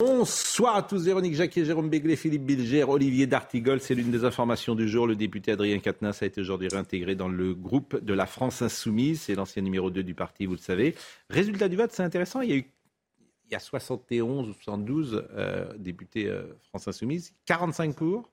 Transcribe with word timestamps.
Bonsoir 0.00 0.76
à 0.76 0.82
tous, 0.82 1.04
Véronique 1.04 1.34
Jacquet, 1.34 1.62
Jérôme 1.62 1.90
Béglé, 1.90 2.16
Philippe 2.16 2.46
Bilger, 2.46 2.84
Olivier 2.84 3.26
D'Artigol. 3.26 3.82
C'est 3.82 3.94
l'une 3.94 4.10
des 4.10 4.24
informations 4.24 4.74
du 4.74 4.88
jour. 4.88 5.06
Le 5.06 5.14
député 5.14 5.52
Adrien 5.52 5.78
Quatennens 5.78 6.22
a 6.22 6.24
été 6.24 6.40
aujourd'hui 6.40 6.68
réintégré 6.68 7.14
dans 7.14 7.28
le 7.28 7.52
groupe 7.52 8.02
de 8.02 8.14
la 8.14 8.24
France 8.24 8.62
Insoumise. 8.62 9.20
C'est 9.20 9.34
l'ancien 9.34 9.60
numéro 9.60 9.90
2 9.90 10.02
du 10.02 10.14
parti, 10.14 10.46
vous 10.46 10.54
le 10.54 10.58
savez. 10.58 10.94
Résultat 11.28 11.68
du 11.68 11.76
vote, 11.76 11.92
c'est 11.92 12.02
intéressant. 12.02 12.40
Il 12.40 12.48
y 12.48 12.52
a 12.54 12.56
eu 12.56 12.64
il 13.44 13.52
y 13.52 13.54
a 13.54 13.58
71 13.58 14.48
ou 14.48 14.54
72 14.54 15.26
euh, 15.34 15.70
députés 15.76 16.28
euh, 16.28 16.44
France 16.70 16.88
Insoumise, 16.88 17.34
45 17.44 17.94
pour, 17.94 18.30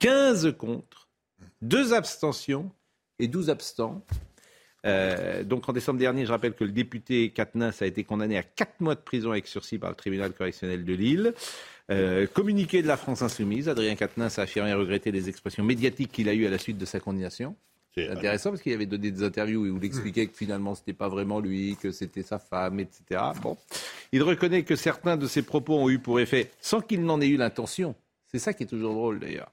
15 0.00 0.54
contre, 0.58 1.08
2 1.62 1.94
abstentions 1.94 2.70
et 3.18 3.26
12 3.26 3.48
abstents. 3.48 4.04
Euh, 4.86 5.42
donc 5.44 5.68
en 5.68 5.72
décembre 5.72 5.98
dernier, 5.98 6.24
je 6.24 6.30
rappelle 6.30 6.54
que 6.54 6.64
le 6.64 6.72
député 6.72 7.30
Katnas 7.30 7.78
a 7.80 7.86
été 7.86 8.04
condamné 8.04 8.38
à 8.38 8.42
4 8.42 8.80
mois 8.80 8.94
de 8.94 9.00
prison 9.00 9.30
avec 9.30 9.46
sursis 9.46 9.78
par 9.78 9.90
le 9.90 9.96
tribunal 9.96 10.32
correctionnel 10.32 10.84
de 10.84 10.92
Lille. 10.94 11.34
Euh, 11.90 12.26
communiqué 12.26 12.82
de 12.82 12.86
la 12.86 12.96
France 12.96 13.22
insoumise, 13.22 13.68
Adrien 13.68 13.96
Quatennens 13.96 14.38
a 14.38 14.42
affirmé 14.42 14.72
regretter 14.72 15.10
les 15.10 15.28
expressions 15.28 15.64
médiatiques 15.64 16.12
qu'il 16.12 16.28
a 16.28 16.34
eues 16.34 16.46
à 16.46 16.50
la 16.50 16.58
suite 16.58 16.78
de 16.78 16.84
sa 16.84 17.00
condamnation. 17.00 17.56
C'est 17.94 18.08
intéressant 18.08 18.50
parce 18.50 18.62
qu'il 18.62 18.72
avait 18.72 18.86
donné 18.86 19.10
des 19.10 19.24
interviews 19.24 19.62
où 19.62 19.76
il 19.76 19.84
expliquait 19.84 20.28
que 20.28 20.36
finalement 20.36 20.76
c'était 20.76 20.92
pas 20.92 21.08
vraiment 21.08 21.40
lui, 21.40 21.76
que 21.82 21.90
c'était 21.90 22.22
sa 22.22 22.38
femme, 22.38 22.78
etc. 22.78 23.20
Bon, 23.42 23.56
il 24.12 24.22
reconnaît 24.22 24.62
que 24.62 24.76
certains 24.76 25.16
de 25.16 25.26
ses 25.26 25.42
propos 25.42 25.76
ont 25.76 25.90
eu 25.90 25.98
pour 25.98 26.20
effet, 26.20 26.52
sans 26.60 26.80
qu'il 26.80 27.02
n'en 27.02 27.20
ait 27.20 27.26
eu 27.26 27.36
l'intention. 27.36 27.96
C'est 28.30 28.38
ça 28.38 28.52
qui 28.52 28.62
est 28.62 28.66
toujours 28.66 28.94
drôle 28.94 29.18
d'ailleurs. 29.18 29.50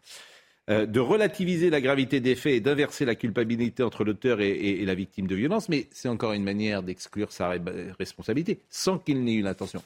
Euh, 0.69 0.85
de 0.85 0.99
relativiser 0.99 1.69
la 1.69 1.79
gravité 1.79 2.19
des 2.19 2.35
faits 2.35 2.53
et 2.53 2.59
d'inverser 2.59 3.05
la 3.05 3.15
culpabilité 3.15 3.83
entre 3.83 4.03
l'auteur 4.03 4.41
et, 4.41 4.83
la 4.83 4.95
victime 4.95 5.25
de 5.25 5.35
violence, 5.35 5.69
mais 5.69 5.87
c'est 5.91 6.09
encore 6.09 6.33
une 6.33 6.43
manière 6.43 6.83
d'exclure 6.83 7.31
sa 7.31 7.53
responsabilité, 7.97 8.59
sans 8.69 8.97
qu'il 8.97 9.23
n'ait 9.23 9.35
eu 9.35 9.41
l'intention. 9.41 9.81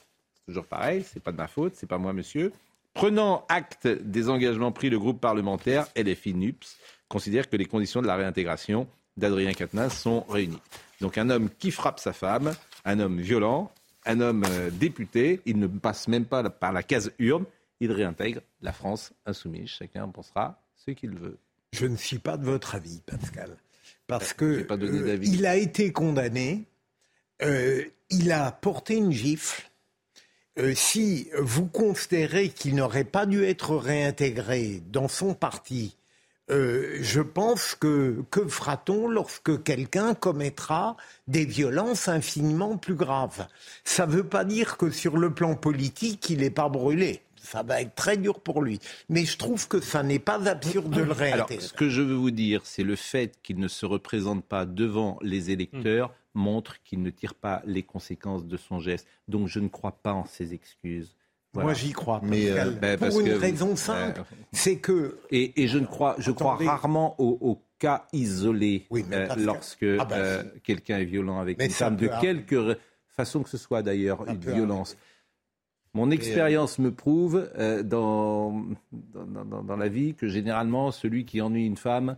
Toujours 0.48 0.66
pareil, 0.66 1.04
c'est 1.06 1.22
pas 1.22 1.32
de 1.32 1.38
ma 1.38 1.48
faute, 1.48 1.74
c'est 1.76 1.88
pas 1.88 2.00
moi, 2.00 2.14
monsieur. 2.14 2.52
Prenant 2.96 3.46
acte 3.48 3.88
des 3.88 4.28
engagements 4.28 4.72
pris, 4.72 4.90
le 4.90 4.98
groupe 4.98 5.22
parlementaire 5.22 5.86
LFI 5.96 6.34
NUPS 6.34 6.78
considère 7.08 7.48
que 7.48 7.58
les 7.58 7.66
conditions 7.66 8.02
de 8.02 8.08
la 8.08 8.16
réintégration 8.16 8.88
d'Adrien 9.18 9.54
Quatennens 9.54 9.94
sont 9.94 10.22
réunies. 10.22 10.62
Donc 11.00 11.20
un 11.20 11.30
homme 11.30 11.50
qui 11.60 11.70
frappe 11.70 12.00
sa 12.00 12.12
femme, 12.12 12.54
un 12.86 13.00
homme 13.00 13.22
violent, 13.22 13.72
un 14.08 14.20
homme 14.20 14.46
euh, 14.50 14.72
député, 14.72 15.42
il 15.46 15.60
ne 15.60 15.68
passe 15.68 16.08
même 16.08 16.26
pas 16.26 16.50
par 16.50 16.72
la 16.72 16.82
case 16.82 17.12
urne, 17.20 17.46
il 17.80 17.92
réintègre 17.92 18.42
la 18.62 18.74
France 18.74 19.14
insoumise. 19.28 19.70
Chacun 19.70 20.06
en 20.06 20.10
pensera 20.10 20.61
ce 20.86 20.92
qu'il 20.92 21.16
veut. 21.16 21.38
Je 21.74 21.86
ne 21.86 21.96
suis 21.96 22.20
pas 22.20 22.38
de 22.38 22.46
votre 22.46 22.76
avis, 22.76 23.02
Pascal. 23.06 23.56
Parce 24.08 24.34
que 24.34 24.64
pas 24.64 24.78
donné 24.78 25.00
euh, 25.00 25.20
il 25.22 25.46
a 25.46 25.56
été 25.56 25.92
condamné, 25.92 26.66
euh, 27.44 27.84
il 28.10 28.32
a 28.32 28.52
porté 28.52 28.96
une 28.96 29.12
gifle. 29.12 29.64
Euh, 30.60 30.74
si 30.76 31.30
vous 31.40 31.66
considérez 31.66 32.50
qu'il 32.50 32.76
n'aurait 32.76 33.06
pas 33.06 33.26
dû 33.26 33.46
être 33.46 33.76
réintégré 33.76 34.82
dans 34.92 35.08
son 35.08 35.34
parti, 35.34 35.96
euh, 36.50 36.98
je 37.00 37.22
pense 37.22 37.76
que 37.76 38.26
que 38.30 38.46
fera-t-on 38.46 39.08
lorsque 39.08 39.64
quelqu'un 39.64 40.14
commettra 40.14 40.98
des 41.28 41.46
violences 41.46 42.10
infiniment 42.10 42.78
plus 42.78 42.96
graves? 42.96 43.48
Ça 43.86 44.06
ne 44.06 44.12
veut 44.12 44.28
pas 44.28 44.44
dire 44.44 44.76
que 44.76 44.90
sur 44.90 45.16
le 45.18 45.34
plan 45.34 45.56
politique, 45.56 46.30
il 46.30 46.40
n'est 46.40 46.50
pas 46.50 46.68
brûlé. 46.68 47.22
Ça 47.44 47.64
va 47.64 47.82
être 47.82 47.96
très 47.96 48.18
dur 48.18 48.40
pour 48.40 48.62
lui. 48.62 48.80
Mais 49.10 49.26
je 49.26 49.38
trouve 49.38 49.68
que 49.68 49.82
ça 49.82 50.04
n'est 50.04 50.20
pas 50.20 50.48
absurde 50.48 50.90
de 50.92 50.98
le 51.02 51.06
Alors, 51.12 51.18
réintégrer. 51.18 51.64
ce 51.66 51.74
que 51.74 51.90
je 51.90 52.02
veux 52.02 52.16
vous 52.16 52.32
dire, 52.32 52.62
c'est 52.66 52.84
le 52.84 52.96
fait 52.96 53.40
qu'il 53.42 53.58
ne 53.60 53.68
se 53.68 53.86
représente 53.86 54.44
pas 54.46 54.66
devant 54.66 55.18
les 55.22 55.50
électeurs 55.52 56.14
montre 56.34 56.82
qu'il 56.84 57.02
ne 57.02 57.10
tire 57.10 57.34
pas 57.34 57.62
les 57.66 57.84
conséquences 57.84 58.46
de 58.46 58.56
son 58.58 58.80
geste. 58.80 59.06
Donc, 59.28 59.48
je 59.48 59.60
ne 59.60 59.68
crois 59.68 59.92
pas 59.92 60.14
en 60.14 60.26
ses 60.26 60.54
excuses. 60.54 61.16
Voilà. 61.54 61.66
Moi, 61.66 61.74
j'y 61.74 61.92
crois. 61.92 62.22
Mais, 62.24 62.50
euh, 62.52 62.72
ben, 62.72 62.98
parce 62.98 63.12
pour 63.16 63.20
une 63.26 63.34
que- 63.34 63.38
raison 63.38 63.76
simple, 63.76 64.22
euh, 64.22 64.36
c'est 64.54 64.78
que 64.78 65.18
Et, 65.32 65.62
et 65.64 65.68
je 65.68 65.78
ne 65.80 65.86
crois, 65.86 66.16
je 66.20 66.32
crois 66.32 66.56
rarement 66.56 67.16
aux, 67.20 67.38
aux 67.42 67.62
cas 67.80 68.06
Oui, 68.14 69.04
mais 69.10 69.16
euh, 69.16 69.36
lorsque 69.38 69.84
Ah 70.00 70.06
ben, 70.06 70.16
euh, 70.16 70.44
quelqu'un 70.64 71.00
est 71.00 71.06
violent 71.06 71.40
avec 71.40 71.58
Mais 71.58 71.66
une 71.66 71.72
femme, 71.72 71.98
de 71.98 72.08
quelque 72.22 72.78
façon 73.08 73.44
que 73.44 73.50
ce 73.50 73.58
soit 73.58 73.82
d'ailleurs, 73.84 74.26
une 74.30 74.40
violence. 74.40 74.96
Mon 75.94 76.10
expérience 76.10 76.80
me 76.80 76.92
prouve 76.92 77.50
euh, 77.58 77.84
dans, 77.84 78.64
dans, 78.92 79.44
dans- 79.46 79.64
dans 79.64 79.76
la 79.78 79.90
vie 79.90 80.14
que 80.14 80.28
généralement, 80.30 80.92
celui 80.92 81.26
qui 81.26 81.42
ennuie 81.42 81.66
une 81.66 81.76
femme, 81.78 82.16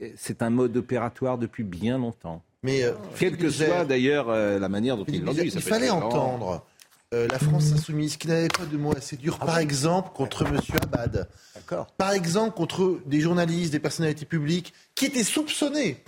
euh, 0.00 0.08
c'est 0.16 0.40
un 0.42 0.48
mode 0.50 0.76
opératoire 0.76 1.36
depuis 1.36 1.62
bien 1.64 1.98
longtemps. 1.98 2.42
Mais 2.62 2.84
euh, 2.84 2.92
Quelle 3.18 3.36
que 3.36 3.50
soit 3.50 3.84
d'ailleurs 3.84 4.30
euh, 4.30 4.58
la 4.58 4.68
manière 4.68 4.96
dont 4.96 5.04
il 5.08 5.24
l'ennuie. 5.24 5.50
Il 5.52 5.60
fallait 5.60 5.90
entendre 5.90 6.64
euh, 7.12 7.28
la 7.28 7.38
France 7.38 7.72
insoumise 7.72 8.16
qui 8.16 8.28
n'avait 8.28 8.48
pas 8.48 8.64
de 8.64 8.76
mots 8.78 8.96
assez 8.96 9.16
durs, 9.16 9.38
par 9.38 9.58
exemple 9.58 10.10
contre 10.14 10.46
M. 10.46 10.58
Abad, 10.82 11.28
D'accord. 11.54 11.86
par 11.98 12.12
exemple 12.12 12.56
contre 12.56 12.98
des 13.04 13.20
journalistes, 13.20 13.72
des 13.72 13.80
personnalités 13.80 14.24
publiques 14.24 14.72
qui 14.94 15.04
étaient 15.06 15.22
soupçonnés 15.24 15.98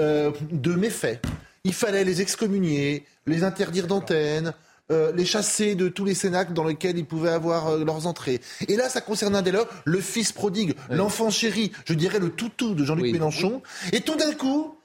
euh, 0.00 0.32
de 0.50 0.74
méfaits. 0.74 1.24
Il 1.62 1.72
fallait 1.74 2.02
les 2.02 2.20
excommunier, 2.20 3.04
les 3.26 3.44
interdire 3.44 3.86
d'antenne, 3.86 4.52
euh, 4.92 5.12
les 5.14 5.24
chasser 5.24 5.74
de 5.74 5.88
tous 5.88 6.04
les 6.04 6.14
cénacles 6.14 6.52
dans 6.52 6.64
lesquels 6.64 6.98
ils 6.98 7.06
pouvaient 7.06 7.30
avoir 7.30 7.68
euh, 7.68 7.84
leurs 7.84 8.06
entrées. 8.06 8.40
Et 8.68 8.76
là, 8.76 8.88
ça 8.88 9.00
concernait 9.00 9.42
dès 9.42 9.52
lors 9.52 9.66
le 9.84 10.00
fils 10.00 10.32
prodigue, 10.32 10.74
l'enfant 10.90 11.30
chéri, 11.30 11.72
je 11.86 11.94
dirais 11.94 12.18
le 12.18 12.30
toutou 12.30 12.74
de 12.74 12.84
Jean-Luc 12.84 13.04
Oui. 13.04 13.12
Mélenchon. 13.12 13.62
Et 13.92 14.00
tout 14.02 14.16
d'un 14.16 14.32
coup, 14.32 14.76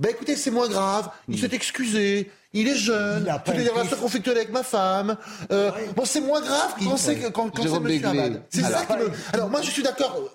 bah 0.00 0.08
écoutez, 0.10 0.34
c'est 0.36 0.50
moins 0.50 0.68
grave, 0.68 1.08
il 1.28 1.38
s'est 1.38 1.54
excusé, 1.54 2.30
il 2.52 2.68
est 2.68 2.74
jeune, 2.76 3.28
Il 3.46 3.52
des 3.54 3.60
été- 3.62 3.70
relations 3.70 3.96
conflictuelles 3.96 4.36
avec 4.36 4.50
ma 4.52 4.62
femme. 4.62 5.16
Euh, 5.52 5.70
Bon, 5.94 6.04
c'est 6.04 6.20
moins 6.20 6.40
grave 6.40 6.74
quand 6.82 6.96
c'est 6.96 7.16
que- 7.16 7.28
quand, 7.28 7.50
quand 7.50 7.62
c'est 7.62 7.68
Monsieur 7.80 7.80
Béglé. 8.08 8.20
Abad. 8.20 8.42
C'est 8.48 8.64
Alors, 8.64 8.78
ça 8.80 8.86
qui 8.86 8.92
me... 9.02 9.10
Alors 9.32 9.50
moi, 9.50 9.60
je 9.62 9.70
suis 9.70 9.82
d'accord. 9.82 10.30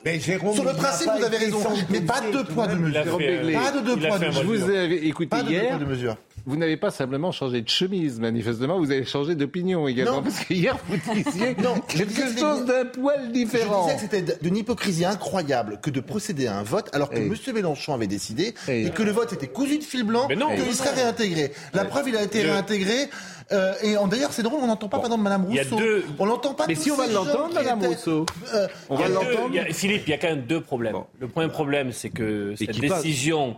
Sur 0.53 0.63
le 0.65 0.73
principe, 0.73 1.09
vous 1.17 1.23
avez 1.25 1.37
raison, 1.37 1.59
mais 1.89 2.01
pas 2.01 2.15
sanctionné 2.15 2.33
deux 2.37 2.43
poids, 2.53 2.67
de 2.67 2.75
Béglé. 2.75 3.53
Pas 3.53 3.71
de 3.71 3.79
deux 3.79 3.97
poids, 4.07 4.19
deux 4.19 4.25
un 4.27 4.31
Je 4.31 4.43
vous 4.43 4.69
ai 4.71 5.07
écouté 5.07 5.29
Pas 5.29 5.43
de 5.43 5.47
deux 5.47 5.53
hier. 5.95 6.15
Vous 6.49 6.57
n'avez 6.57 6.77
pas 6.77 6.89
simplement 6.89 7.31
changé 7.31 7.61
de 7.61 7.69
chemise, 7.69 8.19
manifestement, 8.19 8.79
vous 8.79 8.89
avez 8.91 9.05
changé 9.05 9.35
d'opinion 9.35 9.87
également. 9.87 10.17
Non. 10.17 10.23
Parce 10.23 10.39
que 10.43 10.53
hier, 10.53 10.75
vous 10.87 10.97
disiez 11.13 11.55
Non, 11.61 11.75
je 11.89 12.03
disais 12.03 12.21
quelque 12.23 12.33
que 12.35 12.39
chose 12.39 12.65
d'un 12.65 12.85
poil 12.85 13.25
Je 13.27 13.31
différent. 13.31 13.83
disais 13.85 13.95
que 13.95 14.01
c'était 14.01 14.37
d'une 14.41 14.57
hypocrisie 14.57 15.05
incroyable 15.05 15.79
que 15.81 15.91
de 15.91 15.99
procéder 15.99 16.47
à 16.47 16.57
un 16.57 16.63
vote 16.63 16.89
alors 16.93 17.09
que. 17.11 17.17
M. 17.17 17.35
Mélenchon 17.53 17.93
avait 17.93 18.07
décidé 18.07 18.55
et 18.67 18.89
que 18.89 19.03
le 19.03 19.11
vote 19.11 19.31
était 19.33 19.47
cousu 19.47 19.77
de 19.77 19.83
fil 19.83 20.03
blanc, 20.03 20.27
non. 20.35 20.55
qu'il 20.55 20.73
serait 20.73 20.93
réintégré. 20.95 21.51
La 21.73 21.85
preuve, 21.85 22.09
il 22.09 22.17
a 22.17 22.23
été 22.23 22.41
Je- 22.41 22.47
réintégré. 22.47 23.09
euh, 23.51 23.73
et 23.83 23.95
d'ailleurs, 24.09 24.31
c'est 24.33 24.43
drôle, 24.43 24.59
on 24.63 24.67
n'entend 24.67 24.89
pas, 24.89 24.97
par 24.97 25.05
exemple, 25.05 25.23
Mme 25.23 25.45
Il 25.49 25.55
y 25.55 25.59
a 25.59 25.63
Rousseau. 25.63 25.77
deux- 25.77 26.03
On 26.17 26.25
l'entend 26.25 26.53
pas. 26.55 26.65
Mais 26.67 26.73
tous 26.75 26.81
si 26.81 26.91
on 26.91 26.95
va 26.95 27.05
l'entendre, 27.07 27.53
Madame 27.53 27.79
étaient- 27.79 27.87
Rousseau, 27.87 28.25
Euh, 28.55 28.67
on 28.89 28.95
Il 28.95 28.99
y 28.99 29.03
va 29.03 29.09
l'entendre. 29.09 29.55
Philippe, 29.73 30.03
il 30.07 30.09
y 30.09 30.13
a 30.13 30.17
quand 30.17 30.29
même 30.29 30.45
deux 30.47 30.61
problèmes. 30.61 30.93
Bon. 30.93 31.05
Le 31.19 31.27
premier 31.27 31.49
problème, 31.49 31.91
c'est 31.91 32.09
que 32.09 32.55
cette 32.57 32.79
passe. 32.87 33.03
décision 33.03 33.55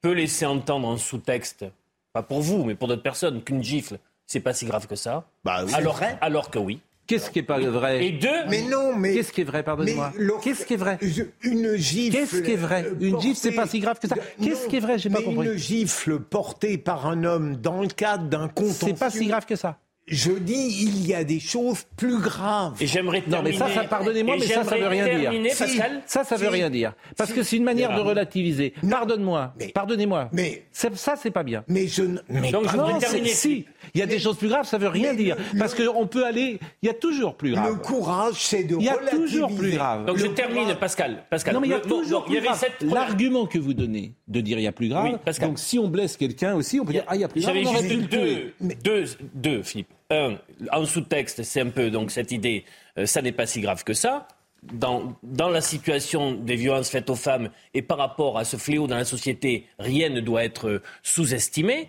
peut 0.00 0.12
laisser 0.12 0.46
entendre 0.46 0.88
en 0.88 0.96
sous-texte, 0.96 1.64
pas 2.12 2.22
pour 2.22 2.40
vous, 2.40 2.64
mais 2.64 2.74
pour 2.74 2.88
d'autres 2.88 3.02
personnes, 3.02 3.42
qu'une 3.42 3.62
gifle, 3.62 3.98
c'est 4.26 4.40
pas 4.40 4.52
si 4.52 4.66
grave 4.66 4.86
que 4.86 4.96
ça. 4.96 5.26
Bah 5.44 5.64
oui. 5.64 5.72
alors, 5.74 6.00
alors 6.20 6.50
que 6.50 6.58
oui. 6.58 6.80
Qu'est-ce 7.06 7.30
qui 7.30 7.40
est 7.40 7.42
pas 7.42 7.58
vrai 7.58 8.06
Et 8.06 8.12
deux, 8.12 8.46
Mais 8.48 8.62
non, 8.62 8.94
mais. 8.96 9.14
Qu'est-ce 9.14 9.32
qui 9.32 9.40
est 9.40 9.44
vrai, 9.44 9.62
pardonnez-moi 9.62 10.12
Qu'est-ce 10.42 10.64
qui 10.64 10.74
est 10.74 10.76
vrai 10.76 10.98
Une 11.42 11.74
gifle. 11.74 12.16
Qu'est-ce 12.16 12.40
qui 12.42 12.52
est 12.52 12.56
vrai 12.56 12.84
euh, 12.86 12.94
Une 13.00 13.20
gifle, 13.20 13.36
c'est 13.36 13.52
pas 13.52 13.66
si 13.66 13.80
grave 13.80 13.98
que 13.98 14.08
ça. 14.08 14.14
Qu'est-ce 14.42 14.68
qui 14.68 14.76
est 14.76 14.80
vrai 14.80 14.98
J'ai 14.98 15.10
pas 15.10 15.22
compris. 15.22 15.48
Une 15.48 15.56
gifle 15.56 16.20
portée 16.20 16.78
par 16.78 17.06
un 17.06 17.24
homme 17.24 17.56
dans 17.56 17.82
le 17.82 17.88
cadre 17.88 18.28
d'un 18.28 18.48
contentieux. 18.48 18.88
C'est 18.88 18.98
pas 18.98 19.10
si 19.10 19.26
grave 19.26 19.46
que 19.46 19.56
ça. 19.56 19.78
Je 20.08 20.32
dis, 20.32 20.82
il 20.82 21.06
y 21.06 21.14
a 21.14 21.22
des 21.22 21.38
choses 21.38 21.84
plus 21.96 22.18
graves. 22.18 22.74
et 22.80 22.86
j'aimerais 22.88 23.22
Non, 23.28 23.40
mais 23.42 23.52
terminer. 23.52 23.58
ça, 23.58 23.82
ça, 23.82 23.84
pardonnez-moi, 23.88 24.36
mais 24.38 24.46
ça, 24.46 24.64
ça 24.64 24.76
veut 24.76 24.88
rien 24.88 25.04
dire. 25.04 25.20
terminer. 25.30 25.50
Pascal. 25.50 26.02
Ça, 26.06 26.24
ça 26.24 26.36
veut 26.36 26.46
Si. 26.48 26.52
rien 26.52 26.70
dire. 26.70 26.92
Parce 27.16 27.30
Si. 27.30 27.36
que 27.36 27.42
c'est 27.44 27.56
une 27.56 27.62
manière 27.64 27.94
de 27.94 28.00
relativiser. 28.00 28.74
Pardonne-moi. 28.90 29.54
Pardonnez-moi. 29.74 30.28
mais- 30.32 30.64
Ça, 30.72 31.14
c'est 31.16 31.30
pas 31.30 31.44
bien. 31.44 31.64
Mais 31.68 31.86
je. 31.86 32.02
Mais 32.28 32.50
Donc, 32.50 32.64
je 32.64 32.70
voudrais 32.76 32.94
c'est- 32.94 33.06
terminer. 33.06 33.28
si. 33.28 33.64
Il 33.94 34.00
y 34.00 34.02
a 34.02 34.06
des 34.06 34.18
choses 34.18 34.36
plus 34.36 34.48
graves, 34.48 34.66
ça 34.66 34.76
veut 34.76 34.88
rien 34.88 35.14
dire. 35.14 35.36
le- 35.52 35.58
Parce 35.60 35.74
qu'on 35.74 36.06
peut 36.06 36.26
aller. 36.26 36.58
Il 36.82 36.86
y 36.86 36.90
a 36.90 36.94
toujours 36.94 37.36
plus 37.36 37.50
le 37.50 37.54
grave. 37.56 37.80
courage, 37.80 38.34
c'est 38.38 38.64
de 38.64 38.76
Il 38.76 38.82
y 38.84 38.88
a 38.88 38.96
toujours 38.96 39.54
plus 39.54 39.70
grave. 39.70 40.04
Donc 40.06 40.18
je 40.18 40.26
Le 40.26 40.34
termine, 40.34 40.62
courage- 40.64 40.80
Pascal. 40.80 41.24
Pascal. 41.30 41.54
Non, 41.54 41.60
mais 41.60 41.68
il 41.68 41.70
y 41.70 41.74
a 41.74 41.78
Le- 41.78 41.82
toujours 41.84 42.24
plus 42.24 42.40
grave. 42.40 42.60
L'argument 42.82 43.46
que 43.46 43.58
vous 43.58 43.72
donnez 43.74 44.14
de 44.26 44.40
dire 44.40 44.58
il 44.58 44.62
y 44.64 44.66
a 44.66 44.72
plus 44.72 44.88
grave. 44.88 45.18
Donc 45.40 45.58
si 45.60 45.78
on 45.78 45.86
blesse 45.88 46.16
quelqu'un 46.16 46.54
aussi, 46.54 46.80
on 46.80 46.84
peut 46.84 46.92
dire 46.92 47.04
ah 47.06 47.14
il 47.14 47.20
y 47.20 47.24
a 47.24 47.28
plus 47.28 47.40
grave. 47.40 47.54
J'avais 47.54 47.82
juste 47.82 47.94
le 47.94 48.52
deux, 48.72 49.06
deux, 49.34 49.62
Philippe. 49.62 49.88
Un, 50.10 50.36
en 50.70 50.84
sous-texte, 50.84 51.42
c'est 51.42 51.60
un 51.60 51.70
peu 51.70 51.90
donc 51.90 52.10
cette 52.10 52.32
idée, 52.32 52.64
euh, 52.98 53.06
ça 53.06 53.22
n'est 53.22 53.32
pas 53.32 53.46
si 53.46 53.60
grave 53.60 53.84
que 53.84 53.94
ça. 53.94 54.28
Dans, 54.62 55.16
dans 55.22 55.48
la 55.48 55.60
situation 55.60 56.32
des 56.32 56.54
violences 56.54 56.88
faites 56.88 57.10
aux 57.10 57.16
femmes 57.16 57.50
et 57.74 57.82
par 57.82 57.98
rapport 57.98 58.38
à 58.38 58.44
ce 58.44 58.56
fléau 58.56 58.86
dans 58.86 58.96
la 58.96 59.04
société, 59.04 59.66
rien 59.78 60.08
ne 60.08 60.20
doit 60.20 60.44
être 60.44 60.68
euh, 60.68 60.82
sous-estimé. 61.02 61.88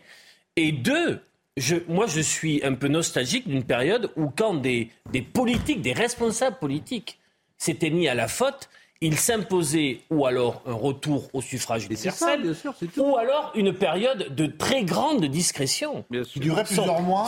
Et 0.56 0.72
deux, 0.72 1.22
je, 1.58 1.76
moi, 1.88 2.08
je 2.08 2.22
suis 2.22 2.64
un 2.64 2.74
peu 2.74 2.88
nostalgique 2.88 3.48
d'une 3.48 3.64
période 3.64 4.12
où, 4.16 4.30
quand 4.30 4.56
des, 4.56 4.90
des 5.12 5.22
politiques, 5.22 5.82
des 5.82 5.94
responsables 5.94 6.58
politiques 6.58 7.20
s'étaient 7.58 7.92
mis 7.92 8.08
à 8.08 8.16
la 8.16 8.28
faute, 8.28 8.70
il 9.04 9.18
s'imposait 9.18 10.00
ou 10.10 10.26
alors 10.26 10.62
un 10.66 10.74
retour 10.74 11.30
au 11.34 11.42
suffrage 11.42 11.86
universel, 11.86 12.56
ou 12.98 13.18
alors 13.18 13.52
une 13.54 13.74
période 13.74 14.34
de 14.34 14.46
très 14.46 14.84
grande 14.84 15.26
discrétion. 15.26 16.06
Qui 16.26 16.40
durait 16.40 16.64
plusieurs 16.64 17.02
mois. 17.02 17.28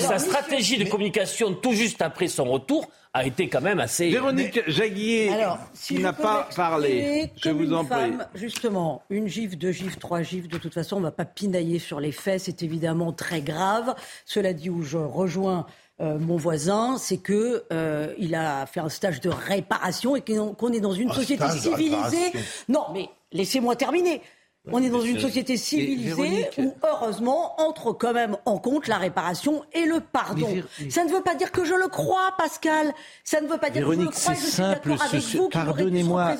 sa 0.00 0.18
stratégie 0.18 0.78
de 0.78 0.88
communication 0.88 1.54
tout 1.54 1.72
juste 1.72 2.02
après 2.02 2.28
son 2.28 2.44
retour 2.44 2.86
a 3.12 3.26
été 3.26 3.48
quand 3.48 3.60
même 3.60 3.80
assez. 3.80 4.10
Véronique 4.10 4.60
Jaguier, 4.68 5.32
qui 5.74 5.98
n'a 5.98 6.12
pas 6.12 6.48
parlé, 6.54 7.32
je 7.42 7.50
vous 7.50 7.72
en 7.72 7.84
prie. 7.84 8.12
Justement, 8.34 9.02
une 9.10 9.26
gifle, 9.26 9.56
deux 9.56 9.72
gifles, 9.72 9.98
trois 9.98 10.22
gifles, 10.22 10.48
de 10.48 10.58
toute 10.58 10.74
façon, 10.74 10.96
on 10.96 11.00
ne 11.00 11.06
va 11.06 11.10
pas 11.10 11.24
pinailler 11.24 11.80
sur 11.80 11.98
les 11.98 12.12
faits, 12.12 12.42
c'est 12.42 12.62
évidemment 12.62 13.12
très 13.12 13.40
grave. 13.40 13.96
Cela 14.24 14.52
dit, 14.52 14.70
où 14.70 14.82
je 14.82 14.98
rejoins 14.98 15.66
euh, 16.00 16.18
mon 16.18 16.36
voisin, 16.36 16.96
c'est 16.96 17.18
que 17.18 17.64
euh, 17.72 18.14
il 18.18 18.34
a 18.34 18.66
fait 18.66 18.80
un 18.80 18.88
stage 18.88 19.20
de 19.20 19.30
réparation 19.30 20.14
et 20.14 20.22
qu'on 20.22 20.72
est 20.72 20.80
dans 20.80 20.92
une 20.92 21.12
société 21.12 21.44
civilisée. 21.50 22.32
Non, 22.68 22.86
mais 22.92 23.08
laissez-moi 23.32 23.74
terminer. 23.76 24.22
On 24.70 24.82
est 24.82 24.90
dans 24.90 25.00
une 25.00 25.18
société 25.18 25.56
civilisée 25.56 26.50
où, 26.58 26.74
heureusement, 26.84 27.60
entre 27.60 27.92
quand 27.92 28.12
même 28.12 28.36
en 28.44 28.58
compte 28.58 28.86
la 28.86 28.98
réparation 28.98 29.64
et 29.72 29.86
le 29.86 30.00
pardon. 30.00 30.48
Ça 30.90 31.04
ne 31.04 31.10
veut 31.10 31.22
pas 31.22 31.34
dire 31.34 31.52
que 31.52 31.64
je 31.64 31.74
le 31.74 31.88
crois, 31.88 32.34
Pascal. 32.36 32.92
Ça 33.24 33.40
ne 33.40 33.48
veut 33.48 33.58
pas 33.58 33.70
dire 33.70 33.86
que 33.86 33.94
je 33.94 34.00
le 34.00 34.08
crois. 34.08 34.34
c'est 34.34 34.34
simple. 34.34 34.96
Ce 34.98 35.48
Pardonnez-moi. 35.50 36.36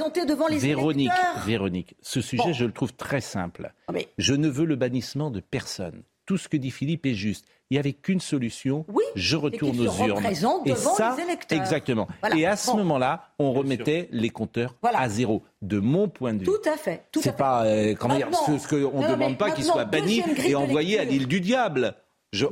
Véronique, 0.58 1.10
Véronique, 1.46 1.94
ce 2.02 2.20
sujet, 2.20 2.52
je 2.52 2.64
le 2.64 2.72
trouve 2.72 2.93
très 2.93 3.20
simple. 3.20 3.72
Ah, 3.88 3.93
je 4.19 4.34
ne 4.34 4.49
veux 4.49 4.66
le 4.66 4.76
bannissement 4.76 5.31
de 5.31 5.40
personne. 5.40 6.02
Tout 6.26 6.37
ce 6.37 6.49
que 6.49 6.58
dit 6.58 6.70
Philippe 6.70 7.06
est 7.06 7.14
juste 7.14 7.46
il 7.70 7.75
n'y 7.75 7.79
avait 7.79 7.93
qu'une 7.93 8.20
solution. 8.20 8.87
Oui, 8.88 9.05
je 9.15 9.37
retourne 9.37 9.79
aux 9.81 10.05
urnes. 10.05 10.25
Et 10.65 10.75
ça, 10.75 11.15
les 11.17 11.25
électeurs. 11.25 11.61
exactement. 11.61 12.09
Et 12.35 12.47
à 12.47 12.56
ce 12.56 12.73
moment-là, 12.73 13.25
on 13.38 13.53
remettait 13.53 14.09
les 14.11 14.31
compteurs 14.31 14.75
à 14.82 15.09
zéro. 15.09 15.43
De 15.61 15.81
mon 15.81 16.09
point 16.09 16.35
de 16.35 16.41
vue. 16.41 16.44
Tout 16.44 16.69
à 16.69 16.76
fait. 16.76 17.03
C'est 17.20 17.37
pas 17.37 17.65
euh, 17.65 17.94
comment 17.94 18.15
dire, 18.15 18.29
ce, 18.32 18.69
qu'on 18.69 19.03
ne 19.03 19.09
demande 19.09 19.37
pas 19.37 19.50
qu'il 19.50 19.65
soit 19.65 19.85
banni 19.85 20.23
et 20.47 20.55
envoyé 20.55 20.99
à 20.99 21.05
l'île 21.05 21.26
du 21.26 21.41
diable. 21.41 21.94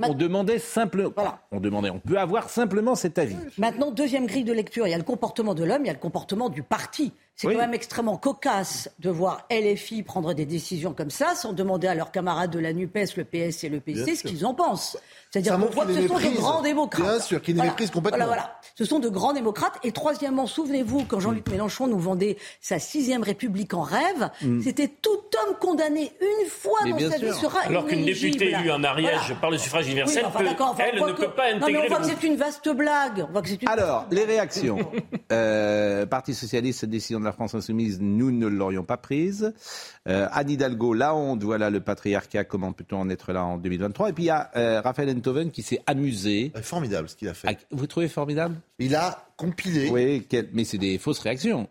on 0.03 0.13
demandait 0.13 0.59
simplement. 0.59 1.13
On 1.53 1.61
demandait. 1.61 1.91
On 1.91 2.01
peut 2.01 2.19
avoir 2.19 2.51
simplement 2.51 2.95
cet 2.95 3.19
avis. 3.19 3.37
Maintenant, 3.59 3.93
deuxième 3.93 4.27
grille 4.27 4.45
de 4.45 4.53
lecture. 4.53 4.87
Il 4.87 4.91
y 4.91 4.95
a 4.95 4.99
le 4.99 5.05
comportement 5.05 5.55
de 5.55 5.65
l'homme, 5.65 5.83
il 5.85 5.87
y 5.87 5.91
a 5.91 5.95
le 5.95 5.99
comportement 5.99 6.49
du 6.49 6.63
parti. 6.63 7.13
C'est 7.37 7.53
quand 7.53 7.59
même 7.59 7.75
extrêmement 7.75 8.17
cocasse 8.17 8.89
de 8.99 9.11
voir 9.11 9.47
LFI 9.51 10.03
prendre 10.03 10.33
des 10.33 10.47
décisions 10.47 10.95
comme 10.95 11.11
ça 11.11 11.35
sans 11.35 11.53
demander 11.53 11.87
à 11.87 11.95
leurs 11.95 12.11
camarades 12.11 12.51
de 12.51 12.59
la 12.59 12.73
NUPES, 12.73 13.17
le 13.19 13.25
PS 13.25 13.65
et 13.65 13.69
le 13.69 13.81
PC 13.81 14.17
ce 14.17 14.23
qu'ils 14.23 14.47
en 14.47 14.55
pensent. 14.55 14.97
C'est-à-dire 15.31 15.59
qu'on 15.59 15.67
voit 15.67 15.85
que 15.85 15.95
ce 15.95 16.09
sont 16.09 16.19
de 16.19 16.37
grands 16.37 16.63
démocrates. 16.63 17.05
Bien 17.05 17.21
sûr, 17.21 17.43
qui 17.43 17.53
voilà. 17.53 17.71
méprisent 17.71 17.91
complètement. 17.91 18.25
Voilà, 18.25 18.43
voilà. 18.43 18.61
Ce 18.75 18.87
sont 18.87 19.01
de 19.01 19.11
grands 19.11 19.35
démocrates. 19.35 19.79
Et 19.85 19.93
troisièmement, 19.93 20.47
souvenez-vous, 20.47 21.05
quand 21.05 21.21
Jean-Luc 21.21 21.47
Mélenchon 21.51 21.89
nous 21.89 21.99
vendait 21.99 22.39
sa 22.63 22.79
sixième 22.79 23.23
République 23.23 23.75
en 23.75 23.83
rêve, 23.83 24.31
mm. 24.41 24.63
c'était 24.63 24.89
tout 24.89 25.11
homme 25.45 25.57
condamné 25.61 26.13
une 26.21 26.49
fois 26.49 26.79
dans 26.89 26.99
sa 26.99 27.19
vie 27.19 27.35
sera 27.35 27.61
Alors 27.67 27.87
qu'une 27.87 28.07
députée 28.07 28.53
élue 28.53 28.71
en 28.71 28.83
Ariège 28.83 29.35
par 29.41 29.51
le 29.51 29.59
suffrage 29.59 29.87
universel, 29.87 30.25
elle 30.79 31.03
ne 31.03 31.13
peut 31.13 31.29
pas 31.29 31.49
intégrer... 31.49 31.73
Non, 31.73 31.81
mais 31.81 31.87
on 31.87 31.89
voit 31.89 31.99
que 31.99 32.07
c'est 32.07 32.27
une 32.27 32.37
vaste 32.37 32.69
blague. 32.71 33.27
On 33.29 33.33
voit 33.33 33.43
que 33.43 33.51
une 33.51 33.69
Alors, 33.69 34.07
les 34.11 34.25
réactions. 34.25 34.79
euh, 35.33 36.07
Parti 36.07 36.33
Socialiste, 36.33 36.87
décision 36.87 37.21
de 37.21 37.26
la 37.27 37.33
France 37.33 37.55
Insoumise, 37.55 38.01
nous 38.01 38.31
ne 38.31 38.47
l'aurions 38.47 38.85
pas 38.85 38.97
prise. 38.97 39.53
Euh, 40.09 40.27
Anne 40.33 40.51
Hidalgo, 40.51 40.95
la 40.95 41.15
honte, 41.15 41.43
voilà 41.43 41.69
le 41.69 41.81
patriarcat, 41.81 42.45
comment 42.45 42.73
peut-on 42.73 43.01
en 43.01 43.11
être 43.11 43.33
là 43.33 43.45
en 43.45 43.59
2023 43.59 44.11
Et 44.11 44.13
puis 44.13 44.25
il 44.25 44.27
y 44.27 44.31
a 44.31 44.51
euh, 44.57 44.81
Raphaël 44.81 45.11
Enthoven 45.11 45.51
qui 45.51 45.63
s'est 45.63 45.83
amusé. 45.87 46.53
Formidable 46.63 47.09
ce 47.09 47.17
qu'il 47.17 47.29
a 47.29 47.35
fait. 47.35 47.49
Ah, 47.51 47.55
vous 47.71 47.87
trouvez 47.87 48.09
formidable? 48.09 48.57
Il 48.79 48.95
a 48.95 49.29
compilé. 49.37 49.91
Oui, 49.91 50.27
mais 50.53 50.65
c'est 50.65 50.79
des 50.79 50.99
fausses 50.99 51.19
réactions. 51.19 51.69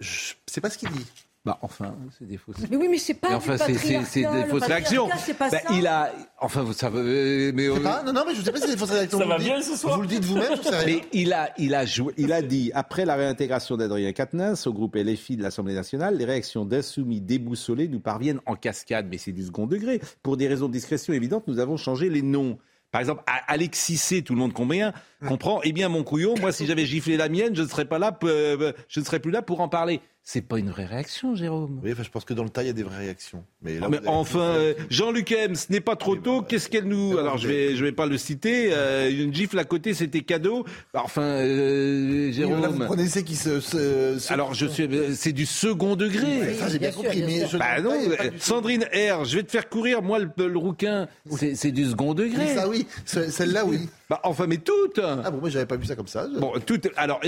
Je 0.00 0.34
sais 0.46 0.60
pas 0.60 0.70
ce 0.70 0.78
qu'il 0.78 0.90
dit. 0.90 1.06
Bah 1.44 1.58
enfin, 1.60 1.94
c'est 2.18 2.26
des 2.26 2.38
fausses. 2.38 2.56
Mais 2.70 2.76
oui, 2.76 2.88
mais 2.90 2.96
c'est 2.96 3.12
pas. 3.12 3.36
enfin, 3.36 3.58
c'est 3.58 3.72
des 3.72 4.44
fausses 4.48 4.64
réactions. 4.64 5.08
Pas 5.38 5.50
bah, 5.50 5.58
il 5.72 5.86
a, 5.86 6.10
enfin, 6.40 6.64
ça 6.72 6.88
veut, 6.88 7.52
mais 7.52 7.68
pas, 7.80 8.02
non, 8.02 8.14
non, 8.14 8.22
mais 8.26 8.34
je 8.34 8.40
sais 8.40 8.50
pas 8.50 8.58
si 8.58 8.64
c'est 8.64 8.72
des 8.72 8.78
fausses 8.78 8.90
réactions. 8.90 9.18
Ça 9.18 9.26
va 9.26 9.36
bien 9.36 9.60
ce 9.60 9.76
soir. 9.76 9.96
Vous 9.96 10.02
le 10.02 10.08
dites 10.08 10.24
vous-même. 10.24 10.58
Mais 10.86 11.02
il 11.12 11.34
a, 11.34 11.50
il 11.58 11.74
a 11.74 11.84
joué, 11.84 12.14
il 12.16 12.32
a 12.32 12.40
dit 12.40 12.70
après 12.74 13.04
la 13.04 13.14
réintégration 13.14 13.76
d'Adrien 13.76 14.12
Quatennens 14.12 14.66
au 14.66 14.72
groupe 14.72 14.96
LFI 14.96 15.36
de 15.36 15.42
l'Assemblée 15.42 15.74
nationale, 15.74 16.16
les 16.16 16.24
réactions 16.24 16.64
d'insoumis 16.64 17.20
déboussolés 17.20 17.88
nous 17.88 18.00
parviennent 18.00 18.40
en 18.46 18.54
cascade, 18.54 19.06
mais 19.10 19.18
c'est 19.18 19.32
du 19.32 19.42
second 19.42 19.66
degré. 19.66 20.00
Pour 20.22 20.38
des 20.38 20.48
raisons 20.48 20.68
de 20.68 20.72
discrétion 20.72 21.12
évidentes, 21.12 21.46
nous 21.46 21.58
avons 21.58 21.76
changé 21.76 22.08
les 22.08 22.22
noms. 22.22 22.56
Par 22.90 23.00
exemple, 23.00 23.24
Alexis 23.48 23.96
C, 23.96 24.22
tout 24.22 24.34
le 24.34 24.38
monde 24.38 24.52
combien 24.52 24.92
comprend. 25.26 25.60
Eh 25.64 25.72
bien, 25.72 25.88
mon 25.88 26.04
couillon, 26.04 26.36
moi, 26.40 26.52
si 26.52 26.64
j'avais 26.64 26.86
giflé 26.86 27.16
la 27.16 27.28
mienne, 27.28 27.54
je 27.56 27.62
ne 27.62 27.66
serais 27.66 27.86
pas 27.86 27.98
là, 27.98 28.16
euh, 28.22 28.72
je 28.86 29.00
ne 29.00 29.04
serais 29.04 29.18
plus 29.18 29.32
là 29.32 29.42
pour 29.42 29.60
en 29.60 29.68
parler. 29.68 30.00
C'est 30.26 30.40
pas 30.40 30.58
une 30.58 30.70
vraie 30.70 30.86
réaction, 30.86 31.34
Jérôme. 31.34 31.80
Oui, 31.84 31.92
enfin, 31.92 32.02
je 32.02 32.08
pense 32.08 32.24
que 32.24 32.32
dans 32.32 32.44
le 32.44 32.48
tas, 32.48 32.62
il 32.62 32.68
y 32.68 32.70
a 32.70 32.72
des 32.72 32.82
vraies 32.82 32.96
réactions. 32.96 33.44
Mais, 33.60 33.78
là, 33.78 33.90
mais 33.90 33.98
enfin, 34.06 34.54
euh, 34.56 34.72
Jean-Luc 34.88 35.30
M, 35.32 35.54
ce 35.54 35.70
n'est 35.70 35.82
pas 35.82 35.96
trop 35.96 36.16
tôt. 36.16 36.40
Qu'est-ce 36.40 36.70
qu'elle 36.70 36.86
nous. 36.86 37.18
Alors, 37.18 37.36
je 37.36 37.46
vais, 37.46 37.76
je 37.76 37.84
vais 37.84 37.92
pas 37.92 38.06
le 38.06 38.16
citer. 38.16 38.70
Euh, 38.72 39.10
une 39.10 39.34
gifle 39.34 39.58
à 39.58 39.64
côté, 39.64 39.92
c'était 39.92 40.22
cadeau. 40.22 40.64
Enfin, 40.94 41.20
euh, 41.20 42.32
Jérôme. 42.32 42.62
là, 42.62 42.68
vous 42.68 42.86
prenez 42.86 43.06
qui 43.06 43.36
se, 43.36 44.32
Alors, 44.32 44.54
je 44.54 44.64
suis. 44.64 44.88
C'est 45.14 45.32
du 45.32 45.44
second 45.44 45.94
degré. 45.94 46.54
ça, 46.54 46.70
j'ai 46.70 46.78
bien, 46.78 46.90
compris. 46.90 47.22
Mais 47.22 47.44
bah 47.58 47.82
non, 47.82 47.92
Sandrine 48.38 48.84
R, 48.84 49.26
je 49.26 49.36
vais 49.36 49.42
te 49.42 49.50
faire 49.50 49.68
courir, 49.68 50.00
moi, 50.00 50.18
le, 50.18 50.56
rouquin. 50.56 51.06
C'est 51.54 51.70
du 51.70 51.84
second 51.84 52.14
degré. 52.14 52.54
ça, 52.54 52.66
oui. 52.66 52.86
Celle-là, 53.04 53.66
oui. 53.66 53.90
Bah, 54.08 54.20
enfin, 54.22 54.46
mais 54.46 54.58
toutes 54.58 55.00
Ah 55.02 55.30
bon, 55.30 55.38
moi, 55.38 55.50
j'avais 55.50 55.66
pas 55.66 55.76
vu 55.76 55.84
ça 55.84 55.96
comme 55.96 56.06
ça. 56.06 56.26
Bon, 56.38 56.54
toutes. 56.64 56.88
Alors, 56.96 57.20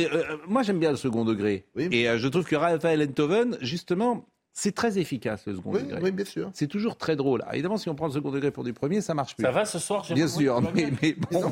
moi, 0.49 0.63
j'aime 0.63 0.79
bien 0.79 0.93
le 0.93 0.97
second 0.97 1.27
degré. 1.27 1.67
Et 1.77 2.07
je 2.17 2.29
trouve 2.29 2.47
que 2.47 2.57
Raphaël 2.57 2.86
Enthoven, 2.87 3.59
justement, 3.61 4.27
c'est 4.53 4.75
très 4.75 4.99
efficace 4.99 5.45
le 5.47 5.55
second 5.55 5.73
degré. 5.73 6.01
Oui, 6.03 6.11
bien 6.11 6.25
sûr. 6.25 6.51
C'est 6.55 6.67
toujours 6.67 6.97
très 6.97 7.15
drôle. 7.15 7.45
évidemment, 7.53 7.77
si 7.77 7.91
on 7.91 7.95
prend 7.95 8.07
le 8.07 8.13
second 8.13 8.31
degré 8.31 8.51
pour 8.51 8.65
du 8.65 8.73
premier, 8.73 9.03
ça 9.03 9.13
marche 9.13 9.37
plus. 9.37 9.45
Ça 9.45 9.51
va 9.51 9.67
ce 9.67 9.79
soir, 9.79 10.07
Bien 10.15 10.27
sûr, 10.27 10.63
mais, 10.75 11.15
bon, 11.31 11.51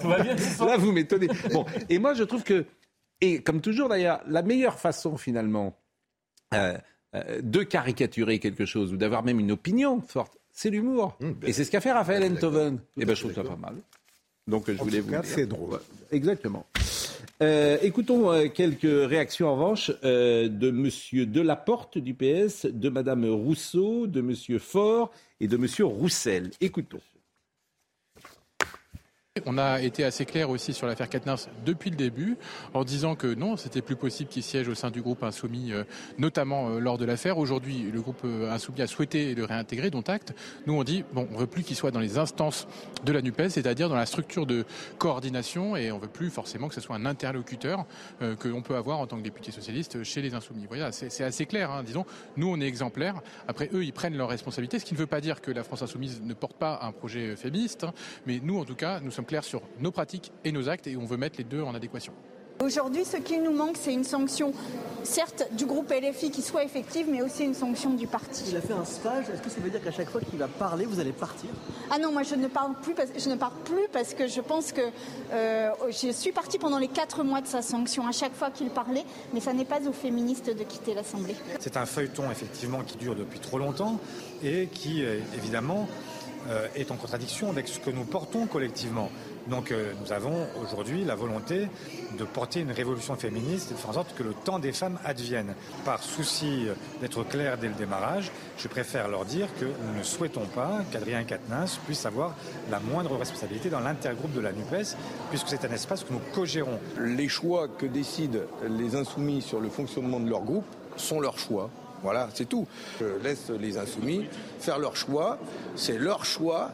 là 0.66 0.76
vous 0.78 0.90
m'étonnez. 0.90 1.28
Bon, 1.52 1.66
et 1.90 1.98
moi 1.98 2.14
je 2.14 2.24
trouve 2.24 2.42
que, 2.42 2.64
et 3.20 3.42
comme 3.42 3.60
toujours 3.60 3.90
d'ailleurs, 3.90 4.22
la 4.26 4.42
meilleure 4.42 4.78
façon 4.78 5.18
finalement 5.18 5.78
euh, 6.54 6.78
euh, 7.14 7.40
de 7.42 7.62
caricaturer 7.62 8.38
quelque 8.38 8.64
chose 8.64 8.92
ou 8.92 8.96
d'avoir 8.96 9.22
même 9.22 9.38
une 9.38 9.52
opinion 9.52 10.00
forte, 10.00 10.38
c'est 10.50 10.70
l'humour. 10.70 11.16
Mmh, 11.20 11.30
ben, 11.32 11.48
et 11.50 11.52
c'est 11.52 11.64
ce 11.64 11.70
qu'a 11.70 11.82
fait 11.82 11.92
Raphaël 11.92 12.24
Enthoven. 12.32 12.76
Et 12.96 13.02
eh 13.02 13.04
ben 13.04 13.14
je 13.14 13.20
trouve 13.20 13.34
ça 13.34 13.44
pas 13.44 13.56
mal. 13.56 13.74
Donc 14.46 14.70
je 14.70 14.78
voulais 14.78 15.00
vous 15.00 15.10
dire. 15.10 15.20
C'est 15.24 15.46
drôle. 15.46 15.78
Exactement. 16.10 16.64
Euh, 17.44 17.76
écoutons 17.82 18.32
euh, 18.32 18.48
quelques 18.48 18.82
réactions 18.84 19.48
en 19.48 19.54
revanche 19.54 19.92
euh, 20.02 20.48
de 20.48 20.70
M. 20.70 21.30
Delaporte 21.30 21.98
du 21.98 22.14
PS, 22.14 22.64
de 22.64 22.88
Mme 22.88 23.26
Rousseau, 23.26 24.06
de 24.06 24.20
M. 24.20 24.58
Faure 24.58 25.10
et 25.40 25.46
de 25.46 25.56
M. 25.56 25.66
Roussel. 25.86 26.50
Écoutons. 26.62 27.00
On 29.46 29.58
a 29.58 29.80
été 29.80 30.04
assez 30.04 30.26
clair 30.26 30.48
aussi 30.48 30.72
sur 30.72 30.86
l'affaire 30.86 31.08
Katnars 31.08 31.40
depuis 31.66 31.90
le 31.90 31.96
début, 31.96 32.36
en 32.72 32.84
disant 32.84 33.16
que 33.16 33.26
non, 33.34 33.56
c'était 33.56 33.82
plus 33.82 33.96
possible 33.96 34.30
qu'il 34.30 34.44
siège 34.44 34.68
au 34.68 34.76
sein 34.76 34.92
du 34.92 35.02
groupe 35.02 35.24
Insoumis, 35.24 35.72
euh, 35.72 35.82
notamment 36.18 36.68
euh, 36.68 36.78
lors 36.78 36.98
de 36.98 37.04
l'affaire. 37.04 37.36
Aujourd'hui, 37.36 37.90
le 37.92 38.00
groupe 38.00 38.20
euh, 38.24 38.52
Insoumis 38.52 38.80
a 38.80 38.86
souhaité 38.86 39.34
le 39.34 39.44
réintégrer, 39.44 39.90
dont 39.90 40.02
acte. 40.02 40.34
Nous, 40.68 40.74
on 40.74 40.84
dit, 40.84 41.02
bon, 41.12 41.26
on 41.32 41.36
veut 41.36 41.48
plus 41.48 41.64
qu'il 41.64 41.74
soit 41.74 41.90
dans 41.90 41.98
les 41.98 42.16
instances 42.16 42.68
de 43.02 43.10
la 43.10 43.22
NUPES, 43.22 43.48
c'est-à-dire 43.48 43.88
dans 43.88 43.96
la 43.96 44.06
structure 44.06 44.46
de 44.46 44.64
coordination, 44.98 45.74
et 45.74 45.90
on 45.90 45.98
veut 45.98 46.06
plus 46.06 46.30
forcément 46.30 46.68
que 46.68 46.74
ce 46.76 46.80
soit 46.80 46.94
un 46.94 47.04
interlocuteur 47.04 47.86
que 48.20 48.46
l'on 48.46 48.62
peut 48.62 48.76
avoir 48.76 49.00
en 49.00 49.08
tant 49.08 49.16
que 49.16 49.22
député 49.22 49.50
socialiste 49.50 50.04
chez 50.04 50.22
les 50.22 50.34
Insoumis. 50.34 50.66
Voilà, 50.68 50.92
c'est 50.92 51.24
assez 51.24 51.46
clair, 51.46 51.72
hein, 51.72 51.82
disons. 51.82 52.06
Nous, 52.36 52.46
on 52.46 52.60
est 52.60 52.68
exemplaires. 52.68 53.20
Après, 53.48 53.68
eux, 53.72 53.84
ils 53.84 53.92
prennent 53.92 54.16
leurs 54.16 54.28
responsabilités, 54.28 54.78
ce 54.78 54.84
qui 54.84 54.94
ne 54.94 54.98
veut 55.00 55.06
pas 55.06 55.20
dire 55.20 55.40
que 55.40 55.50
la 55.50 55.64
France 55.64 55.82
Insoumise 55.82 56.22
ne 56.22 56.34
porte 56.34 56.56
pas 56.56 56.78
un 56.82 56.92
projet 56.92 57.34
féministe, 57.34 57.82
hein. 57.82 57.92
mais 58.26 58.38
nous, 58.40 58.60
en 58.60 58.64
tout 58.64 58.76
cas, 58.76 59.00
nous 59.00 59.10
sommes 59.10 59.23
clair 59.24 59.44
sur 59.44 59.62
nos 59.80 59.90
pratiques 59.90 60.32
et 60.44 60.52
nos 60.52 60.68
actes 60.68 60.86
et 60.86 60.96
on 60.96 61.04
veut 61.04 61.16
mettre 61.16 61.38
les 61.38 61.44
deux 61.44 61.62
en 61.62 61.74
adéquation. 61.74 62.12
Aujourd'hui, 62.62 63.04
ce 63.04 63.16
qui 63.16 63.38
nous 63.38 63.52
manque, 63.52 63.76
c'est 63.78 63.92
une 63.92 64.04
sanction, 64.04 64.52
certes 65.02 65.48
du 65.52 65.66
groupe 65.66 65.92
LFI 65.92 66.30
qui 66.30 66.40
soit 66.40 66.62
effective, 66.64 67.06
mais 67.10 67.20
aussi 67.20 67.42
une 67.42 67.52
sanction 67.52 67.90
du 67.90 68.06
parti. 68.06 68.44
Il 68.48 68.56
a 68.56 68.60
fait 68.60 68.72
un 68.72 68.84
stage, 68.84 69.24
est-ce 69.28 69.42
que 69.42 69.50
ça 69.50 69.60
veut 69.60 69.70
dire 69.70 69.82
qu'à 69.82 69.90
chaque 69.90 70.08
fois 70.08 70.20
qu'il 70.20 70.38
va 70.38 70.46
parler, 70.46 70.86
vous 70.86 71.00
allez 71.00 71.12
partir? 71.12 71.50
Ah 71.90 71.98
non, 71.98 72.12
moi 72.12 72.22
je 72.22 72.36
ne 72.36 72.46
parle 72.46 72.74
plus, 72.80 72.94
parce, 72.94 73.10
je 73.18 73.28
ne 73.28 73.34
parle 73.34 73.54
plus 73.64 73.88
parce 73.92 74.14
que 74.14 74.28
je 74.28 74.40
pense 74.40 74.70
que 74.70 74.80
euh, 75.32 75.70
je 75.88 76.12
suis 76.12 76.30
partie 76.30 76.58
pendant 76.58 76.78
les 76.78 76.88
quatre 76.88 77.24
mois 77.24 77.40
de 77.40 77.48
sa 77.48 77.60
sanction 77.60 78.06
à 78.06 78.12
chaque 78.12 78.34
fois 78.34 78.50
qu'il 78.50 78.70
parlait, 78.70 79.04
mais 79.34 79.40
ça 79.40 79.52
n'est 79.52 79.64
pas 79.64 79.80
aux 79.86 79.92
féministes 79.92 80.56
de 80.56 80.62
quitter 80.62 80.94
l'Assemblée. 80.94 81.34
C'est 81.58 81.76
un 81.76 81.86
feuilleton 81.86 82.30
effectivement 82.30 82.82
qui 82.82 82.96
dure 82.96 83.16
depuis 83.16 83.40
trop 83.40 83.58
longtemps 83.58 83.98
et 84.44 84.68
qui, 84.72 85.04
euh, 85.04 85.18
évidemment, 85.36 85.88
est 86.74 86.90
en 86.90 86.96
contradiction 86.96 87.48
avec 87.50 87.68
ce 87.68 87.78
que 87.78 87.90
nous 87.90 88.04
portons 88.04 88.46
collectivement. 88.46 89.10
Donc 89.48 89.72
euh, 89.72 89.92
nous 90.00 90.12
avons 90.12 90.46
aujourd'hui 90.62 91.04
la 91.04 91.14
volonté 91.14 91.68
de 92.18 92.24
porter 92.24 92.60
une 92.60 92.70
révolution 92.70 93.14
féministe 93.16 93.70
et 93.70 93.74
de 93.74 93.78
faire 93.78 93.90
en 93.90 93.94
sorte 93.94 94.14
que 94.14 94.22
le 94.22 94.32
temps 94.32 94.58
des 94.58 94.72
femmes 94.72 94.98
advienne. 95.04 95.54
Par 95.84 96.02
souci 96.02 96.66
d'être 97.00 97.24
clair 97.24 97.58
dès 97.58 97.68
le 97.68 97.74
démarrage, 97.74 98.30
je 98.56 98.68
préfère 98.68 99.08
leur 99.08 99.24
dire 99.24 99.48
que 99.60 99.66
nous 99.66 99.98
ne 99.98 100.02
souhaitons 100.02 100.46
pas 100.46 100.82
qu'Adrien 100.90 101.24
Quatennens 101.24 101.78
puisse 101.84 102.06
avoir 102.06 102.34
la 102.70 102.80
moindre 102.80 103.16
responsabilité 103.16 103.68
dans 103.68 103.80
l'intergroupe 103.80 104.32
de 104.32 104.40
la 104.40 104.52
NUPES, 104.52 104.96
puisque 105.30 105.48
c'est 105.48 105.64
un 105.64 105.72
espace 105.72 106.04
que 106.04 106.12
nous 106.12 106.20
co-gérons. 106.32 106.78
Les 106.98 107.28
choix 107.28 107.68
que 107.68 107.86
décident 107.86 108.40
les 108.68 108.96
insoumis 108.96 109.42
sur 109.42 109.60
le 109.60 109.68
fonctionnement 109.68 110.20
de 110.20 110.30
leur 110.30 110.42
groupe 110.42 110.66
sont 110.96 111.20
leurs 111.20 111.38
choix. 111.38 111.70
Voilà, 112.04 112.28
c'est 112.34 112.48
tout. 112.48 112.68
Je 113.00 113.06
laisse 113.24 113.50
les 113.50 113.76
insoumis 113.78 114.26
faire 114.60 114.78
leur 114.78 114.94
choix. 114.96 115.38
C'est 115.74 115.98
leur 115.98 116.24
choix. 116.24 116.70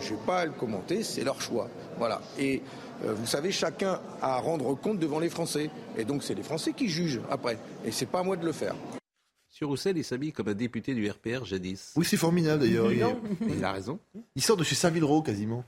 Je 0.00 0.14
n'ai 0.14 0.20
pas 0.24 0.38
à 0.38 0.46
le 0.46 0.52
commenter, 0.52 1.02
c'est 1.02 1.24
leur 1.24 1.40
choix. 1.42 1.68
Voilà. 1.98 2.22
Et 2.38 2.62
euh, 3.04 3.12
vous 3.12 3.26
savez, 3.26 3.50
chacun 3.52 4.00
a 4.22 4.36
à 4.36 4.40
rendre 4.40 4.74
compte 4.76 4.98
devant 4.98 5.18
les 5.18 5.28
Français. 5.28 5.68
Et 5.98 6.04
donc, 6.04 6.22
c'est 6.22 6.34
les 6.34 6.42
Français 6.44 6.72
qui 6.72 6.88
jugent 6.88 7.20
après. 7.30 7.58
Et 7.84 7.90
c'est 7.90 8.06
pas 8.06 8.20
à 8.20 8.22
moi 8.22 8.36
de 8.36 8.46
le 8.46 8.52
faire. 8.52 8.74
Sur 9.48 9.68
Roussel, 9.68 9.98
il 9.98 10.04
s'habille 10.04 10.32
comme 10.32 10.48
un 10.48 10.54
député 10.54 10.94
du 10.94 11.10
RPR 11.10 11.44
jadis. 11.44 11.92
Oui, 11.96 12.06
c'est 12.08 12.16
formidable 12.16 12.62
d'ailleurs. 12.62 12.92
Il, 12.92 13.04
Il 13.56 13.64
a 13.64 13.72
raison. 13.72 13.98
il 14.36 14.40
sort 14.42 14.56
de 14.56 14.62
chez 14.64 14.76
Savile-Row 14.76 15.22
quasiment. 15.22 15.64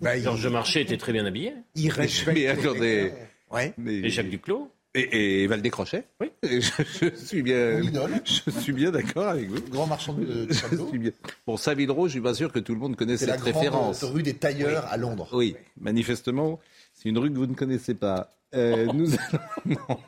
Bah, 0.00 0.16
il- 0.16 0.24
Georges 0.24 0.48
Marchais 0.48 0.82
était 0.82 0.96
très 0.98 1.12
bien 1.12 1.24
habillé. 1.24 1.54
il 1.76 1.88
respecte. 1.90 2.36
Mais 2.36 2.48
attendez. 2.48 3.12
Ouais. 3.52 3.72
Mais- 3.78 3.94
Et 3.94 4.10
Jacques 4.10 4.28
Duclos. 4.28 4.68
Et, 4.98 5.44
et 5.44 5.48
Oui. 5.48 6.30
Je, 6.42 6.70
je 7.00 7.16
suis 7.16 7.42
bien, 7.42 7.78
Mon 7.78 7.82
idole. 7.88 8.10
je 8.24 8.50
suis 8.50 8.72
bien 8.72 8.90
d'accord 8.90 9.28
avec 9.28 9.48
vous. 9.48 9.60
Grand 9.70 9.86
marchand 9.86 10.12
de, 10.14 10.24
de 10.24 10.52
Je 10.52 10.60
tableaux. 10.60 10.88
suis 10.88 10.98
bien. 10.98 11.10
Bon, 11.46 11.56
Savile-Row, 11.56 12.06
je 12.06 12.12
suis 12.12 12.20
pas 12.20 12.34
sûr 12.34 12.52
que 12.52 12.58
tout 12.58 12.72
le 12.74 12.80
monde 12.80 12.96
connaisse 12.96 13.20
C'est 13.20 13.26
la 13.26 13.34
cette 13.34 13.42
grande 13.42 13.54
référence. 13.56 14.04
rue 14.04 14.22
des 14.22 14.34
tailleurs 14.34 14.86
à 14.86 14.96
Londres. 14.96 15.28
Oui, 15.32 15.56
manifestement, 15.80 16.58
c'est 16.94 17.08
une 17.08 17.18
rue 17.18 17.30
que 17.32 17.36
vous 17.36 17.46
ne 17.46 17.54
connaissez 17.54 17.94
pas. 17.94 18.30
Euh, 18.54 18.86
nous 18.94 19.10
allons... 19.12 19.98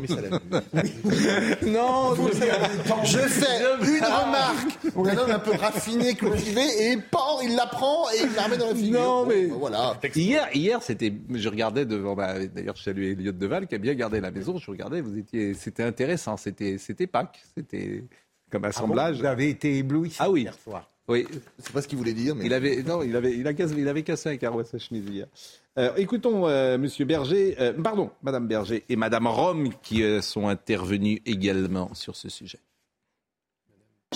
Mais 0.00 0.06
ça 0.08 0.20
l'a- 0.20 0.40
Non, 1.66 2.14
Je 3.04 3.18
fais 3.18 3.60
une 3.80 4.04
remarque 4.04 4.94
d'un 4.96 5.16
homme 5.16 5.30
un 5.30 5.38
peu 5.38 5.52
raffiné, 5.52 6.14
cultivé, 6.14 6.62
et 6.90 6.96
pan, 6.96 7.40
il 7.40 7.54
la 7.54 7.66
prend 7.66 8.10
et 8.10 8.22
il 8.24 8.34
la 8.34 8.42
remet 8.44 8.56
dans 8.56 8.66
la 8.68 8.74
figure. 8.74 9.00
Non, 9.00 9.22
Bon, 9.22 9.28
mais- 9.28 9.46
bah, 9.46 9.54
voilà. 9.58 10.00
Hier, 10.14 10.48
hier 10.54 10.82
c'était, 10.82 11.12
je 11.32 11.48
regardais 11.48 11.84
devant, 11.86 12.16
bah, 12.16 12.34
d'ailleurs, 12.46 12.74
je 12.76 12.82
salue 12.82 13.12
Elliot 13.12 13.32
Deval 13.32 13.66
qui 13.68 13.76
a 13.76 13.78
bien 13.78 13.94
gardé 13.94 14.20
la 14.20 14.30
maison. 14.32 14.58
Je 14.58 14.70
regardais, 14.70 15.00
vous 15.00 15.16
étiez, 15.16 15.54
c'était 15.54 15.84
intéressant. 15.84 16.36
C'était, 16.36 16.78
c'était 16.78 17.06
Pâques, 17.06 17.40
c'était 17.56 18.02
comme 18.50 18.64
assemblage. 18.64 19.18
Vous 19.20 19.26
avez 19.26 19.50
été 19.50 19.78
ébloui 19.78 20.14
Ah 20.18 20.28
oui. 20.30 20.42
hier 20.42 20.54
soir. 20.64 20.90
oui, 21.06 21.26
C'est 21.58 21.72
pas 21.72 21.80
ce 21.82 21.86
qu'il 21.88 21.98
voulait 21.98 22.12
dire, 22.12 22.34
mais. 22.34 22.46
il 22.46 22.52
avait, 22.54 22.82
non, 22.82 23.02
il 23.04 23.14
avait, 23.14 23.34
il 23.36 23.46
a 23.46 23.54
cassé, 23.54 23.74
il 23.78 23.86
avait 23.88 24.02
cassé 24.02 24.30
un 24.30 24.36
carreau 24.36 24.58
à 24.60 24.64
sa 24.64 24.78
chemise 24.78 25.04
hier. 25.08 25.26
Euh, 25.78 25.94
écoutons, 25.96 26.48
euh, 26.48 26.76
Monsieur 26.76 27.04
Berger, 27.04 27.54
euh, 27.60 27.72
pardon, 27.72 28.10
Madame 28.22 28.48
Berger 28.48 28.84
et 28.88 28.96
Madame 28.96 29.28
Rome 29.28 29.70
qui 29.80 30.02
euh, 30.02 30.20
sont 30.20 30.48
intervenus 30.48 31.20
également 31.24 31.94
sur 31.94 32.16
ce 32.16 32.28
sujet. 32.28 32.58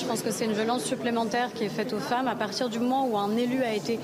Je 0.01 0.07
pense 0.07 0.23
que 0.23 0.31
c'est 0.31 0.47
une 0.47 0.55
violence 0.55 0.85
supplémentaire 0.85 1.53
qui 1.53 1.65
est 1.65 1.69
faite 1.69 1.93
aux 1.93 1.99
femmes 1.99 2.27
à 2.27 2.35
partir 2.35 2.71
du 2.71 2.79
moment 2.79 3.07
où 3.07 3.19
un 3.19 3.37
élu 3.37 3.63
a 3.63 3.75
été 3.75 4.01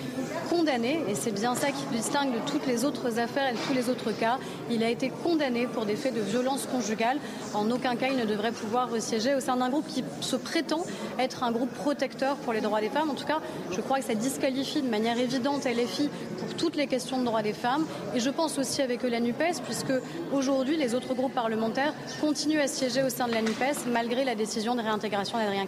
condamné, 0.50 1.00
et 1.08 1.14
c'est 1.14 1.30
bien 1.30 1.54
ça 1.54 1.68
qui 1.68 1.82
le 1.90 1.96
distingue 1.96 2.34
de 2.34 2.38
toutes 2.50 2.66
les 2.66 2.84
autres 2.84 3.18
affaires 3.18 3.48
et 3.48 3.52
de 3.52 3.58
tous 3.66 3.72
les 3.72 3.88
autres 3.88 4.12
cas. 4.12 4.38
Il 4.70 4.82
a 4.84 4.90
été 4.90 5.08
condamné 5.08 5.66
pour 5.66 5.86
des 5.86 5.96
faits 5.96 6.14
de 6.14 6.20
violence 6.20 6.66
conjugale. 6.66 7.18
En 7.54 7.70
aucun 7.70 7.96
cas, 7.96 8.08
il 8.10 8.18
ne 8.18 8.26
devrait 8.26 8.52
pouvoir 8.52 8.90
siéger 8.98 9.34
au 9.34 9.40
sein 9.40 9.56
d'un 9.56 9.70
groupe 9.70 9.86
qui 9.86 10.04
se 10.20 10.36
prétend 10.36 10.84
être 11.18 11.42
un 11.42 11.52
groupe 11.52 11.72
protecteur 11.72 12.36
pour 12.36 12.52
les 12.52 12.60
droits 12.60 12.82
des 12.82 12.90
femmes. 12.90 13.08
En 13.08 13.14
tout 13.14 13.26
cas, 13.26 13.40
je 13.70 13.80
crois 13.80 13.98
que 13.98 14.04
ça 14.04 14.14
disqualifie 14.14 14.82
de 14.82 14.88
manière 14.88 15.18
évidente 15.18 15.64
LFI 15.64 16.10
pour 16.38 16.54
toutes 16.54 16.76
les 16.76 16.86
questions 16.86 17.18
de 17.18 17.24
droits 17.24 17.42
des 17.42 17.54
femmes. 17.54 17.86
Et 18.14 18.20
je 18.20 18.28
pense 18.28 18.58
aussi 18.58 18.82
avec 18.82 19.06
eux 19.06 19.08
la 19.08 19.20
NUPES, 19.20 19.62
puisque 19.64 19.92
aujourd'hui, 20.32 20.76
les 20.76 20.94
autres 20.94 21.14
groupes 21.14 21.34
parlementaires 21.34 21.94
continuent 22.20 22.60
à 22.60 22.68
siéger 22.68 23.02
au 23.02 23.08
sein 23.08 23.26
de 23.26 23.32
la 23.32 23.40
NUPES 23.40 23.86
malgré 23.90 24.24
la 24.24 24.34
décision 24.34 24.74
de 24.74 24.82
réintégration 24.82 25.38
d'Adrien 25.38 25.66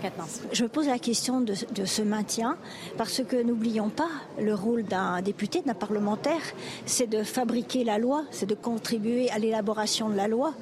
Je 0.52 0.64
pose 0.64 0.86
la 0.86 0.98
question 0.98 1.40
de, 1.40 1.54
de 1.74 1.84
ce 1.84 2.02
maintien 2.02 2.56
parce 2.96 3.22
que 3.22 3.42
n'oublions 3.42 3.88
pas 3.88 4.10
le 4.40 4.54
rôle 4.54 4.84
d'un 4.84 5.22
député, 5.22 5.62
d'un 5.62 5.74
parlementaire, 5.74 6.42
c'est 6.86 7.06
de 7.06 7.22
fabriquer 7.22 7.84
la 7.84 7.98
loi, 7.98 8.24
c'est 8.30 8.46
de 8.46 8.54
contribuer 8.54 9.30
à 9.30 9.38
l'élaboration 9.38 10.08
de 10.08 10.16
la 10.16 10.28
loi. 10.28 10.54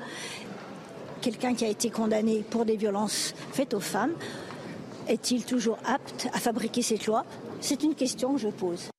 Quelqu'un 1.21 1.55
qui 1.55 1.65
a 1.65 1.69
été 1.69 1.91
condamné 1.91 2.45
pour 2.49 2.65
des 2.65 2.77
violences 2.77 3.35
faites 3.53 3.75
aux 3.75 3.81
femmes, 3.81 4.13
est-il 5.09 5.45
toujours 5.45 5.79
apte 5.85 6.29
à 6.33 6.39
fabriquer 6.39 6.83
cette 6.83 7.07
loi? 7.07 7.25
C'est 7.61 7.83
une 7.83 7.95
question 7.95 8.35
que 8.35 8.41
je 8.41 8.49
pose. 8.49 8.91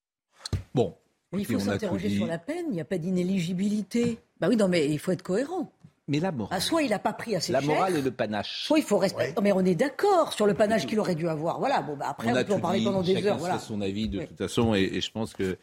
Bon, 0.74 0.94
Mais 1.32 1.42
il 1.42 1.46
faut 1.46 1.58
s'interroger 1.58 2.10
sur 2.10 2.26
la 2.26 2.38
peine. 2.38 2.66
Il 2.68 2.74
n'y 2.74 2.80
a 2.80 2.84
pas 2.84 2.98
d'inéligibilité. 2.98 4.18
Bah 4.40 4.48
oui, 4.48 4.56
non, 4.56 4.68
mais 4.68 4.88
il 4.90 4.98
faut 4.98 5.12
être 5.12 5.22
cohérent. 5.22 5.72
Mais 6.10 6.18
la 6.20 6.32
morale, 6.32 6.54
Ah, 6.58 6.60
soit 6.60 6.82
il 6.82 6.90
n'a 6.90 6.98
pas 6.98 7.12
pris 7.14 7.36
assez 7.36 7.52
la 7.52 7.60
cher, 7.60 7.68
morale 7.74 7.96
et 7.96 8.02
le 8.02 8.10
panache. 8.10 8.64
soit 8.66 8.78
il 8.78 8.84
faut 8.84 8.98
respecter. 8.98 9.40
Mais 9.40 9.52
on 9.52 9.64
est 9.64 9.74
d'accord 9.76 10.32
sur 10.34 10.46
le 10.46 10.54
panache 10.54 10.84
qu'il 10.86 10.98
aurait 11.00 11.14
dû 11.14 11.28
avoir. 11.28 11.58
Voilà. 11.60 11.80
Bon, 11.82 11.96
bah 11.96 12.06
après, 12.08 12.32
on, 12.32 12.34
a 12.34 12.44
peut 12.44 12.52
en 12.54 12.60
parler 12.60 12.80
dit, 12.80 12.84
pendant 12.84 13.02
des 13.02 13.14
chacun 13.14 13.28
heures. 13.28 13.38
Voilà. 13.38 13.58
fait 13.58 13.66
son 13.66 13.80
avis 13.80 14.08
de 14.08 14.18
Oui. 14.18 14.26
toute 14.26 14.36
façon, 14.38 14.74
et, 14.74 14.80
et 14.82 15.00
je 15.00 15.10
pense 15.12 15.32
que 15.32 15.56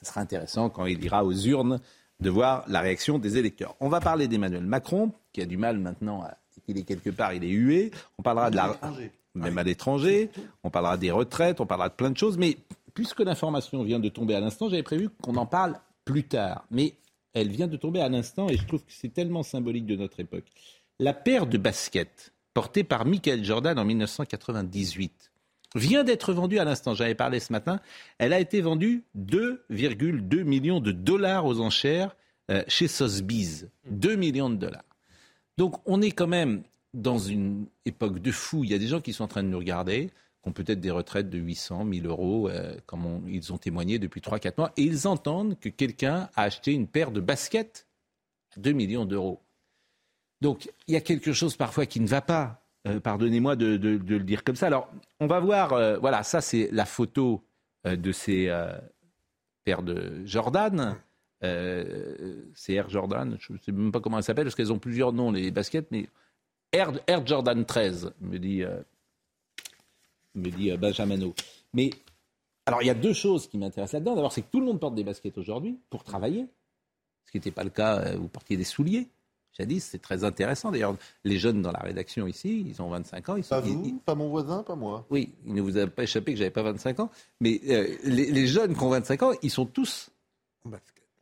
ce 0.00 0.06
sera 0.06 0.20
intéressant 0.22 0.70
quand 0.70 0.86
il 0.86 1.04
ira 1.04 1.24
aux 1.24 1.32
urnes 1.34 1.78
de 2.20 2.30
voir 2.30 2.64
la 2.66 2.80
réaction 2.80 3.18
des 3.18 3.36
électeurs. 3.36 3.76
On 3.80 3.88
va 3.88 4.00
parler 4.00 4.26
d'Emmanuel 4.26 4.64
Macron, 4.64 5.12
qui 5.32 5.42
a 5.42 5.46
du 5.46 5.56
mal 5.58 5.78
maintenant, 5.78 6.22
à, 6.22 6.34
il 6.66 6.78
est 6.78 6.82
quelque 6.82 7.10
part, 7.10 7.32
il 7.34 7.44
est 7.44 7.48
hué. 7.48 7.90
On 8.18 8.22
parlera 8.22 8.50
de 8.50 8.56
la, 8.56 8.78
même 9.34 9.58
à 9.58 9.62
l'étranger. 9.62 10.30
On 10.64 10.70
parlera 10.70 10.96
des 10.96 11.10
retraites, 11.10 11.60
on 11.60 11.66
parlera 11.66 11.88
de 11.90 11.94
plein 11.94 12.10
de 12.10 12.16
choses. 12.16 12.38
Mais 12.38 12.56
puisque 12.94 13.20
l'information 13.20 13.82
vient 13.82 14.00
de 14.00 14.08
tomber 14.08 14.34
à 14.34 14.40
l'instant, 14.40 14.68
j'avais 14.68 14.82
prévu 14.82 15.08
qu'on 15.22 15.36
en 15.36 15.46
parle 15.46 15.74
plus 16.04 16.24
tard. 16.24 16.64
Mais 16.70 16.94
elle 17.32 17.50
vient 17.50 17.68
de 17.68 17.76
tomber 17.76 18.00
à 18.00 18.08
l'instant 18.08 18.48
et 18.48 18.56
je 18.56 18.66
trouve 18.66 18.84
que 18.84 18.92
c'est 18.92 19.12
tellement 19.12 19.42
symbolique 19.42 19.86
de 19.86 19.96
notre 19.96 20.20
époque. 20.20 20.46
La 20.98 21.12
paire 21.12 21.46
de 21.46 21.58
baskets 21.58 22.32
portée 22.54 22.84
par 22.84 23.04
Michael 23.04 23.44
Jordan 23.44 23.78
en 23.78 23.84
1998 23.84 25.30
vient 25.76 26.04
d'être 26.04 26.32
vendue 26.32 26.58
à 26.58 26.64
l'instant. 26.64 26.94
J'avais 26.94 27.14
parlé 27.14 27.40
ce 27.40 27.52
matin. 27.52 27.80
Elle 28.18 28.32
a 28.32 28.40
été 28.40 28.60
vendue 28.60 29.04
2,2 29.16 30.42
millions 30.42 30.80
de 30.80 30.92
dollars 30.92 31.46
aux 31.46 31.60
enchères 31.60 32.16
euh, 32.50 32.62
chez 32.66 32.88
Sotheby's. 32.88 33.68
2 33.88 34.16
millions 34.16 34.50
de 34.50 34.56
dollars. 34.56 34.84
Donc 35.56 35.76
on 35.86 36.02
est 36.02 36.10
quand 36.10 36.26
même 36.26 36.62
dans 36.92 37.18
une 37.18 37.66
époque 37.84 38.18
de 38.18 38.32
fou. 38.32 38.64
Il 38.64 38.70
y 38.70 38.74
a 38.74 38.78
des 38.78 38.88
gens 38.88 39.00
qui 39.00 39.12
sont 39.12 39.24
en 39.24 39.28
train 39.28 39.42
de 39.42 39.48
nous 39.48 39.58
regarder, 39.58 40.10
qui 40.42 40.48
ont 40.48 40.52
peut-être 40.52 40.80
des 40.80 40.90
retraites 40.90 41.28
de 41.28 41.38
800, 41.38 41.84
1000 41.84 42.06
euros, 42.06 42.48
euh, 42.48 42.74
comme 42.86 43.24
ils 43.28 43.52
ont 43.52 43.58
témoigné 43.58 43.98
depuis 43.98 44.20
3-4 44.20 44.54
mois, 44.56 44.72
et 44.76 44.82
ils 44.82 45.06
entendent 45.06 45.58
que 45.58 45.68
quelqu'un 45.68 46.30
a 46.34 46.42
acheté 46.42 46.72
une 46.72 46.86
paire 46.86 47.10
de 47.10 47.20
baskets 47.20 47.86
à 48.56 48.60
2 48.60 48.72
millions 48.72 49.04
d'euros. 49.04 49.40
Donc 50.40 50.70
il 50.86 50.94
y 50.94 50.96
a 50.96 51.02
quelque 51.02 51.32
chose 51.32 51.56
parfois 51.56 51.86
qui 51.86 52.00
ne 52.00 52.06
va 52.06 52.22
pas. 52.22 52.62
Euh, 52.88 53.00
Pardonnez-moi 53.00 53.56
de, 53.56 53.76
le 53.76 54.20
dire 54.20 54.42
comme 54.42 54.56
ça. 54.56 54.68
Alors 54.68 54.90
on 55.20 55.26
va 55.26 55.40
voir, 55.40 55.74
euh, 55.74 55.98
voilà, 55.98 56.22
ça 56.22 56.40
c'est 56.40 56.70
la 56.72 56.86
photo 56.86 57.44
de 57.84 58.12
ces 58.12 58.54
paires 59.64 59.82
de 59.82 60.20
Jordan. 60.26 60.96
C'est 61.42 62.74
Air 62.74 62.90
Jordan, 62.90 63.38
je 63.40 63.54
ne 63.54 63.58
sais 63.58 63.72
même 63.72 63.90
pas 63.90 64.00
comment 64.00 64.18
elles 64.18 64.22
s'appellent, 64.22 64.44
parce 64.44 64.54
qu'elles 64.54 64.72
ont 64.72 64.78
plusieurs 64.78 65.14
noms, 65.14 65.30
les 65.32 65.50
baskets, 65.50 65.90
mais 65.90 66.06
Air, 66.72 66.92
Air 67.06 67.26
Jordan 67.26 67.64
13, 67.64 68.12
me 68.20 68.38
dit, 68.38 68.64
me 70.34 70.50
dit 70.50 70.70
euh, 70.70 70.76
Benjamino. 70.76 71.34
Mais 71.74 71.90
alors, 72.66 72.82
il 72.82 72.86
y 72.86 72.90
a 72.90 72.94
deux 72.94 73.12
choses 73.14 73.48
qui 73.48 73.58
m'intéressent 73.58 73.94
là-dedans. 73.94 74.14
D'abord, 74.14 74.32
c'est 74.32 74.42
que 74.42 74.50
tout 74.50 74.60
le 74.60 74.66
monde 74.66 74.78
porte 74.80 74.94
des 74.94 75.04
baskets 75.04 75.36
aujourd'hui 75.38 75.78
pour 75.90 76.04
travailler, 76.04 76.46
ce 77.26 77.30
qui 77.32 77.38
n'était 77.38 77.50
pas 77.50 77.64
le 77.64 77.70
cas, 77.70 77.98
euh, 78.00 78.16
vous 78.16 78.28
portiez 78.28 78.56
des 78.56 78.64
souliers. 78.64 79.08
Jadis, 79.58 79.80
c'est 79.82 80.00
très 80.00 80.22
intéressant. 80.22 80.70
D'ailleurs, 80.70 80.94
les 81.24 81.36
jeunes 81.38 81.60
dans 81.60 81.72
la 81.72 81.80
rédaction 81.80 82.28
ici, 82.28 82.64
ils 82.68 82.80
ont 82.80 82.88
25 82.90 83.28
ans. 83.30 83.36
Ils 83.36 83.42
sont, 83.42 83.60
Pas 83.60 83.66
ils- 83.66 83.72
vous, 83.74 83.98
pas 84.04 84.14
mon 84.14 84.28
voisin, 84.28 84.62
pas 84.62 84.76
moi. 84.76 85.04
oui, 85.10 85.32
il 85.44 85.54
ne 85.54 85.60
vous 85.60 85.76
a 85.76 85.88
pas 85.88 86.04
échappé 86.04 86.32
que 86.32 86.38
j'avais 86.38 86.50
pas 86.50 86.62
25 86.62 87.00
ans. 87.00 87.10
Mais 87.40 87.60
euh, 87.68 87.96
les, 88.04 88.30
les 88.30 88.46
jeunes 88.46 88.74
qui 88.76 88.82
ont 88.84 88.90
25 88.90 89.22
ans, 89.24 89.32
ils 89.42 89.50
sont 89.50 89.66
tous. 89.66 90.10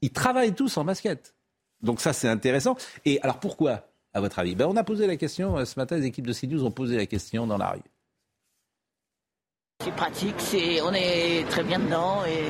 Ils 0.03 0.11
travaillent 0.13 0.55
tous 0.55 0.77
en 0.77 0.85
basket. 0.85 1.35
Donc 1.81 2.01
ça, 2.01 2.13
c'est 2.13 2.29
intéressant. 2.29 2.77
Et 3.05 3.21
alors 3.23 3.41
pourquoi, 3.41 3.89
à 4.13 4.21
votre 4.21 4.39
avis? 4.39 4.55
Ben, 4.55 4.67
On 4.67 4.77
a 4.77 4.85
posé 4.85 5.07
la 5.07 5.17
question 5.17 5.65
ce 5.65 5.79
matin, 5.79 5.97
les 5.97 6.07
équipes 6.07 6.27
de 6.27 6.33
CNews 6.35 6.65
ont 6.65 6.71
posé 6.71 6.97
la 6.97 7.07
question 7.07 7.47
dans 7.47 7.57
la 7.57 7.71
rue. 7.71 7.81
C'est 9.85 9.95
pratique, 9.95 10.35
c'est, 10.39 10.83
on 10.83 10.93
est 10.93 11.49
très 11.51 11.63
bien 11.63 11.79
dedans 11.79 12.25
et 12.27 12.47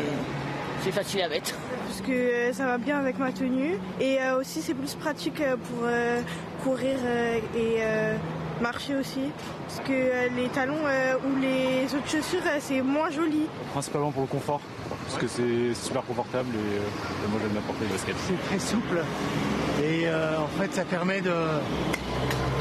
c'est 0.83 0.91
facile 0.93 1.21
à 1.21 1.29
mettre. 1.29 1.55
Parce 1.87 2.01
que 2.01 2.11
euh, 2.11 2.53
ça 2.55 2.65
va 2.65 2.79
bien 2.79 2.99
avec 2.99 3.19
ma 3.19 3.33
tenue. 3.33 3.79
Et 4.01 4.19
euh, 4.19 4.41
aussi, 4.41 4.63
c'est 4.63 4.73
plus 4.73 4.95
pratique 4.95 5.43
euh, 5.43 5.57
pour 5.57 5.85
euh, 5.85 6.23
courir 6.65 6.97
euh, 7.05 7.37
et 7.55 7.77
euh, 7.83 8.17
marcher 8.63 8.97
aussi. 8.97 9.21
Parce 9.67 9.87
que 9.87 9.93
euh, 9.93 10.29
les 10.37 10.49
talons 10.49 10.87
euh, 10.87 11.17
ou 11.17 11.39
les 11.39 11.85
autres 11.95 12.09
chaussures, 12.09 12.41
euh, 12.47 12.57
c'est 12.61 12.81
moins 12.81 13.11
joli. 13.11 13.43
Principalement 13.73 14.11
pour 14.11 14.23
le 14.23 14.29
confort, 14.29 14.63
parce 14.89 15.21
que 15.21 15.29
c'est 15.29 15.75
super 15.75 16.05
confortable 16.05 16.49
et, 16.55 16.79
euh, 16.79 17.27
et 17.27 17.31
moi 17.31 17.41
j'aime 17.43 17.53
bien 17.53 17.61
porter 17.61 17.85
les 17.85 17.93
baskets. 17.93 18.17
C'est 18.27 18.47
très 18.49 18.59
souple 18.59 19.05
et 19.85 20.09
euh, 20.09 20.39
en 20.41 20.49
fait 20.59 20.73
ça 20.73 20.85
permet 20.87 21.21
de, 21.21 21.35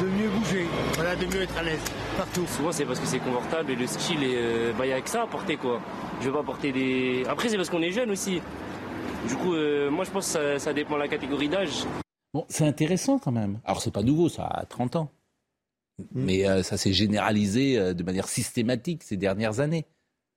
de 0.01 0.07
mieux 0.07 0.29
bouger, 0.29 0.65
voilà, 0.93 1.15
de 1.15 1.25
mieux 1.25 1.41
être 1.41 1.57
à 1.57 1.63
l'aise 1.63 1.79
partout. 2.17 2.45
Souvent 2.47 2.71
c'est 2.71 2.85
parce 2.85 2.99
que 2.99 3.07
c'est 3.07 3.19
confortable 3.19 3.71
et 3.71 3.75
le 3.75 3.87
style, 3.87 4.21
il 4.21 4.35
euh, 4.35 4.73
bah, 4.77 4.85
y 4.85 4.93
a 4.93 5.01
que 5.01 5.09
ça 5.09 5.23
à 5.23 5.27
porter 5.27 5.57
quoi. 5.57 5.81
Je 6.21 6.27
veux 6.27 6.33
pas 6.33 6.43
porter 6.43 6.71
des. 6.71 7.23
Après 7.27 7.49
c'est 7.49 7.57
parce 7.57 7.69
qu'on 7.69 7.81
est 7.81 7.91
jeune 7.91 8.11
aussi. 8.11 8.41
Du 9.27 9.35
coup, 9.35 9.53
euh, 9.53 9.89
moi 9.89 10.05
je 10.05 10.11
pense 10.11 10.33
que 10.33 10.57
ça, 10.57 10.73
dépend 10.73 10.95
de 10.95 10.99
la 10.99 11.07
catégorie 11.07 11.49
d'âge. 11.49 11.85
Bon, 12.33 12.45
c'est 12.49 12.65
intéressant 12.65 13.17
quand 13.17 13.31
même. 13.31 13.59
Alors 13.65 13.81
c'est 13.81 13.91
pas 13.91 14.03
nouveau, 14.03 14.29
ça 14.29 14.45
a 14.45 14.65
30 14.65 14.95
ans. 14.97 15.11
Mm. 15.99 16.03
Mais 16.13 16.47
euh, 16.47 16.63
ça 16.63 16.77
s'est 16.77 16.93
généralisé 16.93 17.93
de 17.93 18.03
manière 18.03 18.27
systématique 18.27 19.03
ces 19.03 19.17
dernières 19.17 19.59
années. 19.59 19.85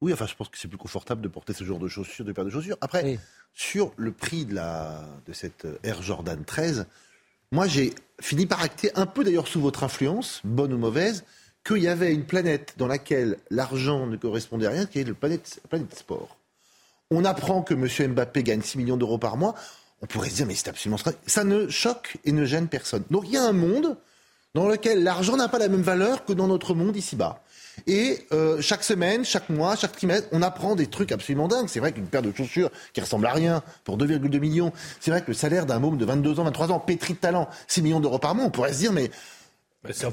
Oui, 0.00 0.14
enfin, 0.14 0.26
je 0.26 0.34
pense 0.34 0.48
que 0.48 0.56
c'est 0.56 0.68
plus 0.68 0.78
confortable 0.78 1.20
de 1.20 1.28
porter 1.28 1.52
ce 1.52 1.62
genre 1.64 1.78
de 1.78 1.86
chaussures, 1.88 2.24
de 2.24 2.32
paires 2.32 2.46
de 2.46 2.50
chaussures. 2.50 2.78
Après, 2.80 3.18
sur 3.52 3.92
le 3.98 4.12
prix 4.12 4.46
de, 4.46 4.54
la, 4.54 5.04
de 5.26 5.34
cette 5.34 5.68
Air 5.82 6.00
Jordan 6.00 6.42
13, 6.42 6.86
moi, 7.52 7.66
j'ai 7.66 7.94
fini 8.20 8.46
par 8.46 8.62
acter, 8.62 8.90
un 8.94 9.06
peu 9.06 9.24
d'ailleurs 9.24 9.48
sous 9.48 9.60
votre 9.60 9.82
influence, 9.82 10.40
bonne 10.44 10.72
ou 10.72 10.78
mauvaise, 10.78 11.24
qu'il 11.64 11.78
y 11.78 11.88
avait 11.88 12.12
une 12.12 12.24
planète 12.24 12.74
dans 12.76 12.86
laquelle 12.86 13.38
l'argent 13.50 14.06
ne 14.06 14.16
correspondait 14.16 14.66
à 14.66 14.70
rien, 14.70 14.86
qui 14.86 15.00
est 15.00 15.04
le 15.04 15.14
planète, 15.14 15.60
planète 15.68 15.94
sport. 15.98 16.36
On 17.10 17.24
apprend 17.24 17.62
que 17.62 17.74
M. 17.74 18.12
Mbappé 18.12 18.44
gagne 18.44 18.62
6 18.62 18.78
millions 18.78 18.96
d'euros 18.96 19.18
par 19.18 19.36
mois. 19.36 19.54
On 20.00 20.06
pourrait 20.06 20.30
se 20.30 20.36
dire, 20.36 20.46
mais 20.46 20.54
c'est 20.54 20.68
absolument 20.68 20.98
Ça 21.26 21.44
ne 21.44 21.68
choque 21.68 22.18
et 22.24 22.32
ne 22.32 22.44
gêne 22.44 22.68
personne. 22.68 23.02
Donc 23.10 23.24
il 23.26 23.32
y 23.32 23.36
a 23.36 23.44
un 23.44 23.52
monde 23.52 23.98
dans 24.54 24.68
lequel 24.68 25.02
l'argent 25.02 25.36
n'a 25.36 25.48
pas 25.48 25.58
la 25.58 25.68
même 25.68 25.82
valeur 25.82 26.24
que 26.24 26.32
dans 26.32 26.46
notre 26.46 26.74
monde 26.74 26.96
ici-bas. 26.96 27.42
Et 27.86 28.26
euh, 28.32 28.60
chaque 28.60 28.84
semaine, 28.84 29.24
chaque 29.24 29.48
mois, 29.48 29.76
chaque 29.76 29.92
trimestre, 29.92 30.28
on 30.32 30.42
apprend 30.42 30.76
des 30.76 30.86
trucs 30.86 31.12
absolument 31.12 31.48
dingues. 31.48 31.68
C'est 31.68 31.80
vrai 31.80 31.92
qu'une 31.92 32.06
paire 32.06 32.22
de 32.22 32.32
chaussures 32.34 32.70
qui 32.92 33.00
ressemble 33.00 33.26
à 33.26 33.32
rien 33.32 33.62
pour 33.84 33.98
2,2 33.98 34.38
millions, 34.38 34.72
c'est 35.00 35.10
vrai 35.10 35.22
que 35.22 35.28
le 35.28 35.34
salaire 35.34 35.66
d'un 35.66 35.78
môme 35.78 35.96
de 35.96 36.04
22 36.04 36.40
ans, 36.40 36.44
23 36.44 36.72
ans, 36.72 36.80
pétri 36.80 37.14
de 37.14 37.18
talent, 37.18 37.48
6 37.68 37.82
millions 37.82 38.00
d'euros 38.00 38.18
par 38.18 38.34
mois, 38.34 38.44
on 38.44 38.50
pourrait 38.50 38.72
se 38.72 38.78
dire, 38.78 38.92
mais 38.92 39.10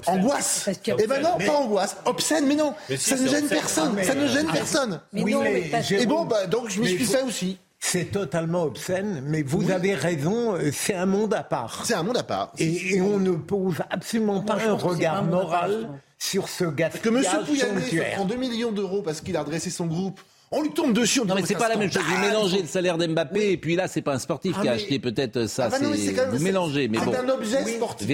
angoisse. 0.08 0.70
Eh 0.86 1.08
ben 1.08 1.22
non, 1.22 1.38
pas 1.38 1.58
angoisse. 1.58 1.98
Obscène, 2.06 2.46
mais 2.48 2.56
non. 2.56 2.74
ça 2.98 3.18
ne 3.18 3.28
gêne 3.28 3.48
personne. 3.48 4.04
ça 4.04 4.16
ne 4.16 4.28
gêne 4.28 4.48
personne. 4.48 5.02
oui, 5.14 5.36
mais 5.42 5.72
et 5.92 6.06
bon, 6.06 6.26
bah, 6.26 6.48
donc 6.48 6.70
je 6.70 6.82
me 6.82 6.86
suis 6.86 7.06
fait 7.06 7.24
aussi. 7.24 7.58
C'est 7.80 8.06
totalement 8.06 8.64
obscène, 8.64 9.22
mais 9.24 9.44
vous 9.44 9.70
avez 9.70 9.94
raison, 9.94 10.56
euh, 10.56 10.72
c'est 10.74 10.96
un 10.96 11.06
monde 11.06 11.36
à 11.36 11.44
part. 11.44 11.84
C'est 11.86 11.94
un 11.94 12.02
monde 12.02 12.18
à 12.18 12.24
part. 12.24 12.52
Et, 12.58 13.00
on 13.02 13.20
ne 13.20 13.34
pose 13.34 13.76
absolument 13.92 14.42
pas 14.42 14.58
un 14.68 14.74
regard 14.74 15.24
moral 15.24 15.88
sur 16.18 16.50
ce 16.50 16.66
gaspillage 16.66 17.24
Que 17.24 17.38
M. 17.38 17.46
Pouyanné 17.46 18.12
prend 18.16 18.26
2 18.26 18.36
millions 18.36 18.72
d'euros 18.72 19.02
parce 19.02 19.22
qu'il 19.22 19.36
a 19.38 19.42
redressé 19.42 19.70
son 19.70 19.86
groupe 19.86 20.20
on 20.52 20.62
lui 20.62 20.72
tombe 20.72 20.94
dessus. 20.94 21.20
non, 21.26 21.36
mais 21.36 21.46
c'est 21.46 21.56
pas 21.56 21.68
la 21.68 21.76
même 21.76 21.92
chose. 21.92 22.04
Vous 22.04 22.22
mélangez 22.22 22.62
le 22.62 22.68
salaire 22.68 22.98
d'Mbappé 22.98 23.52
et 23.52 23.58
puis 23.58 23.76
là, 23.76 23.90
c'est 23.90 24.02
pas 24.02 24.14
un 24.14 24.20
sportif 24.20 24.56
ah, 24.58 24.62
qui 24.62 24.70
a 24.70 24.72
acheté 24.72 24.98
peut-être 24.98 25.46
ça. 25.48 25.66
Ah, 25.66 25.70
bah 25.70 25.78
c'est 25.94 26.26
vous 26.26 26.40
mélangez, 26.44 26.88
mais 26.88 27.00
bon. 27.00 27.12
C'est 27.12 27.18
un 27.18 27.30
objet 27.30 27.66
sportif. 27.66 28.08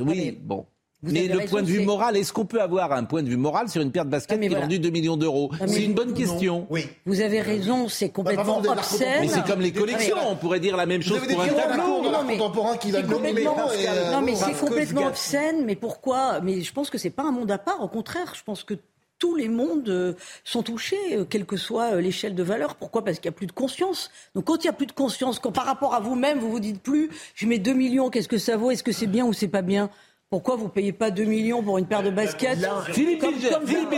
Oui, 0.00 0.38
bon 0.40 0.66
mais 1.02 1.28
le 1.28 1.46
point 1.46 1.62
de 1.62 1.66
vue 1.66 1.80
moral, 1.80 2.16
est-ce 2.16 2.32
qu'on 2.32 2.44
peut 2.44 2.60
avoir 2.60 2.92
un 2.92 3.04
point 3.04 3.22
de 3.22 3.28
vue 3.28 3.36
moral 3.36 3.68
sur 3.68 3.80
une 3.82 3.90
paire 3.90 4.04
de 4.04 4.10
baskets 4.10 4.40
qui 4.40 4.46
est 4.46 4.48
vendue 4.48 4.78
2 4.78 4.90
millions 4.90 5.16
d'euros 5.16 5.50
C'est 5.66 5.84
une 5.84 5.94
bonne 5.94 6.14
question. 6.14 6.66
Oui. 6.70 6.86
Vous 7.06 7.20
avez 7.20 7.40
raison, 7.40 7.88
c'est 7.88 8.10
complètement 8.10 8.58
obscène. 8.58 9.22
Mais 9.22 9.28
c'est 9.28 9.44
comme 9.44 9.60
les 9.60 9.72
collections, 9.72 10.16
on 10.28 10.36
pourrait 10.36 10.60
dire 10.60 10.76
la 10.76 10.86
même 10.86 11.02
chose 11.02 11.20
pour 11.26 11.42
un 11.42 11.48
tableau. 11.48 12.02
Non, 12.10 12.24
mais 12.26 12.36
contemporain 12.36 12.76
qui 12.76 12.90
va 12.90 13.02
complètement, 13.02 13.56
euh, 13.70 14.10
non, 14.12 14.20
mais 14.22 14.34
c'est 14.34 14.58
complètement 14.58 15.06
obscène. 15.06 15.64
Mais 15.64 15.76
pourquoi 15.76 16.40
Mais 16.40 16.60
je 16.60 16.72
pense 16.72 16.90
que 16.90 16.98
c'est 16.98 17.10
pas 17.10 17.22
un 17.22 17.30
monde 17.30 17.50
à 17.50 17.58
part. 17.58 17.82
Au 17.82 17.88
contraire, 17.88 18.34
je 18.36 18.42
pense 18.42 18.64
que 18.64 18.74
tous 19.18 19.36
les 19.36 19.48
mondes 19.48 19.88
euh, 19.88 20.14
sont 20.44 20.62
touchés, 20.62 20.96
euh, 21.12 21.24
quelle 21.24 21.44
que 21.44 21.56
soit 21.56 22.00
l'échelle 22.00 22.34
de 22.34 22.42
valeur. 22.42 22.74
Pourquoi? 22.76 23.04
Parce 23.04 23.18
qu'il 23.18 23.28
n'y 23.28 23.34
a 23.34 23.36
plus 23.36 23.46
de 23.46 23.52
conscience. 23.52 24.10
Donc 24.34 24.46
quand 24.46 24.56
il 24.56 24.66
n'y 24.66 24.70
a 24.70 24.72
plus 24.72 24.86
de 24.86 24.92
conscience, 24.92 25.38
quand 25.38 25.52
par 25.52 25.66
rapport 25.66 25.94
à 25.94 26.00
vous-même, 26.00 26.38
vous 26.38 26.50
vous 26.50 26.60
dites 26.60 26.82
plus, 26.82 27.10
je 27.34 27.46
mets 27.46 27.58
2 27.58 27.72
millions, 27.74 28.10
qu'est-ce 28.10 28.28
que 28.28 28.38
ça 28.38 28.56
vaut? 28.56 28.70
Est-ce 28.70 28.82
que 28.82 28.92
c'est 28.92 29.06
bien 29.06 29.24
ou 29.26 29.32
c'est 29.32 29.48
pas 29.48 29.62
bien? 29.62 29.90
Pourquoi 30.30 30.54
vous 30.54 30.68
payez 30.68 30.92
pas 30.92 31.10
2 31.10 31.24
millions 31.24 31.60
pour 31.60 31.76
une 31.78 31.86
paire 31.86 32.04
de 32.04 32.10
baskets 32.10 32.60
Philippe 32.92 33.24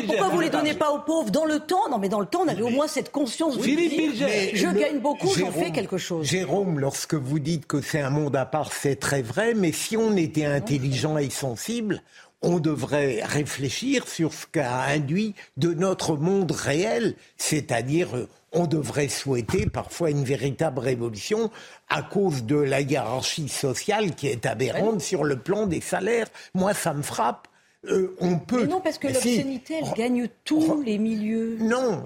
Pourquoi 0.06 0.28
vous 0.30 0.40
les 0.40 0.48
donnez 0.48 0.72
pas 0.72 0.90
aux 0.90 1.00
pauvres 1.00 1.30
dans 1.30 1.44
le 1.44 1.60
temps? 1.60 1.90
Non, 1.90 1.98
mais 1.98 2.08
dans 2.08 2.20
le 2.20 2.26
temps, 2.26 2.44
on 2.46 2.48
avait 2.48 2.62
au 2.62 2.70
moins 2.70 2.88
cette 2.88 3.12
conscience. 3.12 3.60
Philippe 3.60 4.14
Je 4.16 4.66
gagne 4.74 5.00
beaucoup, 5.00 5.28
j'en 5.28 5.52
fais 5.52 5.70
quelque 5.72 5.98
chose. 5.98 6.26
Jérôme, 6.26 6.80
lorsque 6.80 7.14
vous 7.14 7.38
dites 7.38 7.66
que 7.66 7.82
c'est 7.82 8.00
un 8.00 8.08
monde 8.08 8.34
à 8.34 8.46
part, 8.46 8.72
c'est 8.72 8.96
très 8.96 9.20
vrai. 9.20 9.52
Mais 9.52 9.72
si 9.72 9.98
on 9.98 10.16
était 10.16 10.46
intelligent 10.46 11.18
et 11.18 11.28
sensible, 11.28 12.02
on 12.40 12.60
devrait 12.60 13.22
réfléchir 13.22 14.08
sur 14.08 14.32
ce 14.32 14.46
qu'a 14.46 14.84
induit 14.84 15.34
de 15.58 15.74
notre 15.74 16.16
monde 16.16 16.50
réel, 16.50 17.14
c'est-à-dire 17.36 18.16
euh, 18.16 18.28
on 18.52 18.66
devrait 18.66 19.08
souhaiter 19.08 19.66
parfois 19.66 20.10
une 20.10 20.24
véritable 20.24 20.78
révolution 20.78 21.50
à 21.88 22.02
cause 22.02 22.44
de 22.44 22.56
la 22.56 22.80
hiérarchie 22.80 23.48
sociale 23.48 24.14
qui 24.14 24.28
est 24.28 24.46
aberrante 24.46 25.00
sur 25.00 25.24
le 25.24 25.36
plan 25.36 25.66
des 25.66 25.80
salaires. 25.80 26.28
Moi, 26.54 26.74
ça 26.74 26.94
me 26.94 27.02
frappe. 27.02 27.48
Euh, 27.88 28.14
on 28.20 28.38
peut. 28.38 28.60
Mais 28.60 28.68
non, 28.68 28.80
parce 28.80 28.98
que 28.98 29.08
l'obscénité, 29.08 29.80
elle 29.82 29.92
gagne 29.96 30.28
tous 30.44 30.82
les 30.82 30.98
milieux. 30.98 31.56
Non, 31.58 32.04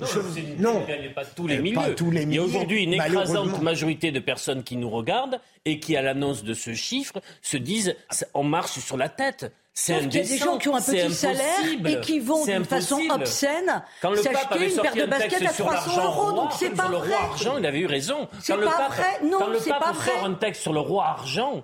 non, 0.58 0.82
elle 0.88 0.94
ne 0.94 1.02
gagne 1.02 1.12
pas 1.12 1.24
tous 1.26 1.46
les 1.46 1.58
milieux. 1.58 1.78
Il 2.12 2.34
y 2.34 2.38
a 2.38 2.42
aujourd'hui 2.42 2.84
une 2.84 2.94
écrasante 2.94 3.60
majorité 3.60 4.10
de 4.10 4.20
personnes 4.20 4.62
qui 4.62 4.76
nous 4.76 4.88
regardent 4.88 5.38
et 5.66 5.78
qui, 5.78 5.94
à 5.94 6.00
l'annonce 6.00 6.44
de 6.44 6.54
ce 6.54 6.72
chiffre, 6.72 7.20
se 7.42 7.58
disent 7.58 7.94
on 8.32 8.44
marche 8.44 8.78
sur 8.78 8.96
la 8.96 9.10
tête. 9.10 9.52
C'est 9.78 9.92
Il 10.04 10.14
y 10.14 10.18
a 10.18 10.22
des 10.22 10.38
gens 10.38 10.56
qui 10.56 10.70
ont 10.70 10.74
un 10.74 10.80
petit 10.80 11.12
salaire 11.12 11.60
et 11.84 12.00
qui 12.00 12.18
vont 12.18 12.46
d'une 12.46 12.64
façon 12.64 12.98
obscène 13.10 13.84
s'acheter 14.00 14.70
une 14.70 14.80
paire 14.80 14.94
de 14.94 15.04
baskets 15.04 15.46
à 15.46 15.52
300 15.52 16.04
euros. 16.04 16.32
Donc 16.32 16.52
c'est 16.58 16.70
pas 16.70 16.88
le 16.88 16.96
vrai. 16.96 17.08
roi 17.14 17.24
argent, 17.30 17.58
il 17.58 17.66
avait 17.66 17.80
eu 17.80 17.86
raison. 17.86 18.26
C'est 18.40 18.56
pas 18.56 18.88
vrai. 18.88 19.20
Non, 19.22 19.40
c'est 19.60 19.68
pas 19.68 19.92
vrai. 19.92 20.12
Quand 20.12 20.20
sort 20.20 20.24
un 20.30 20.34
texte 20.34 20.62
sur 20.62 20.72
le 20.72 20.80
roi 20.80 21.04
argent, 21.04 21.62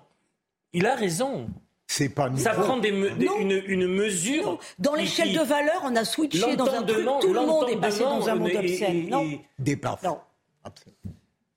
il 0.75 0.85
a 0.87 0.95
raison. 0.95 1.49
C'est 1.87 2.11
pas 2.11 2.31
Ça 2.37 2.53
prend 2.53 2.77
des 2.77 2.91
une, 2.91 3.63
une, 3.67 3.87
mesure. 3.87 4.59
Dans 4.79 4.95
l'échelle 4.95 5.33
de 5.33 5.41
valeur, 5.41 5.81
on 5.85 5.97
a 5.97 6.05
switché 6.05 6.55
dans 6.55 6.67
un 6.67 6.83
truc. 6.83 7.07
Tout 7.23 7.33
le 7.33 7.47
monde 7.47 7.71
est 7.71 7.81
passé 7.81 8.01
dans 8.01 8.29
un 8.29 8.35
monde 8.35 8.53
obscène. 8.55 9.09
Non. 9.09 9.27
Des 9.59 9.81
Non. 10.05 10.21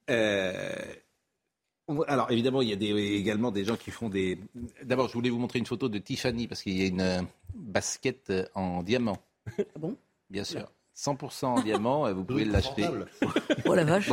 Euh, 0.10 0.74
alors 2.08 2.32
évidemment, 2.32 2.62
il 2.62 2.70
y 2.70 2.74
a 2.74 2.76
des, 2.76 2.92
également 2.92 3.52
des 3.52 3.64
gens 3.66 3.76
qui 3.76 3.92
font 3.92 4.10
des. 4.10 4.40
D'abord, 4.84 5.08
je 5.08 5.14
voulais 5.14 5.30
vous 5.30 5.40
montrer 5.40 5.60
une 5.60 5.66
photo 5.66 5.90
de 5.90 5.98
Tiffany 5.98 6.48
parce 6.48 6.62
qu'il 6.62 6.78
y 6.78 6.84
a 6.84 6.88
une 6.88 7.02
euh, 7.02 7.22
basket 7.54 8.30
euh, 8.30 8.46
en 8.56 8.84
diamant. 8.84 9.18
Ah 9.60 9.80
bon? 9.80 9.96
Bien 10.30 10.44
sûr. 10.44 10.72
100% 10.98 11.46
en 11.46 11.62
diamant, 11.62 12.12
vous 12.14 12.24
pouvez 12.24 12.46
l'acheter. 12.46 12.88
Oh 13.68 13.74
la 13.74 13.84
vache 13.84 14.12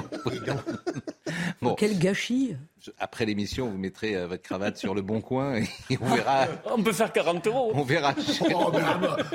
bon. 1.60 1.74
Quel 1.74 1.98
gâchis 1.98 2.56
Après 2.98 3.26
l'émission, 3.26 3.68
vous 3.68 3.76
mettrez 3.76 4.16
euh, 4.16 4.26
votre 4.26 4.42
cravate 4.42 4.78
sur 4.78 4.94
le 4.94 5.02
bon 5.02 5.20
coin 5.20 5.56
et 5.56 5.68
on 6.00 6.14
verra. 6.14 6.46
On 6.64 6.82
peut 6.82 6.92
faire 6.92 7.12
40 7.12 7.46
euros. 7.46 7.70
On 7.74 7.82
verra. 7.82 8.14
Oh, 8.54 8.72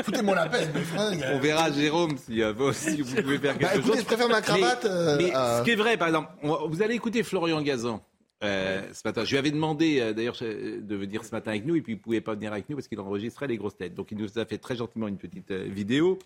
foutez-moi 0.03 0.35
la 0.35 0.47
peine, 0.47 0.69
On 1.33 1.39
verra, 1.39 1.71
Jérôme, 1.71 2.17
si, 2.17 2.41
vous 2.41 3.21
pouvez 3.21 3.37
faire 3.37 3.57
bah, 3.57 3.69
quelque 3.69 3.87
chose. 3.87 3.99
Je 3.99 4.05
préfère 4.05 4.27
ma 4.27 4.41
cravate. 4.41 4.85
Mais, 5.17 5.31
ce 5.31 5.63
qui 5.63 5.71
est 5.71 5.75
vrai, 5.75 5.97
par 5.97 6.07
exemple, 6.09 6.29
vous 6.41 6.81
allez 6.81 6.95
écouter 6.95 7.23
Florian 7.23 7.61
Gazan. 7.61 8.01
Euh, 8.43 8.93
ce 8.93 9.01
matin. 9.03 9.23
Je 9.23 9.31
lui 9.31 9.37
avais 9.37 9.49
demandé 9.49 9.99
euh, 9.99 10.13
d'ailleurs 10.13 10.37
de 10.39 10.95
venir 10.95 11.25
ce 11.25 11.31
matin 11.31 11.51
avec 11.51 11.65
nous 11.65 11.75
et 11.75 11.81
puis 11.81 11.93
il 11.93 11.95
ne 11.95 12.01
pouvait 12.01 12.21
pas 12.21 12.35
venir 12.35 12.51
avec 12.53 12.69
nous 12.69 12.75
parce 12.75 12.87
qu'il 12.87 12.99
enregistrait 12.99 13.47
les 13.47 13.57
grosses 13.57 13.77
têtes. 13.77 13.95
Donc 13.95 14.11
il 14.11 14.17
nous 14.17 14.37
a 14.37 14.45
fait 14.45 14.59
très 14.59 14.75
gentiment 14.75 15.07
une 15.07 15.17
petite 15.17 15.49
euh, 15.49 15.63
vidéo. 15.63 16.19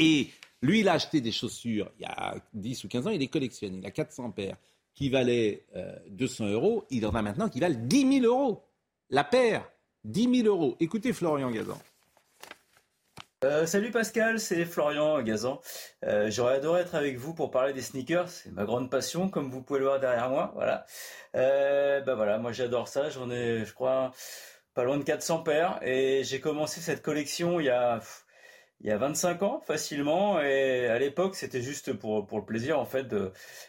Et 0.00 0.30
lui, 0.60 0.80
il 0.80 0.88
a 0.88 0.94
acheté 0.94 1.20
des 1.20 1.30
chaussures 1.30 1.90
il 1.98 2.02
y 2.02 2.06
a 2.06 2.34
10 2.54 2.84
ou 2.84 2.88
15 2.88 3.06
ans, 3.06 3.10
il 3.10 3.20
les 3.20 3.28
collectionne. 3.28 3.76
Il 3.76 3.86
a 3.86 3.90
400 3.90 4.32
paires 4.32 4.56
qui 4.94 5.08
valaient 5.08 5.64
200 6.08 6.48
euros. 6.48 6.84
Il 6.90 7.06
en 7.06 7.14
a 7.14 7.22
maintenant 7.22 7.48
qui 7.48 7.60
valent 7.60 7.78
10 7.78 8.20
000 8.20 8.26
euros. 8.26 8.62
La 9.08 9.24
paire, 9.24 9.70
10 10.04 10.42
000 10.42 10.48
euros. 10.48 10.76
Écoutez 10.80 11.12
Florian 11.12 11.50
Gazan. 11.50 11.78
Euh, 13.42 13.64
salut 13.64 13.90
Pascal, 13.90 14.38
c'est 14.38 14.66
Florian 14.66 15.22
Gazan. 15.22 15.62
Euh, 16.04 16.30
j'aurais 16.30 16.56
adoré 16.56 16.82
être 16.82 16.94
avec 16.94 17.16
vous 17.16 17.32
pour 17.32 17.50
parler 17.50 17.72
des 17.72 17.80
sneakers, 17.80 18.28
c'est 18.28 18.50
ma 18.52 18.64
grande 18.66 18.90
passion, 18.90 19.30
comme 19.30 19.50
vous 19.50 19.62
pouvez 19.62 19.78
le 19.78 19.86
voir 19.86 19.98
derrière 19.98 20.28
moi. 20.28 20.52
Voilà. 20.54 20.84
Bah 21.32 22.14
voilà, 22.16 22.38
moi 22.38 22.52
j'adore 22.52 22.86
ça. 22.88 23.08
J'en 23.08 23.30
ai, 23.30 23.64
je 23.64 23.72
crois, 23.72 24.12
pas 24.74 24.84
loin 24.84 24.98
de 24.98 25.04
400 25.04 25.42
paires, 25.42 25.78
et 25.82 26.22
j'ai 26.24 26.40
commencé 26.40 26.80
cette 26.82 27.00
collection 27.02 27.60
il 27.60 27.66
y 27.66 27.70
a 27.70 28.00
il 28.82 28.88
y 28.88 28.92
a 28.92 28.98
25 28.98 29.42
ans 29.42 29.60
facilement, 29.66 30.40
et 30.40 30.86
à 30.88 30.98
l'époque 30.98 31.34
c'était 31.34 31.62
juste 31.62 31.94
pour 31.94 32.26
pour 32.26 32.38
le 32.38 32.44
plaisir 32.44 32.78
en 32.78 32.86
fait 32.86 33.06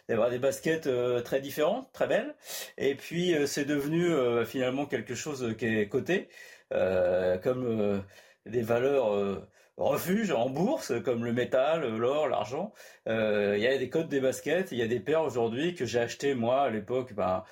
d'avoir 0.09 0.29
des 0.29 0.39
baskets 0.39 0.89
très 1.23 1.39
différentes, 1.41 1.91
très 1.93 2.07
belles. 2.07 2.35
Et 2.77 2.95
puis 2.95 3.35
c'est 3.47 3.65
devenu 3.65 4.11
finalement 4.45 4.85
quelque 4.85 5.15
chose 5.15 5.55
qui 5.57 5.65
est 5.65 5.87
coté, 5.89 6.29
comme 6.69 8.03
des 8.45 8.61
valeurs 8.61 9.41
refuges 9.77 10.31
en 10.31 10.49
bourse, 10.49 10.93
comme 11.03 11.25
le 11.25 11.33
métal, 11.33 11.87
l'or, 11.97 12.27
l'argent. 12.27 12.73
Euh, 13.07 13.55
il 13.57 13.63
y 13.63 13.67
a 13.67 13.77
des 13.77 13.89
codes 13.89 14.09
des 14.09 14.19
baskets, 14.19 14.71
il 14.71 14.77
y 14.77 14.81
a 14.81 14.87
des 14.87 14.99
paires 14.99 15.23
aujourd'hui 15.23 15.75
que 15.75 15.85
j'ai 15.85 15.99
acheté 15.99 16.35
moi 16.35 16.63
à 16.63 16.69
l'époque 16.69 17.13
ben, 17.13 17.43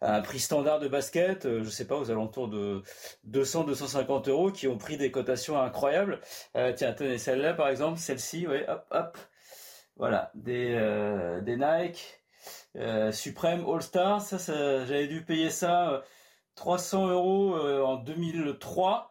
à 0.00 0.16
un 0.16 0.20
prix 0.20 0.38
standard 0.38 0.80
de 0.80 0.88
basket, 0.88 1.46
euh, 1.46 1.62
je 1.62 1.68
sais 1.70 1.86
pas, 1.86 1.96
aux 1.96 2.10
alentours 2.10 2.48
de 2.48 2.82
200-250 3.28 4.28
euros, 4.30 4.50
qui 4.50 4.68
ont 4.68 4.78
pris 4.78 4.96
des 4.96 5.10
cotations 5.10 5.60
incroyables. 5.60 6.20
Euh, 6.56 6.72
tiens, 6.74 6.92
tenez, 6.92 7.18
celle-là 7.18 7.54
par 7.54 7.68
exemple, 7.68 7.98
celle-ci, 7.98 8.46
ouais, 8.46 8.68
hop, 8.68 8.86
hop. 8.90 9.18
Voilà, 9.96 10.32
des, 10.34 10.76
des 11.42 11.56
Nike 11.56 12.20
Supreme 13.12 13.64
All 13.64 13.80
Star, 13.80 14.20
ça 14.20 14.38
j'avais 14.38 15.06
dû 15.06 15.22
payer 15.22 15.50
ça 15.50 16.02
300 16.56 17.08
euros 17.08 17.56
en 17.56 17.96
2003. 17.96 19.10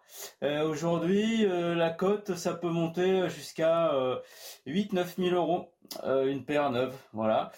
Aujourd'hui, 0.65 1.45
la 1.47 1.89
cote, 1.89 2.35
ça 2.35 2.53
peut 2.53 2.69
monter 2.69 3.29
jusqu'à 3.29 3.91
8-9 4.67 5.05
000 5.17 5.35
euros, 5.35 5.73
une 6.05 6.45
paire 6.45 6.71
neuve. 6.71 6.93
Voilà. 7.13 7.51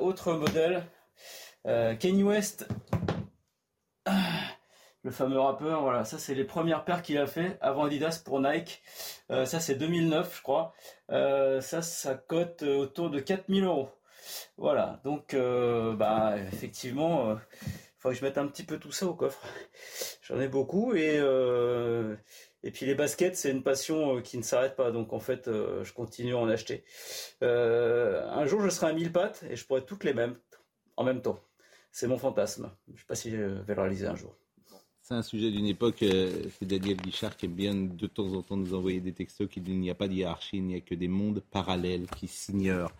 autre 0.00 0.34
modèle, 0.34 0.84
Kanye 1.64 2.22
West 2.22 2.66
le 5.02 5.10
fameux 5.10 5.40
rappeur. 5.40 5.82
Voilà, 5.82 6.04
ça 6.04 6.18
c'est 6.18 6.34
les 6.34 6.44
premières 6.44 6.84
paires 6.84 7.02
qu'il 7.02 7.18
a 7.18 7.26
fait 7.26 7.58
avant 7.60 7.84
Adidas 7.84 8.22
pour 8.24 8.40
Nike. 8.40 8.82
Euh, 9.30 9.44
ça 9.44 9.60
c'est 9.60 9.74
2009, 9.74 10.36
je 10.36 10.42
crois. 10.42 10.74
Euh, 11.10 11.60
ça, 11.60 11.82
ça 11.82 12.14
cote 12.14 12.62
autour 12.62 13.10
de 13.10 13.20
4000 13.20 13.64
euros. 13.64 13.90
Voilà, 14.56 15.00
donc 15.04 15.34
euh, 15.34 15.94
bah 15.96 16.34
effectivement, 16.52 17.36
faut 18.02 18.08
que 18.10 18.14
je 18.16 18.24
mette 18.24 18.38
un 18.38 18.46
petit 18.46 18.64
peu 18.64 18.78
tout 18.78 18.92
ça 18.92 19.06
au 19.06 19.14
coffre. 19.14 19.42
J'en 20.22 20.40
ai 20.40 20.48
beaucoup 20.48 20.94
et 20.94 21.20
et 22.64 22.70
puis 22.70 22.86
les 22.86 22.94
baskets, 22.94 23.36
c'est 23.36 23.50
une 23.50 23.62
passion 23.62 24.22
qui 24.22 24.38
ne 24.38 24.42
s'arrête 24.42 24.76
pas. 24.76 24.92
Donc 24.92 25.12
en 25.12 25.18
fait, 25.20 25.46
je 25.46 25.92
continue 25.92 26.34
à 26.34 26.38
en 26.38 26.48
acheter. 26.48 26.84
un 27.40 28.46
jour, 28.46 28.60
je 28.60 28.68
serai 28.68 28.88
à 28.88 28.92
1000 28.92 29.12
pattes 29.12 29.44
et 29.48 29.56
je 29.56 29.66
pourrai 29.66 29.84
toutes 29.84 30.04
les 30.04 30.14
mêmes 30.14 30.36
en 30.96 31.04
même 31.04 31.22
temps. 31.22 31.40
C'est 31.90 32.06
mon 32.06 32.18
fantasme. 32.18 32.70
Je 32.88 32.92
ne 32.92 32.98
sais 32.98 33.04
pas 33.06 33.14
si 33.14 33.30
je 33.30 33.36
vais 33.36 33.74
le 33.74 33.80
réaliser 33.80 34.06
un 34.06 34.16
jour. 34.16 34.34
C'est 35.02 35.14
un 35.14 35.22
sujet 35.22 35.50
d'une 35.50 35.66
époque, 35.66 36.04
euh, 36.04 36.44
c'est 36.58 36.64
Daniel 36.64 36.96
Guichard 36.96 37.36
qui 37.36 37.46
aime 37.46 37.54
bien 37.54 37.74
de 37.74 38.06
temps 38.06 38.32
en 38.34 38.42
temps 38.42 38.56
nous 38.56 38.72
envoyer 38.72 39.00
des 39.00 39.12
textos 39.12 39.48
qui 39.48 39.60
disent 39.60 39.74
il 39.74 39.80
n'y 39.80 39.90
a 39.90 39.96
pas 39.96 40.06
de 40.06 40.14
hiérarchie, 40.14 40.58
il 40.58 40.64
n'y 40.64 40.76
a 40.76 40.80
que 40.80 40.94
des 40.94 41.08
mondes 41.08 41.40
parallèles 41.50 42.06
qui 42.06 42.28
s'ignorent. 42.28 42.92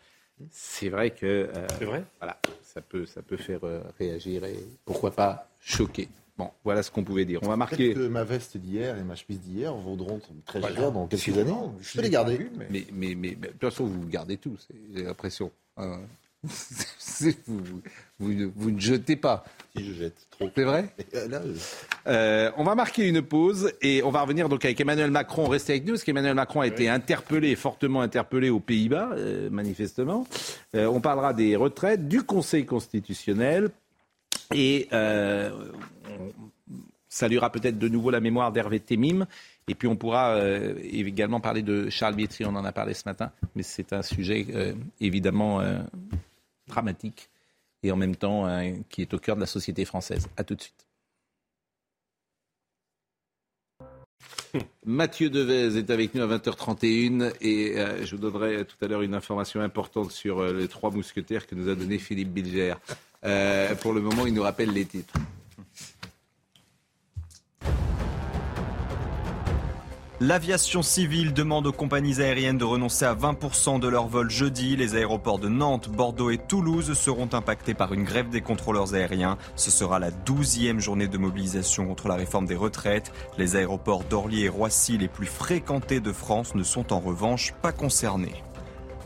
C'est 0.51 0.89
vrai 0.89 1.11
que 1.11 1.27
euh, 1.27 1.67
c'est 1.79 1.85
vrai. 1.85 2.05
Voilà, 2.21 2.39
ça 2.63 2.81
peut, 2.81 3.07
ça 3.07 3.23
peut 3.23 3.37
faire 3.37 3.65
euh, 3.65 3.83
réagir 3.99 4.45
et 4.45 4.57
pourquoi 4.85 5.11
pas 5.13 5.49
choquer. 5.61 6.09
Bon, 6.39 6.51
voilà 6.65 6.83
ce 6.83 6.91
qu'on 6.91 7.05
pouvait 7.05 7.25
dire. 7.25 7.41
On 7.43 7.49
va 7.49 7.57
marquer. 7.57 7.95
Que 7.95 8.09
ma 8.09 8.25
veste 8.25 8.57
d'hier 8.57 8.97
et 8.97 9.05
ma 9.05 9.15
chemise 9.15 9.41
d'hier 9.41 9.75
vaudront 9.75 10.21
très 10.47 10.61
cher 10.61 10.93
dans 10.93 11.07
quelques 11.07 11.39
années. 11.39 11.53
Je 11.81 11.95
peux 11.95 12.03
les 12.03 12.11
garder. 12.11 12.51
mais... 12.71 12.87
Mais, 12.93 13.15
mais, 13.15 13.35
de 13.35 13.49
toute 13.49 13.61
façon, 13.61 13.85
vous 13.85 14.07
gardez 14.09 14.39
tout, 14.39 14.57
j'ai 14.95 15.03
l'impression. 15.03 15.51
Hein. 15.77 16.01
vous, 18.19 18.53
vous, 18.57 18.71
ne 18.71 18.81
jetez 18.81 19.17
pas. 19.17 19.45
Si 19.77 19.85
je 19.85 19.93
jette 19.93 20.27
trop. 20.31 20.51
C'est 20.55 20.65
vrai 20.65 20.93
euh, 21.15 21.55
euh, 22.09 22.51
On 22.57 22.65
va 22.65 22.75
marquer 22.75 23.07
une 23.09 23.23
pause 23.23 23.73
et 23.81 24.03
on 24.03 24.11
va 24.11 24.23
revenir 24.23 24.49
donc 24.49 24.65
avec 24.65 24.81
Emmanuel 24.81 25.11
Macron. 25.11 25.49
Restez 25.49 25.75
avec 25.75 25.85
nous 25.85 25.93
parce 25.93 26.05
qu'Emmanuel 26.05 26.35
Macron 26.35 26.61
a 26.61 26.67
été 26.67 26.89
interpellé, 26.89 27.55
fortement 27.55 28.03
interpellé 28.03 28.51
aux 28.51 28.61
Pays-Bas, 28.61 29.11
euh, 29.13 29.51
manifestement. 29.51 30.27
on 30.75 31.01
parlera 31.01 31.33
des 31.33 31.55
retraites, 31.55 32.09
du 32.09 32.23
Conseil 32.23 32.67
constitutionnel 32.67 33.71
et 34.55 34.89
on 34.93 36.33
saluera 37.09 37.51
peut-être 37.53 37.79
de 37.79 37.89
nouveau 37.89 38.11
la 38.11 38.21
mémoire 38.21 38.53
d'Hervé 38.53 38.81
Temim. 38.81 39.27
Et 39.69 39.77
puis 39.77 39.87
on 39.87 39.95
pourra 39.95 40.39
également 40.83 41.39
parler 41.39 41.63
de 41.63 41.89
Charles 41.89 42.17
Bietri, 42.17 42.45
on 42.45 42.57
en 42.57 42.65
a 42.65 42.73
parlé 42.73 42.95
ce 42.95 43.05
matin, 43.07 43.31
mais 43.55 43.63
c'est 43.63 43.93
un 43.93 44.03
sujet 44.03 44.45
évidemment 45.01 45.63
dramatique 46.73 47.31
et 47.83 47.93
en 47.93 47.97
même 47.97 48.17
temps 48.17 48.47
euh, 48.47 48.73
qui 48.89 49.03
est 49.03 49.13
au 49.15 49.19
cœur 49.19 49.37
de 49.37 49.41
la 49.41 49.47
société 49.47 49.85
française. 49.85 50.29
A 50.37 50.45
tout 50.45 50.55
de 50.55 50.63
suite. 50.63 50.87
Mathieu 54.87 55.31
Devez 55.31 55.77
est 55.79 55.91
avec 55.91 56.15
nous 56.15 56.23
à 56.23 56.27
20h31 56.27 57.35
et 57.41 57.79
euh, 57.79 58.05
je 58.05 58.17
vous 58.17 58.23
donnerai 58.23 58.65
tout 58.65 58.77
à 58.83 58.89
l'heure 58.89 59.03
une 59.03 59.15
information 59.15 59.61
importante 59.61 60.11
sur 60.13 60.41
euh, 60.41 60.53
les 60.53 60.69
trois 60.69 60.91
mousquetaires 60.91 61.47
que 61.47 61.55
nous 61.55 61.69
a 61.69 61.75
donné 61.75 61.99
Philippe 61.99 62.33
Bilger. 62.33 62.75
pour 63.81 63.93
le 63.93 64.01
moment, 64.01 64.27
il 64.27 64.35
nous 64.35 64.43
rappelle 64.43 64.71
les 64.71 64.87
titres. 64.87 65.15
L'aviation 70.25 70.83
civile 70.83 71.33
demande 71.33 71.67
aux 71.67 71.73
compagnies 71.73 72.21
aériennes 72.21 72.57
de 72.57 72.65
renoncer 72.65 73.05
à 73.05 73.13
20% 73.13 73.81
de 73.81 73.89
leurs 73.89 74.07
vols 74.07 74.31
jeudi. 74.31 74.77
Les 74.77 74.95
aéroports 74.95 75.41
de 75.41 75.49
Nantes, 75.49 75.89
Bordeaux 75.89 76.31
et 76.31 76.39
Toulouse 76.39 76.93
seront 76.97 77.29
impactés 77.33 77.75
par 77.75 77.93
une 77.93 78.05
grève 78.05 78.29
des 78.29 78.41
contrôleurs 78.41 78.95
aériens. 78.95 79.37
Ce 79.57 79.73
sera 79.73 79.99
la 79.99 80.13
douzième 80.13 80.79
journée 80.79 81.09
de 81.09 81.19
mobilisation 81.19 81.89
contre 81.89 82.07
la 82.07 82.15
réforme 82.15 82.47
des 82.47 82.55
retraites. 82.55 83.11
Les 83.37 83.57
aéroports 83.57 84.05
d'Orly 84.05 84.45
et 84.45 84.49
Roissy, 84.49 84.97
les 84.97 85.09
plus 85.09 85.27
fréquentés 85.27 85.99
de 85.99 86.13
France, 86.13 86.55
ne 86.55 86.63
sont 86.63 86.93
en 86.93 87.01
revanche 87.01 87.53
pas 87.61 87.73
concernés. 87.73 88.45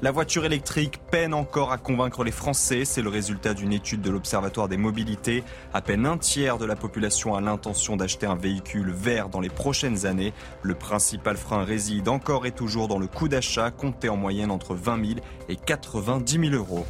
La 0.02 0.10
voiture 0.10 0.44
électrique 0.44 1.00
peine 1.10 1.32
encore 1.32 1.72
à 1.72 1.78
convaincre 1.78 2.22
les 2.22 2.30
Français. 2.30 2.84
C'est 2.84 3.00
le 3.00 3.08
résultat 3.08 3.54
d'une 3.54 3.72
étude 3.72 4.02
de 4.02 4.10
l'Observatoire 4.10 4.68
des 4.68 4.76
mobilités. 4.76 5.42
À 5.72 5.80
peine 5.80 6.04
un 6.04 6.18
tiers 6.18 6.58
de 6.58 6.66
la 6.66 6.76
population 6.76 7.34
a 7.34 7.40
l'intention 7.40 7.96
d'acheter 7.96 8.26
un 8.26 8.34
véhicule 8.34 8.90
vert 8.90 9.30
dans 9.30 9.40
les 9.40 9.48
prochaines 9.48 10.04
années. 10.04 10.34
Le 10.60 10.74
principal 10.74 11.38
frein 11.38 11.64
réside 11.64 12.08
encore 12.08 12.44
et 12.44 12.52
toujours 12.52 12.88
dans 12.88 12.98
le 12.98 13.06
coût 13.06 13.28
d'achat, 13.28 13.70
compté 13.70 14.10
en 14.10 14.18
moyenne 14.18 14.50
entre 14.50 14.74
20 14.74 15.02
000 15.02 15.20
et 15.48 15.56
90 15.56 16.50
000 16.50 16.54
euros. 16.54 16.84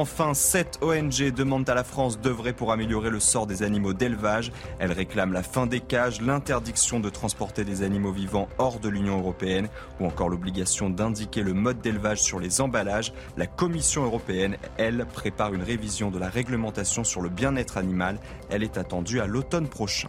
Enfin, 0.00 0.32
sept 0.32 0.78
ONG 0.80 1.32
demandent 1.32 1.68
à 1.68 1.74
la 1.74 1.82
France 1.82 2.20
d'œuvrer 2.20 2.52
pour 2.52 2.70
améliorer 2.70 3.10
le 3.10 3.18
sort 3.18 3.48
des 3.48 3.64
animaux 3.64 3.94
d'élevage. 3.94 4.52
Elles 4.78 4.92
réclament 4.92 5.32
la 5.32 5.42
fin 5.42 5.66
des 5.66 5.80
cages, 5.80 6.20
l'interdiction 6.20 7.00
de 7.00 7.10
transporter 7.10 7.64
des 7.64 7.82
animaux 7.82 8.12
vivants 8.12 8.48
hors 8.58 8.78
de 8.78 8.88
l'Union 8.88 9.18
européenne 9.18 9.68
ou 9.98 10.06
encore 10.06 10.28
l'obligation 10.28 10.88
d'indiquer 10.88 11.42
le 11.42 11.52
mode 11.52 11.80
d'élevage 11.80 12.22
sur 12.22 12.38
les 12.38 12.60
emballages. 12.60 13.12
La 13.36 13.48
Commission 13.48 14.04
européenne, 14.04 14.56
elle, 14.76 15.04
prépare 15.04 15.52
une 15.52 15.64
révision 15.64 16.12
de 16.12 16.20
la 16.20 16.28
réglementation 16.28 17.02
sur 17.02 17.20
le 17.20 17.28
bien-être 17.28 17.76
animal. 17.76 18.20
Elle 18.50 18.62
est 18.62 18.78
attendue 18.78 19.18
à 19.18 19.26
l'automne 19.26 19.66
prochain. 19.66 20.06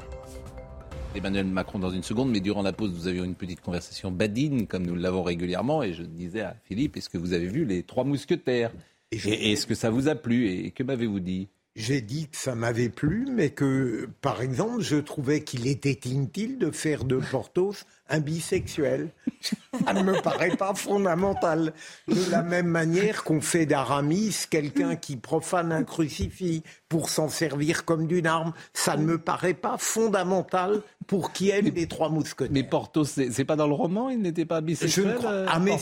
Emmanuel 1.15 1.47
Macron 1.47 1.79
dans 1.79 1.89
une 1.89 2.03
seconde, 2.03 2.29
mais 2.29 2.41
durant 2.41 2.61
la 2.61 2.73
pause, 2.73 2.93
vous 2.93 3.07
aviez 3.07 3.23
une 3.23 3.33
petite 3.33 3.61
conversation 3.61 4.11
badine, 4.11 4.67
comme 4.67 4.85
nous 4.85 4.93
l'avons 4.93 5.23
régulièrement, 5.23 5.81
et 5.81 5.93
je 5.93 6.03
disais 6.03 6.41
à 6.41 6.55
Philippe, 6.65 6.95
est-ce 6.95 7.09
que 7.09 7.17
vous 7.17 7.33
avez 7.33 7.47
vu 7.47 7.65
les 7.65 7.81
trois 7.81 8.03
mousquetaires? 8.03 8.71
Et 9.11 9.51
est-ce 9.51 9.67
que 9.67 9.75
ça 9.75 9.89
vous 9.89 10.07
a 10.07 10.15
plu 10.15 10.49
et 10.49 10.71
que 10.71 10.83
m'avez-vous 10.83 11.19
dit? 11.19 11.49
J'ai 11.79 12.01
dit 12.01 12.27
que 12.27 12.35
ça 12.35 12.55
m'avait 12.55 12.89
plu, 12.89 13.25
mais 13.31 13.51
que, 13.51 14.09
par 14.21 14.41
exemple, 14.41 14.81
je 14.81 14.97
trouvais 14.97 15.45
qu'il 15.45 15.65
était 15.65 15.97
inutile 16.09 16.59
de 16.59 16.71
faire 16.71 17.05
de 17.05 17.15
Portos 17.31 17.73
un 18.09 18.19
bisexuel. 18.19 19.09
Ça 19.85 19.93
ne 19.93 20.03
me 20.03 20.21
paraît 20.21 20.57
pas 20.57 20.73
fondamental. 20.73 21.73
De 22.09 22.31
la 22.31 22.41
même 22.41 22.67
manière 22.67 23.23
qu'on 23.23 23.39
fait 23.39 23.65
d'Aramis 23.65 24.35
quelqu'un 24.49 24.97
qui 24.97 25.15
profane 25.15 25.71
un 25.71 25.83
crucifix 25.83 26.63
pour 26.89 27.09
s'en 27.09 27.29
servir 27.29 27.85
comme 27.85 28.07
d'une 28.07 28.27
arme, 28.27 28.51
ça 28.73 28.97
ne 28.97 29.05
me 29.05 29.17
paraît 29.17 29.53
pas 29.53 29.77
fondamental 29.77 30.81
pour 31.07 31.31
qui 31.31 31.49
aime 31.49 31.71
les 31.73 31.87
trois 31.87 32.09
mousquetaires. 32.09 32.51
Mais 32.51 32.63
Portos, 32.63 33.05
c'est 33.05 33.45
pas 33.45 33.55
dans 33.55 33.67
le 33.67 33.73
roman 33.73 34.09
Il 34.09 34.21
n'était 34.21 34.45
pas 34.45 34.59
bisexuel 34.59 35.17
je 35.21 35.25
euh, 35.25 35.47
à 35.47 35.59
mes 35.59 35.77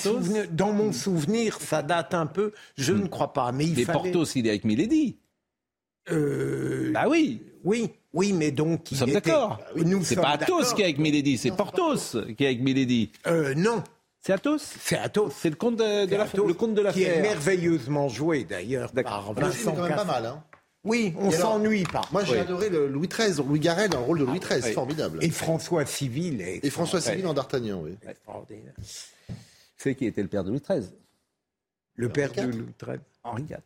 Dans 0.52 0.74
mon 0.74 0.92
souvenir, 0.92 1.58
ça 1.60 1.82
date 1.82 2.14
un 2.14 2.28
peu. 2.28 2.54
Je 2.78 2.94
ne 2.94 3.08
crois 3.08 3.34
pas. 3.34 3.52
Mais, 3.52 3.66
il 3.66 3.76
mais 3.76 3.86
Portos, 3.86 4.26
il 4.36 4.46
est 4.46 4.50
avec 4.50 4.64
Milady. 4.64 5.18
Euh, 6.12 6.92
bah 6.94 7.06
oui. 7.08 7.42
Oui, 7.64 7.92
oui, 8.14 8.34
mais 8.34 8.52
donc. 8.52 8.92
Nous 8.92 8.98
sommes 8.98 9.12
d'accord. 9.12 9.60
C'est 10.04 10.16
pas 10.16 10.30
Athos 10.30 10.74
qui 10.76 10.82
est 10.82 10.86
avec 10.86 11.00
Milady, 11.00 11.38
c'est 11.38 11.52
Porthos 11.52 12.18
qui 12.38 12.44
est 12.44 12.48
avec 12.48 12.62
Milady. 12.62 13.12
Euh, 13.28 13.54
non. 13.56 13.84
C'est 14.22 14.34
Athos 14.34 14.58
C'est 14.60 14.98
Athos. 14.98 15.30
C'est 15.30 15.50
le 15.50 15.56
conte 15.56 15.78
de, 15.78 16.16
la 16.16 16.26
le 16.26 16.54
conte 16.54 16.74
de 16.74 16.92
Qui 16.92 17.04
est 17.04 17.22
merveilleusement 17.22 18.10
joué 18.10 18.44
d'ailleurs 18.44 18.92
par 18.92 19.34
Vincent 19.34 19.74
quand 19.74 19.84
même 19.84 19.96
pas 19.96 20.04
mal. 20.04 20.26
Hein. 20.26 20.44
Oui, 20.84 21.14
on 21.18 21.32
s'ennuie 21.32 21.84
pas. 21.84 22.02
Moi, 22.12 22.24
j'ai 22.24 22.40
adoré 22.40 22.70
le 22.70 22.88
Louis 22.88 23.10
XIII, 23.10 23.46
Louis 23.46 23.60
Garrel 23.60 23.90
dans 23.90 24.00
le 24.00 24.06
rôle 24.06 24.20
de 24.20 24.26
Louis 24.26 24.40
XIII, 24.40 24.74
formidable. 24.74 25.20
Et 25.22 25.30
François 25.30 25.86
Civil. 25.86 26.42
Et 26.42 26.70
François 26.70 27.02
Civil 27.02 27.28
en 27.28 27.34
D'Artagnan, 27.34 27.82
oui. 27.84 27.96
C'est 29.76 29.96
qui 29.96 30.06
était 30.06 30.22
le 30.22 30.28
père 30.28 30.44
de 30.44 30.50
Louis 30.50 30.62
XIII 30.62 30.90
Le 31.96 32.10
père 32.10 32.32
de 32.32 32.42
Louis 32.42 32.74
XIII 32.82 33.00
Henri 33.24 33.44
IV. 33.44 33.58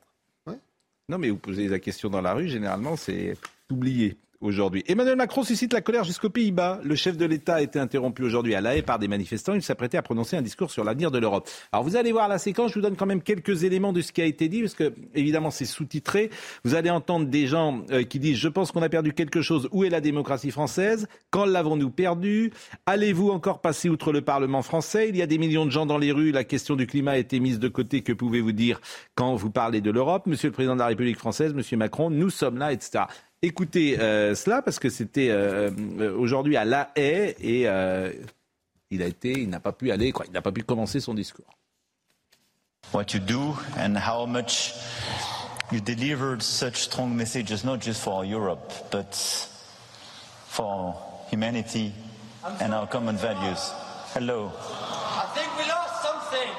Non, 1.10 1.18
mais 1.18 1.30
vous 1.30 1.38
posez 1.38 1.68
la 1.68 1.80
question 1.80 2.10
dans 2.10 2.22
la 2.22 2.34
rue, 2.34 2.48
généralement, 2.48 2.96
c'est 2.96 3.36
oublié 3.70 4.18
aujourd'hui. 4.42 4.84
Emmanuel 4.88 5.16
Macron 5.16 5.44
suscite 5.44 5.72
la 5.74 5.82
colère 5.82 6.04
jusqu'aux 6.04 6.30
Pays-Bas. 6.30 6.80
Le 6.84 6.96
chef 6.96 7.16
de 7.16 7.26
l'État 7.26 7.56
a 7.56 7.62
été 7.62 7.80
interrompu 7.80 8.24
aujourd'hui 8.24 8.56
à 8.56 8.62
La 8.62 8.76
Haye 8.76 8.82
par 8.82 9.00
des 9.00 9.08
manifestants. 9.08 9.54
Il 9.54 9.62
s'apprêtait 9.62 9.98
à 9.98 10.02
prononcer 10.02 10.36
un 10.36 10.42
discours 10.42 10.72
sur 10.72 10.84
l'avenir 10.84 11.12
de 11.12 11.20
l'Europe. 11.20 11.50
Alors 11.72 11.84
vous 11.84 11.96
allez 11.96 12.12
voir 12.12 12.28
la 12.28 12.38
séquence, 12.38 12.72
je 12.72 12.76
vous 12.76 12.82
donne 12.82 12.96
quand 12.96 13.06
même 13.06 13.22
quelques 13.22 13.64
éléments 13.64 13.94
de 13.94 14.02
ce 14.02 14.12
qui 14.12 14.22
a 14.22 14.26
été 14.26 14.50
dit, 14.50 14.62
parce 14.62 14.74
que 14.74 14.94
évidemment 15.16 15.52
c'est 15.52 15.66
sous-titré. 15.66 16.30
Vous 16.66 16.76
allez 16.76 16.90
entendre 16.90 17.28
des 17.28 17.48
gens 17.48 17.84
euh, 17.92 18.04
qui 18.04 18.20
disent 18.20 18.38
Je 18.38 18.50
pense 18.50 18.72
qu'on 18.72 18.82
a 18.82 18.90
perdu 18.90 19.14
quelque 19.14 19.42
chose. 19.42 19.70
Où 19.72 19.84
est 19.84 19.90
la 19.90 20.02
démocratie 20.02 20.52
française? 20.52 21.08
Quand 21.30 21.46
l'avons-nous 21.46 21.92
perdu? 21.92 22.52
Allez-vous 22.86 23.30
encore 23.30 23.62
passer 23.62 23.90
outre 23.90 24.12
le 24.12 24.22
Parlement 24.22 24.62
français? 24.62 25.10
Il 25.10 25.18
y 25.18 25.22
a 25.22 25.28
des 25.28 25.38
millions 25.38 25.66
de 25.66 25.72
gens 25.72 25.86
dans 25.86 25.98
les 25.98 26.12
rues. 26.12 26.32
La 26.32 26.44
question 26.44 26.76
du 26.76 26.88
climat 26.88 27.12
a 27.12 27.18
été 27.18 27.40
mise 27.40 27.60
de 27.60 27.68
côté. 27.68 28.02
Que 28.02 28.14
pouvez-vous 28.14 28.52
dire 28.52 28.82
quand 29.16 29.36
vous 29.36 29.52
parlez 29.52 29.82
de 29.82 29.92
l'Europe? 29.92 30.26
Monsieur 30.26 30.50
le 30.50 30.54
Président 30.54 30.74
de 30.74 30.80
la 30.80 30.88
République 30.88 31.18
française, 31.18 31.54
Monsieur 31.54 31.78
Macron, 31.78 32.10
nous 32.10 32.30
sommes 32.30 32.58
là, 32.58 32.74
etc. 32.74 33.06
Écoutez 33.44 34.00
euh, 34.00 34.36
cela 34.36 34.62
parce 34.62 34.78
que 34.78 34.90
c'était 34.90 35.30
euh, 35.30 35.72
euh, 36.00 36.16
aujourd'hui 36.16 36.58
à 36.58 36.64
La 36.64 36.92
Haye 36.96 37.36
et 37.40 37.62
il 38.92 39.02
a 39.02 39.06
été, 39.08 39.32
il 39.32 39.50
n'a 39.50 39.60
pas 39.60 39.72
pu 39.72 39.92
aller, 39.92 40.12
quoi, 40.12 40.26
il 40.28 40.32
n'a 40.32 40.44
pas 40.44 40.52
pu 40.52 40.64
commencer 40.64 41.00
son 41.00 41.16
discours. 41.16 41.50
What 42.94 43.14
you 43.14 43.20
do 43.20 43.56
and 43.80 43.96
how 43.96 44.28
much 44.28 44.74
you 45.72 45.80
delivered 45.80 46.44
such 46.44 46.76
strong 46.76 47.16
messages, 47.16 47.64
not 47.64 47.80
just 47.80 48.02
for 48.02 48.24
Europe, 48.26 48.72
but 48.92 49.16
for 50.48 50.94
humanity 51.32 51.94
and 52.60 52.74
our 52.74 52.88
common 52.88 53.16
values. 53.16 53.72
Hello. 54.14 54.52
I 54.52 55.26
think 55.34 55.50
we 55.58 55.64
lost 55.68 56.04
something. 56.04 56.50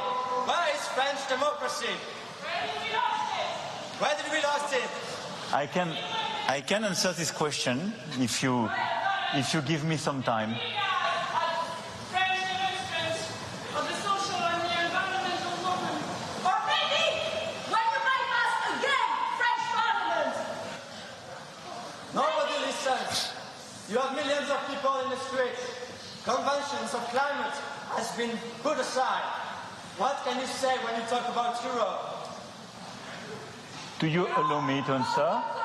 Where 0.47 0.75
is 0.75 0.83
French 0.97 1.29
democracy? 1.29 1.95
Where 4.01 4.17
did 4.17 4.33
we 4.33 4.39
lose 4.39 4.73
it? 4.73 4.91
I 5.55 5.67
can, 5.67 5.93
I 6.49 6.61
can 6.61 6.85
answer 6.85 7.13
this 7.13 7.31
question 7.31 7.93
if 8.19 8.43
you, 8.43 8.69
if 9.35 9.55
you 9.55 9.63
give 9.63 9.85
me 9.85 9.97
some 9.97 10.23
time. 10.23 10.55
Nobody 22.15 22.67
listens. 22.67 23.33
You 23.89 23.99
have 23.99 24.15
millions 24.15 24.51
of 24.51 24.61
people 24.69 25.01
in 25.05 25.11
the 25.11 25.17
streets. 25.17 25.63
Conventions 26.25 26.93
of 26.95 27.01
climate 27.09 27.55
has 27.97 28.15
been 28.17 28.37
put 28.63 28.79
aside. 28.79 29.25
What 29.97 30.21
can 30.25 30.39
you 30.41 30.47
say 30.47 30.77
when 30.85 30.95
you 31.01 31.07
talk 31.09 31.27
about 31.29 31.63
Europe? 31.65 32.29
Do 33.99 34.07
you 34.07 34.27
allow 34.27 34.61
me 34.61 34.83
to 34.87 34.93
answer? 34.93 35.62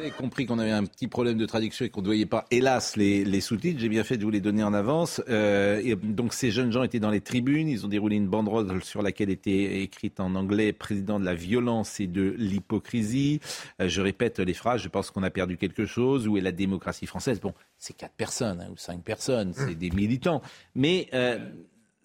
Avez 0.00 0.10
compris 0.10 0.46
qu'on 0.46 0.58
avait 0.58 0.70
un 0.70 0.84
petit 0.84 1.06
problème 1.08 1.36
de 1.38 1.46
traduction 1.46 1.84
et 1.84 1.90
qu'on 1.90 2.00
ne 2.00 2.06
voyait 2.06 2.26
pas, 2.26 2.46
hélas, 2.50 2.96
les, 2.96 3.24
les 3.24 3.40
sous-titres. 3.40 3.78
J'ai 3.78 3.88
bien 3.88 4.04
fait 4.04 4.16
de 4.16 4.24
vous 4.24 4.30
les 4.30 4.40
donner 4.40 4.62
en 4.62 4.72
avance. 4.74 5.22
Euh, 5.28 5.80
et 5.84 5.94
donc 5.96 6.32
ces 6.34 6.50
jeunes 6.50 6.72
gens 6.72 6.82
étaient 6.82 6.98
dans 7.00 7.10
les 7.10 7.20
tribunes. 7.20 7.68
Ils 7.68 7.84
ont 7.84 7.88
déroulé 7.88 8.16
une 8.16 8.28
banderole 8.28 8.82
sur 8.82 9.02
laquelle 9.02 9.30
était 9.30 9.82
écrite 9.82 10.20
en 10.20 10.34
anglais 10.34 10.72
"Président 10.72 11.20
de 11.20 11.24
la 11.24 11.34
violence 11.34 12.00
et 12.00 12.06
de 12.06 12.34
l'hypocrisie". 12.38 13.40
Euh, 13.80 13.88
je 13.88 14.00
répète 14.00 14.38
les 14.38 14.54
phrases. 14.54 14.80
Je 14.82 14.88
pense 14.88 15.10
qu'on 15.10 15.22
a 15.22 15.30
perdu 15.30 15.56
quelque 15.56 15.86
chose. 15.86 16.26
Où 16.28 16.36
est 16.36 16.40
la 16.40 16.52
démocratie 16.52 17.06
française? 17.06 17.40
Bon, 17.40 17.52
c'est 17.78 17.96
quatre 17.96 18.14
personnes 18.14 18.60
hein, 18.60 18.68
ou 18.72 18.76
cinq 18.76 19.02
personnes. 19.02 19.52
C'est 19.54 19.74
des 19.74 19.90
militants, 19.90 20.42
mais 20.74 21.08
euh, 21.14 21.38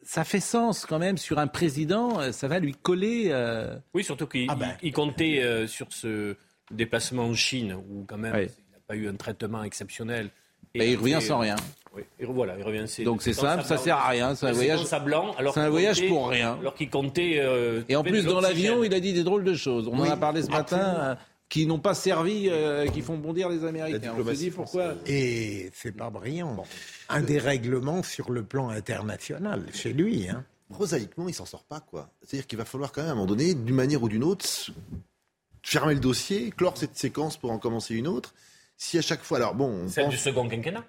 ça 0.04 0.24
fait 0.24 0.40
sens 0.40 0.86
quand 0.86 1.00
même 1.00 1.18
sur 1.18 1.40
un 1.40 1.48
président. 1.48 2.32
Ça 2.32 2.48
va 2.48 2.60
lui 2.60 2.74
coller. 2.74 3.28
euh, 3.30 3.76
Oui, 3.94 4.04
surtout 4.04 4.28
qu'il 4.28 4.48
Ah 4.50 4.56
ben. 4.56 4.92
comptait 4.92 5.42
euh, 5.42 5.66
sur 5.68 5.88
ce 5.92 6.36
déplacement 6.72 7.24
en 7.26 7.34
Chine, 7.34 7.74
où 7.74 8.04
quand 8.08 8.18
même 8.18 8.34
il 8.36 8.42
n'a 8.46 8.80
pas 8.88 8.96
eu 8.96 9.08
un 9.08 9.16
traitement 9.16 9.64
exceptionnel. 9.64 10.30
Et 10.74 10.92
il 10.92 10.98
revient 10.98 11.20
sans 11.22 11.40
rien. 11.40 11.56
Oui, 11.96 12.02
et 12.20 12.26
voilà, 12.26 12.58
il 12.58 12.64
revient. 12.64 12.84
c'est- 12.88 13.04
Donc 13.04 13.22
c'est 13.22 13.32
simple, 13.32 13.64
ça 13.64 13.78
sert 13.78 13.96
à 13.96 14.10
rien, 14.10 14.36
c'est 14.36 14.48
un 14.48 14.52
voyage- 14.52 14.82
blanc, 15.06 15.34
alors 15.38 15.54
c'est 15.54 15.62
un 15.62 15.70
voyage 15.70 15.98
comptait- 15.98 16.10
pour 16.10 16.28
rien. 16.30 16.58
Alors 16.60 16.76
qu'il 16.76 16.90
comptait. 16.90 17.36
euh, 17.38 17.82
Et 17.88 17.96
en 17.96 18.04
plus, 18.04 18.26
dans 18.26 18.42
l'avion, 18.42 18.84
il 18.84 18.94
a 18.94 19.00
dit 19.00 19.14
des 19.14 19.24
drôles 19.24 19.46
de 19.46 19.54
choses. 19.54 19.88
On 19.88 19.98
en 20.00 20.04
a 20.04 20.18
parlé 20.18 20.42
ce 20.42 20.50
matin, 20.50 20.96
euh, 20.98 21.16
qui 21.48 21.66
n'ont 21.68 21.80
pas 21.80 21.94
servi, 21.94 22.50
euh, 22.50 22.88
qui 22.88 23.02
font 23.02 23.18
bondir 23.18 23.48
les 23.48 23.64
Américains. 23.64 24.14
On 24.20 24.26
se 24.26 24.32
dit 24.32 24.52
pourquoi 24.52 24.96
Et 25.06 25.70
c'est 25.74 25.96
pas 25.96 26.10
brillant. 26.10 26.62
Un 27.08 27.22
dérèglement 27.22 28.04
sur 28.04 28.30
le 28.32 28.44
plan 28.44 28.68
international, 28.70 29.64
chez 29.74 29.94
lui. 29.94 30.28
Hein. 30.28 30.44
Prosaïquement, 30.74 31.30
il 31.30 31.34
s'en 31.34 31.46
sort 31.46 31.64
pas, 31.64 31.80
quoi. 31.80 32.10
C'est-à-dire 32.26 32.48
qu'il 32.48 32.58
va 32.58 32.66
falloir 32.66 32.92
quand 32.92 33.02
même, 33.04 33.10
à 33.10 33.14
un 33.14 33.16
moment 33.16 33.28
donné, 33.28 33.54
d'une 33.54 33.76
manière 33.76 34.02
ou 34.04 34.10
d'une 34.10 34.24
autre, 34.24 34.46
fermer 35.66 35.94
le 35.96 36.00
dossier, 36.00 36.52
clore 36.52 36.78
cette 36.78 36.96
séquence 36.98 37.38
pour 37.38 37.52
en 37.52 37.58
commencer 37.60 37.96
une 37.96 38.08
autre. 38.08 38.34
Si 38.78 38.98
à 38.98 39.02
chaque 39.02 39.24
fois, 39.24 39.38
alors 39.38 39.56
bon, 39.56 39.68
on 39.86 39.88
Celle 39.90 40.06
pense- 40.06 40.14
du 40.14 40.20
second 40.20 40.48
quinquennat. 40.48 40.84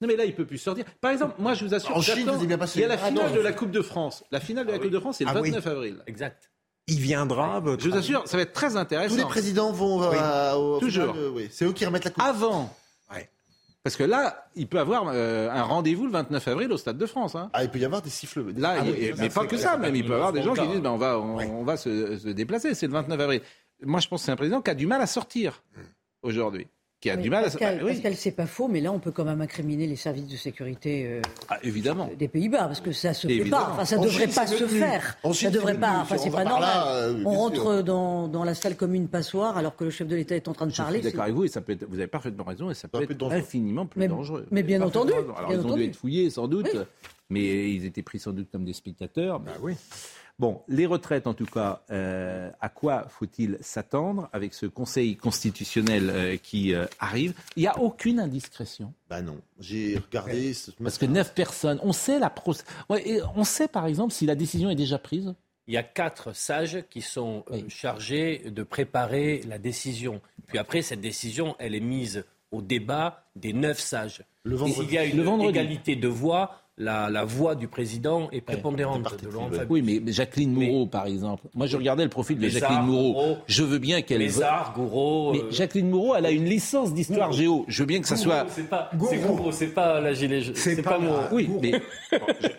Non 0.00 0.06
mais 0.06 0.14
là, 0.16 0.24
il 0.24 0.34
peut 0.34 0.46
plus 0.46 0.58
sortir. 0.58 0.84
Par 1.00 1.10
exemple, 1.10 1.34
moi, 1.38 1.54
je 1.54 1.64
vous 1.64 1.74
assure, 1.74 1.96
En 1.96 2.00
Chine, 2.00 2.14
j'attends- 2.18 2.36
vous 2.36 2.44
est 2.44 2.46
bien 2.46 2.58
passé. 2.58 2.78
il 2.78 2.82
y 2.82 2.84
a 2.84 2.88
la 2.88 2.94
Ah 2.94 3.08
finale 3.08 3.30
non. 3.30 3.34
de 3.36 3.40
la 3.40 3.52
Coupe 3.52 3.70
de 3.72 3.82
France. 3.82 4.22
La 4.30 4.38
finale 4.40 4.66
de 4.66 4.72
la 4.72 4.78
Coupe 4.78 4.90
de 4.90 4.98
France, 5.00 5.16
c'est 5.18 5.24
le 5.24 5.30
Ah 5.34 5.40
oui. 5.40 5.50
29 5.50 5.66
avril. 5.66 5.96
Exact. 6.06 6.50
Il 6.86 7.00
viendra, 7.00 7.58
votre 7.60 7.82
Je 7.82 7.88
vous 7.88 7.96
avis 7.96 8.04
assure, 8.06 8.28
ça 8.28 8.36
va 8.36 8.44
être 8.44 8.52
très 8.52 8.76
intéressant. 8.76 9.14
tous 9.14 9.20
les 9.20 9.26
présidents 9.26 9.72
vont 9.72 10.08
Oui. 10.08 10.16
à- 10.18 10.56
au 10.58 10.78
Toujours. 10.78 11.12
final, 11.14 11.22
euh, 11.26 11.30
oui. 11.34 11.48
C'est 11.50 11.64
eux 11.64 11.72
qui 11.72 11.84
remettent 11.84 12.04
la 12.04 12.10
coupe. 12.10 12.22
Avant. 12.22 12.74
Parce 13.84 13.96
que 13.96 14.04
là, 14.04 14.48
il 14.54 14.66
peut 14.66 14.80
avoir 14.80 15.04
euh, 15.08 15.48
un 15.50 15.62
rendez-vous 15.62 16.04
le 16.04 16.12
29 16.12 16.46
avril 16.48 16.70
au 16.72 16.76
Stade 16.76 16.98
de 16.98 17.06
France. 17.06 17.34
hein. 17.36 17.48
Ah, 17.54 17.64
il 17.64 17.70
peut 17.70 17.78
y 17.78 17.84
avoir 17.86 18.02
des 18.02 18.10
siffles. 18.10 18.44
Là, 18.56 18.74
Ah 18.80 18.84
il- 18.84 18.90
oui, 18.90 19.12
mais 19.16 19.30
pas 19.30 19.46
que 19.46 19.56
ça, 19.56 19.78
même 19.78 19.94
il 19.96 20.04
peut 20.04 20.10
y 20.10 20.14
avoir 20.14 20.32
des 20.32 20.42
gens 20.42 20.52
qui 20.52 20.66
disent 20.66 20.80
ben, 20.80 20.90
on 20.90 20.98
va, 20.98 21.18
on, 21.18 21.38
on 21.38 21.64
va 21.64 21.76
se, 21.78 22.18
se 22.18 22.28
déplacer. 22.28 22.74
C'est 22.74 22.86
le 22.86 22.92
29 22.92 23.18
avril. 23.18 23.40
Moi, 23.84 24.00
je 24.00 24.08
pense 24.08 24.22
que 24.22 24.26
c'est 24.26 24.32
un 24.32 24.36
président 24.36 24.60
qui 24.60 24.70
a 24.70 24.74
du 24.74 24.86
mal 24.86 25.00
à 25.00 25.06
sortir 25.06 25.62
aujourd'hui. 26.22 26.66
Qui 27.00 27.10
a 27.10 27.14
Oui, 27.14 27.22
du 27.22 27.30
mal 27.30 27.44
Pascal, 27.44 27.76
à. 27.76 27.78
Ah, 27.80 27.84
oui. 27.84 27.92
Pascal, 27.92 28.16
c'est 28.16 28.32
pas 28.32 28.46
faux, 28.48 28.66
mais 28.66 28.80
là, 28.80 28.90
on 28.90 28.98
peut 28.98 29.12
quand 29.12 29.24
même 29.24 29.40
incriminer 29.40 29.86
les 29.86 29.94
services 29.94 30.26
de 30.26 30.34
sécurité 30.36 31.06
euh, 31.06 31.22
Ah, 31.48 31.56
évidemment. 31.62 32.10
des 32.18 32.26
Pays-Bas, 32.26 32.64
parce 32.66 32.80
que 32.80 32.90
ça 32.90 33.14
se 33.14 33.28
fait 33.28 33.34
Évidemment. 33.36 33.66
pas. 33.66 33.70
Enfin, 33.74 33.84
ça 33.84 33.98
En 33.98 34.02
devrait 34.02 34.24
Chine, 34.24 34.34
pas 34.34 34.46
se 34.48 34.66
faire. 34.66 35.16
en 35.22 35.32
ça 35.32 35.48
devrait 35.50 35.74
c'est 35.74 35.78
pas. 35.78 35.98
Enfin, 36.00 36.16
on 36.18 36.22
c'est 36.24 36.30
pas 36.32 36.42
là, 36.42 36.50
normal. 36.50 36.88
euh, 36.88 37.22
on 37.24 37.30
rentre 37.30 37.82
dans, 37.82 38.26
dans 38.26 38.42
la 38.42 38.54
salle 38.56 38.74
commune 38.76 39.06
passoire, 39.06 39.56
alors 39.56 39.76
que 39.76 39.84
le 39.84 39.90
chef 39.90 40.08
de 40.08 40.16
l'État 40.16 40.34
est 40.34 40.48
en 40.48 40.54
train 40.54 40.66
de 40.66 40.72
Je 40.72 40.76
parler. 40.76 40.98
suis 40.98 41.04
c'est- 41.04 41.10
d'accord 41.12 41.22
avec 41.22 41.36
vous 41.36 41.44
et 41.44 41.48
ça 41.48 41.60
peut 41.60 41.70
être, 41.74 41.84
vous 41.88 41.98
avez 42.00 42.08
parfaitement 42.08 42.42
raison 42.42 42.68
et 42.68 42.74
ça 42.74 42.88
peut 42.88 42.98
Ça 42.98 43.02
être 43.04 43.06
peut 43.10 43.12
être 43.14 43.20
dangereux. 43.20 43.38
infiniment 43.38 43.86
plus 43.86 44.00
Mais- 44.00 44.08
dangereux. 44.08 44.46
mais 44.50 44.64
bien 44.64 44.82
entendu. 44.82 45.12
Alors 45.12 45.46
bien 45.46 45.56
ils 45.56 45.60
ont 45.60 45.66
entendu. 45.66 45.82
dû 45.84 45.88
être 45.90 45.96
fouillés 45.96 46.30
sans 46.30 46.48
doute, 46.48 46.68
Oui. 46.74 46.80
mais 47.30 47.70
ils 47.74 47.84
étaient 47.84 48.02
pris 48.02 48.18
sans 48.18 48.32
doute 48.32 48.48
comme 48.50 48.64
des 48.64 48.72
spectateurs. 48.72 49.38
Bah 49.38 49.52
oui. 49.62 49.74
Bon, 50.38 50.62
les 50.68 50.86
retraites 50.86 51.26
en 51.26 51.34
tout 51.34 51.46
cas, 51.46 51.82
euh, 51.90 52.50
à 52.60 52.68
quoi 52.68 53.06
faut-il 53.08 53.58
s'attendre 53.60 54.28
avec 54.32 54.54
ce 54.54 54.66
Conseil 54.66 55.16
constitutionnel 55.16 56.10
euh, 56.10 56.36
qui 56.36 56.74
euh, 56.74 56.86
arrive? 57.00 57.34
Il 57.56 57.60
n'y 57.62 57.66
a 57.66 57.76
aucune 57.80 58.20
indiscrétion. 58.20 58.92
Bah 59.10 59.20
non, 59.20 59.36
j'ai 59.58 59.96
regardé. 59.98 60.54
ce 60.54 60.70
Parce 60.70 60.96
que 60.98 61.06
neuf 61.06 61.34
personnes, 61.34 61.80
on 61.82 61.92
sait 61.92 62.20
la 62.20 62.28
procé- 62.30 62.62
ouais, 62.88 63.08
et 63.08 63.20
on 63.34 63.42
sait 63.42 63.66
par 63.66 63.86
exemple 63.86 64.12
si 64.12 64.26
la 64.26 64.36
décision 64.36 64.70
est 64.70 64.76
déjà 64.76 64.98
prise. 64.98 65.34
Il 65.66 65.74
y 65.74 65.76
a 65.76 65.82
quatre 65.82 66.32
sages 66.34 66.84
qui 66.88 67.02
sont 67.02 67.44
chargés 67.68 68.38
de 68.50 68.62
préparer 68.62 69.42
la 69.46 69.58
décision. 69.58 70.20
Puis 70.46 70.56
après, 70.56 70.80
cette 70.82 71.00
décision, 71.02 71.56
elle 71.58 71.74
est 71.74 71.80
mise 71.80 72.24
au 72.52 72.62
débat 72.62 73.24
des 73.36 73.52
neuf 73.52 73.78
sages. 73.78 74.22
Le 74.44 74.54
Et 74.54 74.58
vendredi. 74.58 74.80
S'il 74.88 74.94
y 74.94 74.98
a 74.98 75.04
Le 75.04 75.10
une 75.10 75.22
vendredi. 75.24 75.50
égalité 75.50 75.94
de 75.96 76.08
voix, 76.08 76.62
la, 76.78 77.10
la 77.10 77.24
voix 77.24 77.54
du 77.54 77.68
président 77.68 78.28
est 78.30 78.40
prépondérante. 78.40 79.22
de 79.22 79.28
Laurent 79.28 79.50
Fabius. 79.50 79.66
Oui, 79.68 79.82
mais 79.82 80.12
Jacqueline 80.12 80.52
Moreau, 80.52 80.86
par 80.86 81.06
exemple. 81.06 81.48
Moi, 81.54 81.66
je 81.66 81.76
regardais 81.76 82.04
le 82.04 82.10
profil 82.10 82.38
de 82.38 82.48
Jacqueline 82.48 82.82
Moreau. 82.82 83.36
Je 83.46 83.62
veux 83.64 83.78
bien 83.78 84.02
qu'elle. 84.02 84.20
Lézard, 84.20 84.72
Gouraud. 84.74 85.32
Mais 85.32 85.40
euh, 85.40 85.50
Jacqueline 85.50 85.90
Moreau, 85.90 86.14
elle 86.14 86.26
a 86.26 86.30
une 86.30 86.44
licence 86.44 86.94
d'histoire 86.94 87.32
géo. 87.32 87.64
Je 87.68 87.82
veux 87.82 87.86
bien 87.86 88.00
que 88.00 88.08
ça 88.08 88.16
soit. 88.16 88.46
C'est 88.50 88.68
pas, 88.68 88.90
c'est 89.08 89.18
Gouraud, 89.18 89.52
c'est 89.52 89.74
pas 89.74 90.00
la 90.00 90.14
gilet 90.14 90.40
jaune. 90.40 90.54
C'est 90.56 90.82
pas 90.82 90.98
pas. 90.98 91.28
Oui, 91.32 91.50
mais 91.60 91.72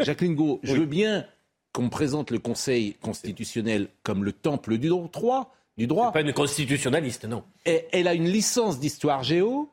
Jacqueline 0.01 0.35
Gouraud, 0.35 0.59
je 0.63 0.75
veux 0.75 0.85
bien 0.85 1.25
qu'on 1.71 1.89
présente 1.89 2.31
le 2.31 2.39
Conseil 2.39 2.95
constitutionnel 3.01 3.87
comme 4.03 4.23
le 4.23 4.33
temple 4.33 4.77
du 4.77 4.89
droit. 4.89 5.53
Du 5.77 5.87
droit. 5.87 6.11
Pas 6.11 6.21
une 6.21 6.33
constitutionnaliste, 6.33 7.23
non. 7.23 7.43
Et 7.65 7.85
elle 7.93 8.09
a 8.09 8.13
une 8.13 8.27
licence 8.27 8.79
d'histoire 8.81 9.23
géo. 9.23 9.69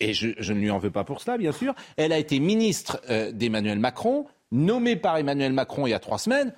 Et 0.00 0.14
je, 0.14 0.52
ne 0.52 0.58
lui 0.58 0.70
en 0.70 0.78
veux 0.78 0.90
pas 0.90 1.04
pour 1.04 1.20
cela, 1.20 1.38
bien 1.38 1.52
sûr. 1.52 1.74
Elle 1.96 2.12
a 2.12 2.18
été 2.18 2.38
ministre 2.38 3.00
euh, 3.10 3.32
d'Emmanuel 3.32 3.78
Macron, 3.78 4.26
nommée 4.52 4.96
par 4.96 5.16
Emmanuel 5.16 5.52
Macron 5.52 5.86
il 5.86 5.90
y 5.90 5.94
a 5.94 5.98
trois 5.98 6.18
semaines. 6.18 6.52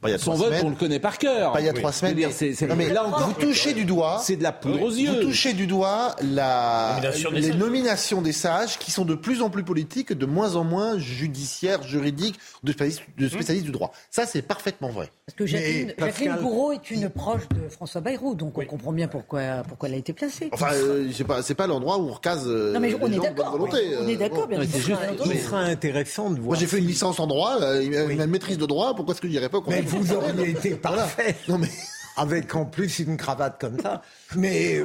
Pas 0.00 0.08
il 0.08 0.12
y 0.12 0.14
a 0.14 0.18
Son 0.18 0.32
trois 0.32 0.36
vote, 0.46 0.46
semaines. 0.54 0.66
on 0.66 0.70
le 0.70 0.76
connaît 0.76 0.98
par 0.98 1.18
cœur. 1.18 1.52
Pas 1.52 1.60
il 1.60 1.66
y 1.66 1.68
a 1.68 1.72
Oui. 1.72 1.78
trois 1.78 1.92
semaines. 1.92 2.14
dire, 2.14 2.28
mais- 2.28 2.34
c'est- 2.34 2.54
c'est- 2.54 2.66
Non, 2.66 2.76
mais 2.76 2.88
là, 2.90 3.04
vous 3.04 3.32
touchez 3.34 3.72
du 3.72 3.84
doigt. 3.84 4.20
C'est 4.22 4.36
de 4.36 4.42
la 4.42 4.52
poudre 4.52 4.82
aux 4.82 4.90
Vous 4.90 4.98
yeux. 4.98 5.20
touchez 5.20 5.52
du 5.52 5.66
doigt 5.66 6.14
la, 6.22 6.92
Nomination 6.96 7.30
des 7.30 7.36
les 7.40 7.48
sages. 7.48 7.56
nominations 7.56 8.22
des 8.22 8.32
sages 8.32 8.78
qui 8.78 8.90
sont 8.90 9.04
de 9.04 9.14
plus 9.14 9.40
en 9.42 9.50
plus 9.50 9.64
politiques, 9.64 10.12
de 10.12 10.26
moins 10.26 10.56
en 10.56 10.64
moins 10.64 10.98
judiciaires, 10.98 11.82
juridiques, 11.82 12.38
de 12.62 12.72
spécialistes, 12.72 13.02
de 13.18 13.28
spécialistes 13.28 13.64
du 13.66 13.72
droit. 13.72 13.92
Ça, 14.10 14.26
c'est 14.26 14.42
parfaitement 14.42 14.88
vrai. 14.90 15.10
Parce 15.26 15.36
que 15.36 15.46
Jacqueline, 15.46 15.86
Pascal- 15.96 16.06
Jacqueline 16.28 16.36
Gouraud 16.42 16.72
est 16.72 16.90
une 16.90 17.08
proche 17.08 17.48
de 17.48 17.68
François 17.70 18.00
Bayrou, 18.00 18.34
donc 18.34 18.58
on 18.58 18.64
comprend 18.66 18.92
bien 18.92 19.08
pourquoi, 19.08 19.62
pourquoi 19.68 19.88
elle 19.88 19.94
a 19.94 19.98
été 19.98 20.12
placée. 20.12 20.50
Enfin, 20.52 20.68
euh, 20.74 21.08
c'est 21.14 21.24
pas, 21.24 21.42
c'est 21.42 21.54
pas 21.54 21.66
l'endroit 21.66 21.98
où 21.98 22.08
on 22.08 22.12
recase 22.12 22.44
euh, 22.46 22.72
non 22.72 22.80
mais 22.80 22.88
les 22.90 22.96
on 23.00 23.06
est 23.10 23.18
d'accord. 23.18 23.52
volonté. 23.52 23.78
On 24.02 24.08
est 24.08 24.14
euh, 24.14 24.18
d'accord, 24.18 24.46
bien 24.46 24.60
sûr. 24.66 24.98
Il 25.26 25.38
sera 25.38 25.60
intéressant 25.60 26.28
de 26.30 26.36
voir. 26.36 26.46
Moi, 26.48 26.56
j'ai 26.56 26.66
fait 26.66 26.78
une 26.78 26.86
licence 26.86 27.18
en 27.20 27.26
droit, 27.26 27.56
euh, 27.60 27.80
une, 28.10 28.26
maîtrise 28.26 28.58
de 28.58 28.66
droit. 28.66 28.94
Pourquoi 28.94 29.12
est-ce 29.14 29.20
que 29.20 29.28
je 29.28 29.32
dirais 29.32 29.48
pas 29.48 29.60
qu'on 29.60 29.70
vous 29.98 30.12
auriez 30.14 30.50
été 30.50 30.74
parfait. 30.74 31.36
Non, 31.48 31.58
mais 31.58 31.68
Avec 32.16 32.54
en 32.54 32.64
plus 32.64 32.98
une 33.00 33.16
cravate 33.16 33.60
comme 33.60 33.80
ça. 33.80 34.02
Mais 34.36 34.80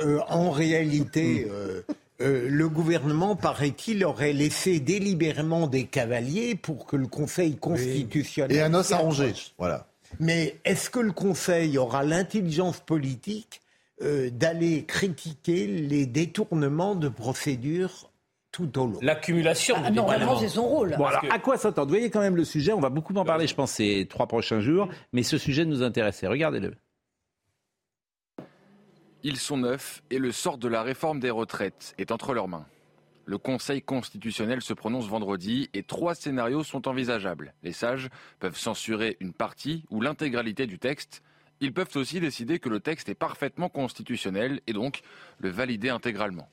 euh, 0.00 0.20
en 0.28 0.50
réalité, 0.50 1.46
euh, 1.50 1.82
euh, 2.20 2.48
le 2.48 2.68
gouvernement, 2.68 3.36
paraît-il, 3.36 4.04
aurait 4.04 4.32
laissé 4.32 4.80
délibérément 4.80 5.66
des 5.66 5.84
cavaliers 5.84 6.54
pour 6.54 6.86
que 6.86 6.96
le 6.96 7.06
Conseil 7.06 7.56
constitutionnel. 7.56 8.56
et 8.56 8.60
un 8.60 8.74
os 8.74 8.92
arrangé. 8.92 9.34
Voilà. 9.58 9.86
Mais 10.20 10.56
est-ce 10.64 10.90
que 10.90 11.00
le 11.00 11.12
Conseil 11.12 11.76
aura 11.76 12.04
l'intelligence 12.04 12.80
politique 12.80 13.60
euh, 14.02 14.30
d'aller 14.30 14.84
critiquer 14.84 15.66
les 15.66 16.06
détournements 16.06 16.94
de 16.94 17.08
procédures 17.08 18.10
tout 18.54 18.78
au 18.78 18.86
long. 18.86 18.98
L'accumulation 19.02 19.74
Ah, 19.84 19.90
de 19.90 19.96
normalement, 19.96 20.38
c'est 20.38 20.48
son 20.48 20.62
rôle. 20.66 20.94
Bon, 20.96 21.06
alors, 21.06 21.24
à 21.28 21.38
quoi 21.40 21.56
s'attendre 21.58 21.88
Vous 21.88 21.94
voyez 21.96 22.08
quand 22.08 22.20
même 22.20 22.36
le 22.36 22.44
sujet, 22.44 22.72
on 22.72 22.78
va 22.80 22.88
beaucoup 22.88 23.12
en 23.16 23.24
parler, 23.24 23.48
je 23.48 23.54
pense, 23.54 23.72
ces 23.72 24.06
trois 24.08 24.28
prochains 24.28 24.60
jours, 24.60 24.88
mais 25.12 25.24
ce 25.24 25.38
sujet 25.38 25.64
nous 25.64 25.82
intéressait. 25.82 26.28
Regardez-le. 26.28 26.74
Ils 29.24 29.38
sont 29.38 29.56
neufs 29.56 30.02
et 30.10 30.18
le 30.18 30.30
sort 30.30 30.56
de 30.58 30.68
la 30.68 30.82
réforme 30.84 31.18
des 31.18 31.30
retraites 31.30 31.94
est 31.98 32.12
entre 32.12 32.32
leurs 32.32 32.46
mains. 32.46 32.66
Le 33.26 33.38
Conseil 33.38 33.82
constitutionnel 33.82 34.60
se 34.62 34.72
prononce 34.74 35.08
vendredi 35.08 35.68
et 35.74 35.82
trois 35.82 36.14
scénarios 36.14 36.62
sont 36.62 36.86
envisageables. 36.86 37.54
Les 37.64 37.72
sages 37.72 38.08
peuvent 38.38 38.56
censurer 38.58 39.16
une 39.18 39.32
partie 39.32 39.82
ou 39.90 40.00
l'intégralité 40.00 40.66
du 40.66 40.78
texte. 40.78 41.22
Ils 41.60 41.72
peuvent 41.72 41.88
aussi 41.96 42.20
décider 42.20 42.58
que 42.60 42.68
le 42.68 42.78
texte 42.80 43.08
est 43.08 43.14
parfaitement 43.14 43.70
constitutionnel 43.70 44.60
et 44.68 44.74
donc 44.74 45.00
le 45.38 45.48
valider 45.48 45.88
intégralement. 45.88 46.48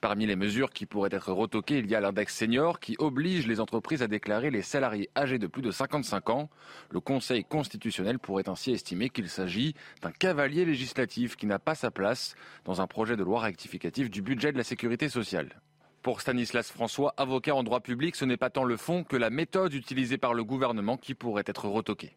Parmi 0.00 0.26
les 0.26 0.36
mesures 0.36 0.70
qui 0.70 0.86
pourraient 0.86 1.08
être 1.10 1.32
retoquées, 1.32 1.78
il 1.78 1.90
y 1.90 1.96
a 1.96 2.00
l'index 2.00 2.32
senior 2.32 2.78
qui 2.78 2.94
oblige 3.00 3.48
les 3.48 3.58
entreprises 3.58 4.00
à 4.00 4.06
déclarer 4.06 4.52
les 4.52 4.62
salariés 4.62 5.10
âgés 5.16 5.40
de 5.40 5.48
plus 5.48 5.60
de 5.60 5.72
55 5.72 6.30
ans. 6.30 6.50
Le 6.90 7.00
Conseil 7.00 7.44
constitutionnel 7.44 8.20
pourrait 8.20 8.48
ainsi 8.48 8.70
estimer 8.70 9.10
qu'il 9.10 9.28
s'agit 9.28 9.74
d'un 10.00 10.12
cavalier 10.12 10.64
législatif 10.64 11.34
qui 11.34 11.46
n'a 11.46 11.58
pas 11.58 11.74
sa 11.74 11.90
place 11.90 12.36
dans 12.64 12.80
un 12.80 12.86
projet 12.86 13.16
de 13.16 13.24
loi 13.24 13.40
rectificatif 13.40 14.08
du 14.08 14.22
budget 14.22 14.52
de 14.52 14.58
la 14.58 14.62
sécurité 14.62 15.08
sociale. 15.08 15.60
Pour 16.02 16.20
Stanislas 16.20 16.70
François, 16.70 17.12
avocat 17.16 17.56
en 17.56 17.64
droit 17.64 17.80
public, 17.80 18.14
ce 18.14 18.24
n'est 18.24 18.36
pas 18.36 18.50
tant 18.50 18.62
le 18.62 18.76
fond 18.76 19.02
que 19.02 19.16
la 19.16 19.30
méthode 19.30 19.74
utilisée 19.74 20.16
par 20.16 20.32
le 20.32 20.44
gouvernement 20.44 20.96
qui 20.96 21.14
pourrait 21.14 21.42
être 21.44 21.66
retoquée. 21.66 22.16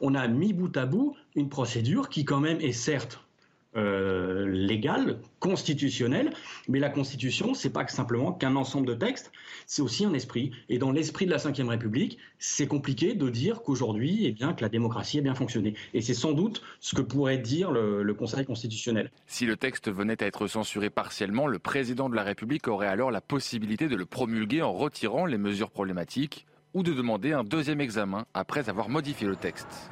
on 0.00 0.14
a 0.14 0.28
mis 0.28 0.52
bout 0.52 0.76
à 0.76 0.86
bout 0.86 1.16
une 1.34 1.48
procédure 1.48 2.08
qui 2.08 2.24
quand 2.24 2.40
même 2.40 2.60
est 2.60 2.72
certes 2.72 3.25
euh, 3.76 4.46
légale, 4.46 5.18
constitutionnelle, 5.38 6.32
mais 6.68 6.78
la 6.78 6.88
Constitution, 6.88 7.54
c'est 7.54 7.72
pas 7.72 7.86
simplement 7.88 8.32
qu'un 8.32 8.56
ensemble 8.56 8.86
de 8.86 8.94
textes, 8.94 9.32
c'est 9.66 9.82
aussi 9.82 10.04
un 10.04 10.14
esprit. 10.14 10.52
Et 10.68 10.78
dans 10.78 10.92
l'esprit 10.92 11.26
de 11.26 11.30
la 11.30 11.36
Ve 11.36 11.68
République, 11.68 12.18
c'est 12.38 12.66
compliqué 12.66 13.14
de 13.14 13.28
dire 13.28 13.62
qu'aujourd'hui, 13.62 14.26
eh 14.26 14.32
bien, 14.32 14.54
que 14.54 14.62
la 14.62 14.68
démocratie 14.68 15.18
a 15.18 15.22
bien 15.22 15.34
fonctionné. 15.34 15.74
Et 15.94 16.00
c'est 16.00 16.14
sans 16.14 16.32
doute 16.32 16.62
ce 16.80 16.94
que 16.94 17.02
pourrait 17.02 17.38
dire 17.38 17.70
le 17.70 18.14
Conseil 18.14 18.44
constitutionnel. 18.44 19.10
Si 19.26 19.46
le 19.46 19.56
texte 19.56 19.90
venait 19.90 20.22
à 20.22 20.26
être 20.26 20.46
censuré 20.46 20.90
partiellement, 20.90 21.46
le 21.46 21.58
président 21.58 22.08
de 22.08 22.16
la 22.16 22.22
République 22.22 22.68
aurait 22.68 22.88
alors 22.88 23.10
la 23.10 23.20
possibilité 23.20 23.88
de 23.88 23.96
le 23.96 24.06
promulguer 24.06 24.62
en 24.62 24.72
retirant 24.72 25.26
les 25.26 25.38
mesures 25.38 25.70
problématiques 25.70 26.46
ou 26.74 26.82
de 26.82 26.92
demander 26.92 27.32
un 27.32 27.44
deuxième 27.44 27.80
examen 27.80 28.26
après 28.34 28.68
avoir 28.68 28.88
modifié 28.88 29.26
le 29.26 29.36
texte. 29.36 29.90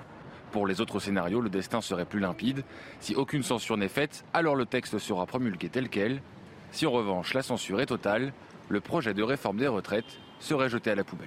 Pour 0.55 0.69
les 0.69 0.81
autres 0.81 1.01
scénarios, 1.01 1.41
le 1.41 1.51
destin 1.51 1.81
serait 1.81 2.05
plus 2.05 2.21
limpide. 2.21 2.63
Si 3.01 3.17
aucune 3.17 3.43
censure 3.43 3.77
n'est 3.77 3.89
faite, 3.89 4.25
alors 4.33 4.55
le 4.55 4.67
texte 4.67 5.01
sera 5.01 5.27
promulgué 5.27 5.69
tel 5.69 5.89
quel. 5.89 6.23
Si 6.71 6.87
en 6.87 6.93
revanche 6.93 7.35
la 7.35 7.43
censure 7.43 7.81
est 7.81 7.87
totale, 7.87 8.33
le 8.69 8.81
projet 8.81 9.15
de 9.15 9.23
réforme 9.25 9.57
des 9.57 9.67
retraites 9.67 10.05
serait 10.39 10.69
jeté 10.69 10.93
à 10.93 10.95
la 10.95 11.03
poubelle. 11.03 11.27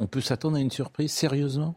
On 0.00 0.08
peut 0.08 0.20
s'attendre 0.20 0.56
à 0.56 0.60
une 0.60 0.72
surprise, 0.72 1.12
sérieusement? 1.12 1.76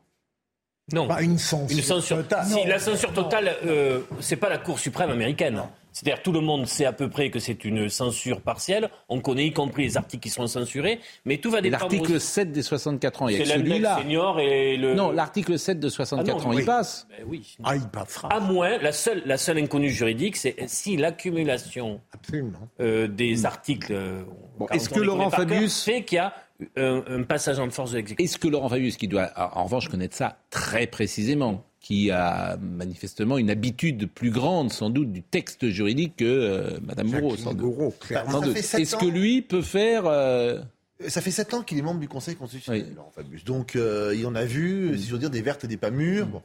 Non. 0.91 1.07
Pas 1.07 1.21
une 1.21 1.37
censure. 1.37 1.77
Une 1.77 1.83
censure. 1.83 2.17
totale. 2.17 2.47
Si 2.47 2.65
la 2.65 2.79
censure 2.79 3.13
totale, 3.13 3.57
euh, 3.67 4.01
c'est 4.19 4.35
pas 4.35 4.49
la 4.49 4.57
Cour 4.57 4.79
suprême 4.79 5.11
américaine. 5.11 5.61
C'est-à-dire 5.95 6.21
tout 6.21 6.33
le 6.33 6.41
monde 6.41 6.67
sait 6.67 6.83
à 6.83 6.91
peu 6.91 7.09
près 7.09 7.29
que 7.31 7.39
c'est 7.39 7.63
une 7.63 7.87
censure 7.87 8.41
partielle. 8.41 8.89
On 9.07 9.21
connaît 9.21 9.45
y 9.47 9.53
compris 9.53 9.83
les 9.83 9.95
articles 9.95 10.21
qui 10.23 10.29
sont 10.29 10.45
censurés, 10.45 10.99
mais 11.23 11.37
tout 11.37 11.49
va 11.49 11.61
dépendre. 11.61 11.83
L'article 11.83 12.15
aussi- 12.17 12.27
7 12.27 12.51
des 12.51 12.63
64 12.63 13.21
ans, 13.21 13.29
il 13.29 13.37
y 13.37 13.41
a 13.41 13.45
celui-là. 13.45 13.99
senior 14.01 14.41
et 14.41 14.75
le. 14.75 14.93
Non, 14.93 15.11
l'article 15.11 15.57
7 15.57 15.79
de 15.79 15.87
64 15.87 16.35
Ah 16.37 16.43
non, 16.43 16.45
ans, 16.47 16.49
oui. 16.53 16.63
il 16.63 16.65
passe. 16.65 17.07
Ben 17.09 17.25
oui. 17.27 17.55
Ah, 17.63 17.77
il 17.77 17.87
passera. 17.87 18.27
À 18.27 18.41
moins, 18.41 18.77
la 18.79 18.91
seule, 18.91 19.23
la 19.25 19.37
seule 19.37 19.57
inconnue 19.57 19.89
juridique, 19.89 20.35
c'est 20.35 20.57
si 20.67 20.97
l'accumulation 20.97 22.01
Absolument. 22.13 22.59
euh, 22.81 23.07
des 23.07 23.45
articles. 23.45 23.93
euh, 23.93 24.23
Bon, 24.59 24.67
est-ce 24.73 24.89
que 24.89 24.99
Laurent 24.99 25.29
Fabius- 25.29 25.83
fait 25.85 26.03
qu'il 26.03 26.17
y 26.17 26.19
a 26.19 26.33
un, 26.77 27.03
un 27.07 27.23
passage 27.23 27.57
en 27.59 27.69
force 27.69 27.91
de 27.91 27.97
l'exécutif 27.97 28.29
Est-ce 28.33 28.37
que 28.39 28.47
Laurent 28.49 28.69
Fabius, 28.69 28.97
qui 28.97 29.07
doit 29.07 29.29
en 29.37 29.63
revanche 29.65 29.87
connaître 29.89 30.15
ça 30.15 30.37
très 30.49 30.87
précisément, 30.87 31.63
qui 31.85 32.09
a 32.09 32.57
manifestement 32.57 33.37
une 33.37 33.51
habitude 33.51 34.09
plus 34.09 34.31
grande 34.31 34.73
sans 34.73 34.89
doute 34.89 35.11
du 35.11 35.21
texte 35.21 35.69
juridique 35.69 36.15
que 36.15 36.25
euh, 36.25 36.79
Madame 36.81 37.11
Moreau, 37.11 37.37
sans. 37.37 37.53
Gouraud, 37.53 37.93
clairement. 37.99 38.41
Est-ce 38.41 38.95
que 38.95 39.05
lui 39.05 39.43
peut 39.43 39.61
faire 39.61 40.07
euh, 40.07 40.59
Ça 41.07 41.21
fait 41.21 41.29
sept 41.29 41.53
ans 41.53 41.61
qu'il 41.61 41.77
est 41.77 41.83
membre 41.83 41.99
du 41.99 42.07
Conseil 42.07 42.35
constitutionnel, 42.35 42.95
Fabius. 43.15 43.43
Donc, 43.43 43.75
euh, 43.75 44.15
il 44.17 44.25
en 44.25 44.33
a 44.33 44.45
vu, 44.45 44.97
si 44.97 45.05
je 45.05 45.11
veux 45.11 45.19
dire, 45.19 45.29
des 45.29 45.43
vertes 45.43 45.63
et 45.63 45.67
des 45.67 45.77
pas 45.77 45.91
mûres. 45.91 46.25
Bon. 46.25 46.41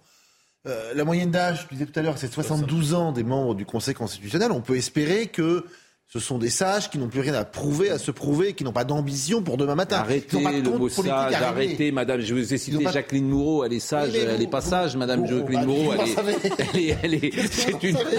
Euh, 0.66 0.92
la 0.92 1.04
moyenne 1.04 1.30
d'âge, 1.30 1.66
je 1.70 1.74
disais 1.74 1.86
tout 1.86 1.98
à 1.98 2.02
l'heure, 2.02 2.18
c'est 2.18 2.30
72 2.30 2.92
ans 2.92 3.12
des 3.12 3.24
membres 3.24 3.54
du 3.54 3.64
Conseil 3.64 3.94
constitutionnel. 3.94 4.52
On 4.52 4.60
peut 4.60 4.76
espérer 4.76 5.28
que 5.28 5.64
ce 6.12 6.18
sont 6.18 6.38
des 6.38 6.50
sages 6.50 6.90
qui 6.90 6.98
n'ont 6.98 7.06
plus 7.06 7.20
rien 7.20 7.34
à 7.34 7.44
prouver, 7.44 7.88
à 7.88 7.96
se 7.96 8.10
prouver, 8.10 8.54
qui 8.54 8.64
n'ont 8.64 8.72
pas 8.72 8.82
d'ambition 8.82 9.42
pour 9.42 9.56
demain 9.56 9.76
matin. 9.76 9.98
Arrêtez 9.98 10.26
Ils 10.32 10.38
n'ont 10.38 10.42
pas 10.42 10.52
de 10.58 10.68
le 10.68 10.76
mot 10.76 10.88
sage, 10.88 11.34
arrêtez, 11.34 11.92
madame. 11.92 12.20
Je 12.20 12.34
vous 12.34 12.52
ai 12.52 12.58
cité 12.58 12.82
pas- 12.82 12.90
Jacqueline 12.90 13.28
Moreau, 13.28 13.62
elle 13.62 13.74
est 13.74 13.78
sage, 13.78 14.10
Oui, 14.12 14.18
elle 14.18 14.42
est 14.42 14.50
pas 14.50 14.60
sage, 14.60 14.96
madame 14.96 15.20
vous- 15.20 15.38
Jacqueline 15.38 15.60
bah, 15.60 15.66
Moreau, 15.66 15.92
elle 15.94 16.00
est, 16.00 16.74
elle 16.74 16.80
est, 16.80 16.96
elle 17.04 17.14
est- 17.14 17.52
c'est 17.52 17.80
une, 17.84 17.96
femme 17.96 18.14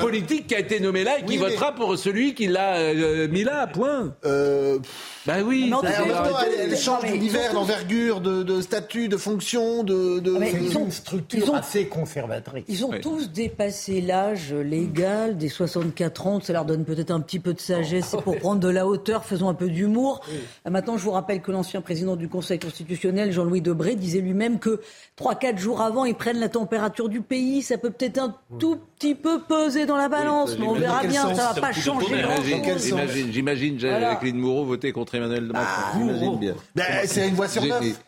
politique 0.00 0.48
qui 0.48 0.56
a 0.56 0.58
été 0.58 0.80
nommée 0.80 1.04
là 1.04 1.20
et 1.20 1.24
qui 1.24 1.36
votera 1.36 1.72
pour 1.76 1.96
celui 1.96 2.34
qui 2.34 2.48
l'a 2.48 2.78
euh, 2.78 3.28
mis 3.28 3.44
là, 3.44 3.68
point. 3.68 4.16
Euh, 4.24 4.80
Ben 5.26 5.42
oui. 5.42 5.66
Mais 5.68 5.74
en 5.74 5.80
c'est- 5.80 5.86
tout 5.94 6.02
en 6.02 6.06
même 6.06 6.14
cas, 6.14 6.28
temps, 6.28 6.36
elle, 6.46 6.70
elle 6.72 6.76
change 6.78 7.02
Non, 7.02 7.08
mais 7.10 7.12
d'univers, 7.18 7.52
d'envergure, 7.52 8.20
de, 8.20 8.42
de 8.42 8.60
statut, 8.60 9.08
de 9.08 9.16
fonction, 9.16 9.82
de. 9.82 10.20
de- 10.20 10.30
mais 10.38 10.50
C'est 10.52 10.62
ils 10.62 10.78
ont- 10.78 10.84
une 10.84 10.90
structure 10.92 11.38
ils 11.44 11.50
ont- 11.50 11.54
assez 11.54 11.86
conservatrice. 11.88 12.64
Ils 12.68 12.84
ont 12.84 12.90
Oui. 12.90 13.00
tous 13.00 13.30
dépassé 13.30 14.00
l'âge 14.00 14.52
légal 14.54 15.36
des 15.36 15.48
64 15.48 16.26
ans. 16.26 16.40
Ça 16.40 16.52
leur 16.52 16.64
donne 16.64 16.84
peut-être 16.84 17.10
un 17.10 17.20
petit 17.20 17.38
peu 17.40 17.54
de 17.54 17.60
sagesse. 17.60 18.06
C'est 18.10 18.22
pour 18.22 18.36
prendre 18.38 18.60
de 18.60 18.68
la 18.68 18.86
hauteur, 18.86 19.24
faisons 19.24 19.48
un 19.48 19.54
peu 19.54 19.68
d'humour. 19.68 20.20
Euh, 20.66 20.70
Maintenant, 20.70 20.96
je 20.98 21.04
vous 21.04 21.10
rappelle 21.12 21.40
que 21.40 21.50
l'ancien 21.50 21.80
président 21.80 22.16
du 22.16 22.28
Conseil 22.28 22.58
constitutionnel, 22.58 23.32
Jean-Louis 23.32 23.62
Debré, 23.62 23.94
disait 23.96 24.20
lui-même 24.20 24.58
que 24.58 24.80
3-4 25.16 25.58
jours 25.58 25.80
avant, 25.80 26.04
ils 26.04 26.14
prennent 26.14 26.38
la 26.38 26.48
température 26.50 27.08
du 27.08 27.22
pays. 27.22 27.62
Ça 27.62 27.78
peut 27.78 27.90
peut-être 27.90 28.18
un 28.18 28.34
tout 28.58 28.78
petit 28.98 29.14
peu 29.14 29.40
peser 29.40 29.86
dans 29.86 29.96
la 29.96 30.08
balance, 30.08 30.56
mais 30.58 30.66
on 30.66 30.74
verra 30.74 31.04
bien. 31.04 31.22
sens 31.22 31.36
Ça 31.36 31.52
va 31.52 31.60
pas 31.60 31.72
changer 31.72 32.22
grand-chose. 32.22 32.84
J'imagine, 32.84 33.32
j'imagine, 33.32 33.78
Voilà. 33.78 34.12
Jacqueline 34.12 34.38
Moreau 34.38 34.64
voter 34.64 34.92
contre 34.92 35.14
Emmanuel 35.14 35.44
Macron. 35.44 35.98
J'imagine 35.98 36.38
bien. 36.38 36.54
Ben, 36.74 36.84
c'est 37.04 37.28
une 37.28 37.34
voix 37.34 37.48
sur 37.48 37.64
neuf. 37.64 38.00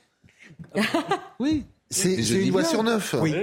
Oui. 1.38 1.64
C'est 1.90 2.14
une 2.14 2.50
voix 2.50 2.64
sur 2.64 2.82
neuf. 2.82 3.14
Oui. 3.20 3.34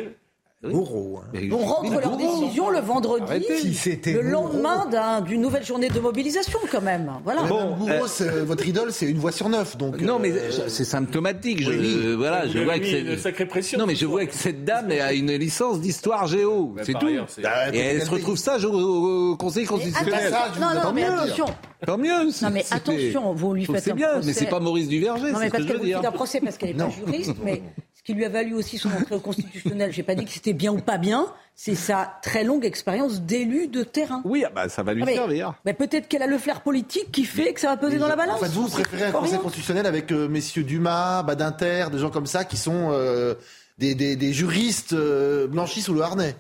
Gouraud. 0.71 1.21
hein. 1.33 1.39
On 1.51 1.57
rentre 1.57 1.99
leur 1.99 2.17
décision 2.17 2.69
le 2.69 2.79
vendredi, 2.79 3.23
Arrêtez. 3.27 3.57
Si 3.57 3.73
c'était 3.73 4.13
le 4.13 4.21
lendemain 4.21 4.85
d'un- 4.91 5.21
d'une 5.21 5.41
nouvelle 5.41 5.65
journée 5.65 5.89
de 5.89 5.99
mobilisation 5.99 6.59
quand 6.71 6.81
même. 6.81 7.11
Voilà. 7.23 7.43
Madame 7.43 7.75
Gouraud, 7.79 8.07
c'est- 8.07 8.29
votre 8.43 8.67
idole, 8.67 8.91
c'est 8.91 9.05
une 9.07 9.17
voix 9.17 9.31
sur 9.31 9.49
neuf. 9.49 9.77
Donc, 9.77 9.99
Non, 10.01 10.19
mais 10.19 10.31
euh, 10.31 10.67
c'est 10.67 10.85
symptomatique. 10.85 11.61
Je, 11.63 11.69
oui, 11.71 11.97
oui. 12.05 12.15
voilà, 12.15 12.47
je 12.47 12.59
vois 12.59 12.79
que 12.79 13.11
une 13.13 13.17
sacrée 13.17 13.45
pression. 13.45 13.79
Non, 13.79 13.85
mais 13.85 13.95
je 13.95 13.99
soir. 13.99 14.11
vois 14.11 14.25
que 14.25 14.33
cette 14.33 14.63
dame 14.65 14.91
a 14.91 15.13
une 15.13 15.31
licence 15.33 15.79
d'histoire 15.79 16.27
géo. 16.27 16.75
C'est 16.83 16.93
tout. 16.93 17.07
ailleurs, 17.07 17.27
bah, 17.41 17.49
Et 17.73 17.79
elle 17.79 18.01
se 18.03 18.09
retrouve 18.11 18.37
sage 18.37 18.65
au, 18.65 19.31
au 19.31 19.35
Conseil 19.37 19.65
constitutionnel. 19.65 20.33
non, 20.59 20.81
non, 20.83 20.93
mais 20.93 21.03
attention. 21.03 21.45
Tant 21.85 21.97
mieux. 21.97 22.25
Non, 22.41 22.49
mais 22.51 22.65
attention, 22.71 23.33
vous 23.33 23.53
lui 23.53 23.65
faites 23.65 23.83
C'est 23.83 23.91
un 23.91 23.95
bien, 23.95 24.09
mais 24.23 24.33
c'est 24.33 24.45
pas 24.47 24.59
Maurice 24.59 24.87
Duverger, 24.87 25.31
Non, 25.31 25.39
mais 25.39 25.49
parce 25.49 25.65
qu'elle 25.65 25.77
vous 25.77 25.83
fait 25.85 25.93
un 26.05 26.11
procès 26.11 26.39
parce 26.41 26.57
qu'elle 26.57 26.69
n'est 26.75 26.83
pas 26.83 26.89
juriste, 26.89 27.33
mais 27.43 27.61
qui 28.05 28.13
lui 28.13 28.23
a 28.23 28.29
valu 28.29 28.53
aussi 28.53 28.77
son 28.77 28.89
entrée 28.89 29.15
au 29.15 29.19
constitutionnel, 29.19 29.91
j'ai 29.91 30.03
pas 30.03 30.13
dit 30.15 30.23
que 30.25 30.31
c'était 30.31 30.53
bien 30.53 30.71
ou 30.71 30.77
pas 30.79 30.97
bien, 30.99 31.25
c'est 31.55 31.73
sa 31.75 32.13
très 32.21 32.43
longue 32.43 32.63
expérience 32.63 33.21
d'élu 33.21 33.67
de 33.67 33.83
terrain. 33.83 34.21
Oui, 34.25 34.43
ah 34.45 34.51
bah, 34.53 34.69
ça 34.69 34.83
va 34.83 34.93
lui 34.93 35.01
Ah, 35.01 35.05
mais- 35.07 35.15
servir. 35.15 35.53
mais 35.65 35.73
peut-être 35.73 36.07
qu'elle 36.07 36.21
a 36.21 36.27
le 36.27 36.37
flair 36.37 36.61
politique 36.61 37.11
qui 37.11 37.25
fait 37.25 37.51
que 37.53 37.59
ça 37.59 37.67
va 37.69 37.77
peser 37.77 37.97
dans 37.97 38.07
la 38.07 38.15
balance. 38.15 38.39
En 38.39 38.43
fait, 38.45 38.51
vous, 38.51 38.67
vous 38.67 38.69
préférez 38.69 39.05
un 39.05 39.11
conseil 39.11 39.31
rien. 39.31 39.39
constitutionnel 39.39 39.85
avec 39.87 40.11
euh, 40.11 40.27
messieurs 40.27 40.63
Dumas, 40.63 41.23
Badinter, 41.23 41.87
des 41.91 41.97
gens 41.97 42.11
comme 42.11 42.27
ça 42.27 42.45
qui 42.45 42.57
sont 42.57 42.89
euh, 42.91 43.33
des, 43.79 43.95
des- 43.95 44.15
des 44.15 44.33
juristes 44.33 44.93
euh, 44.93 45.47
blanchis 45.47 45.81
sous 45.81 45.93
le 45.95 46.01
harnais. 46.01 46.35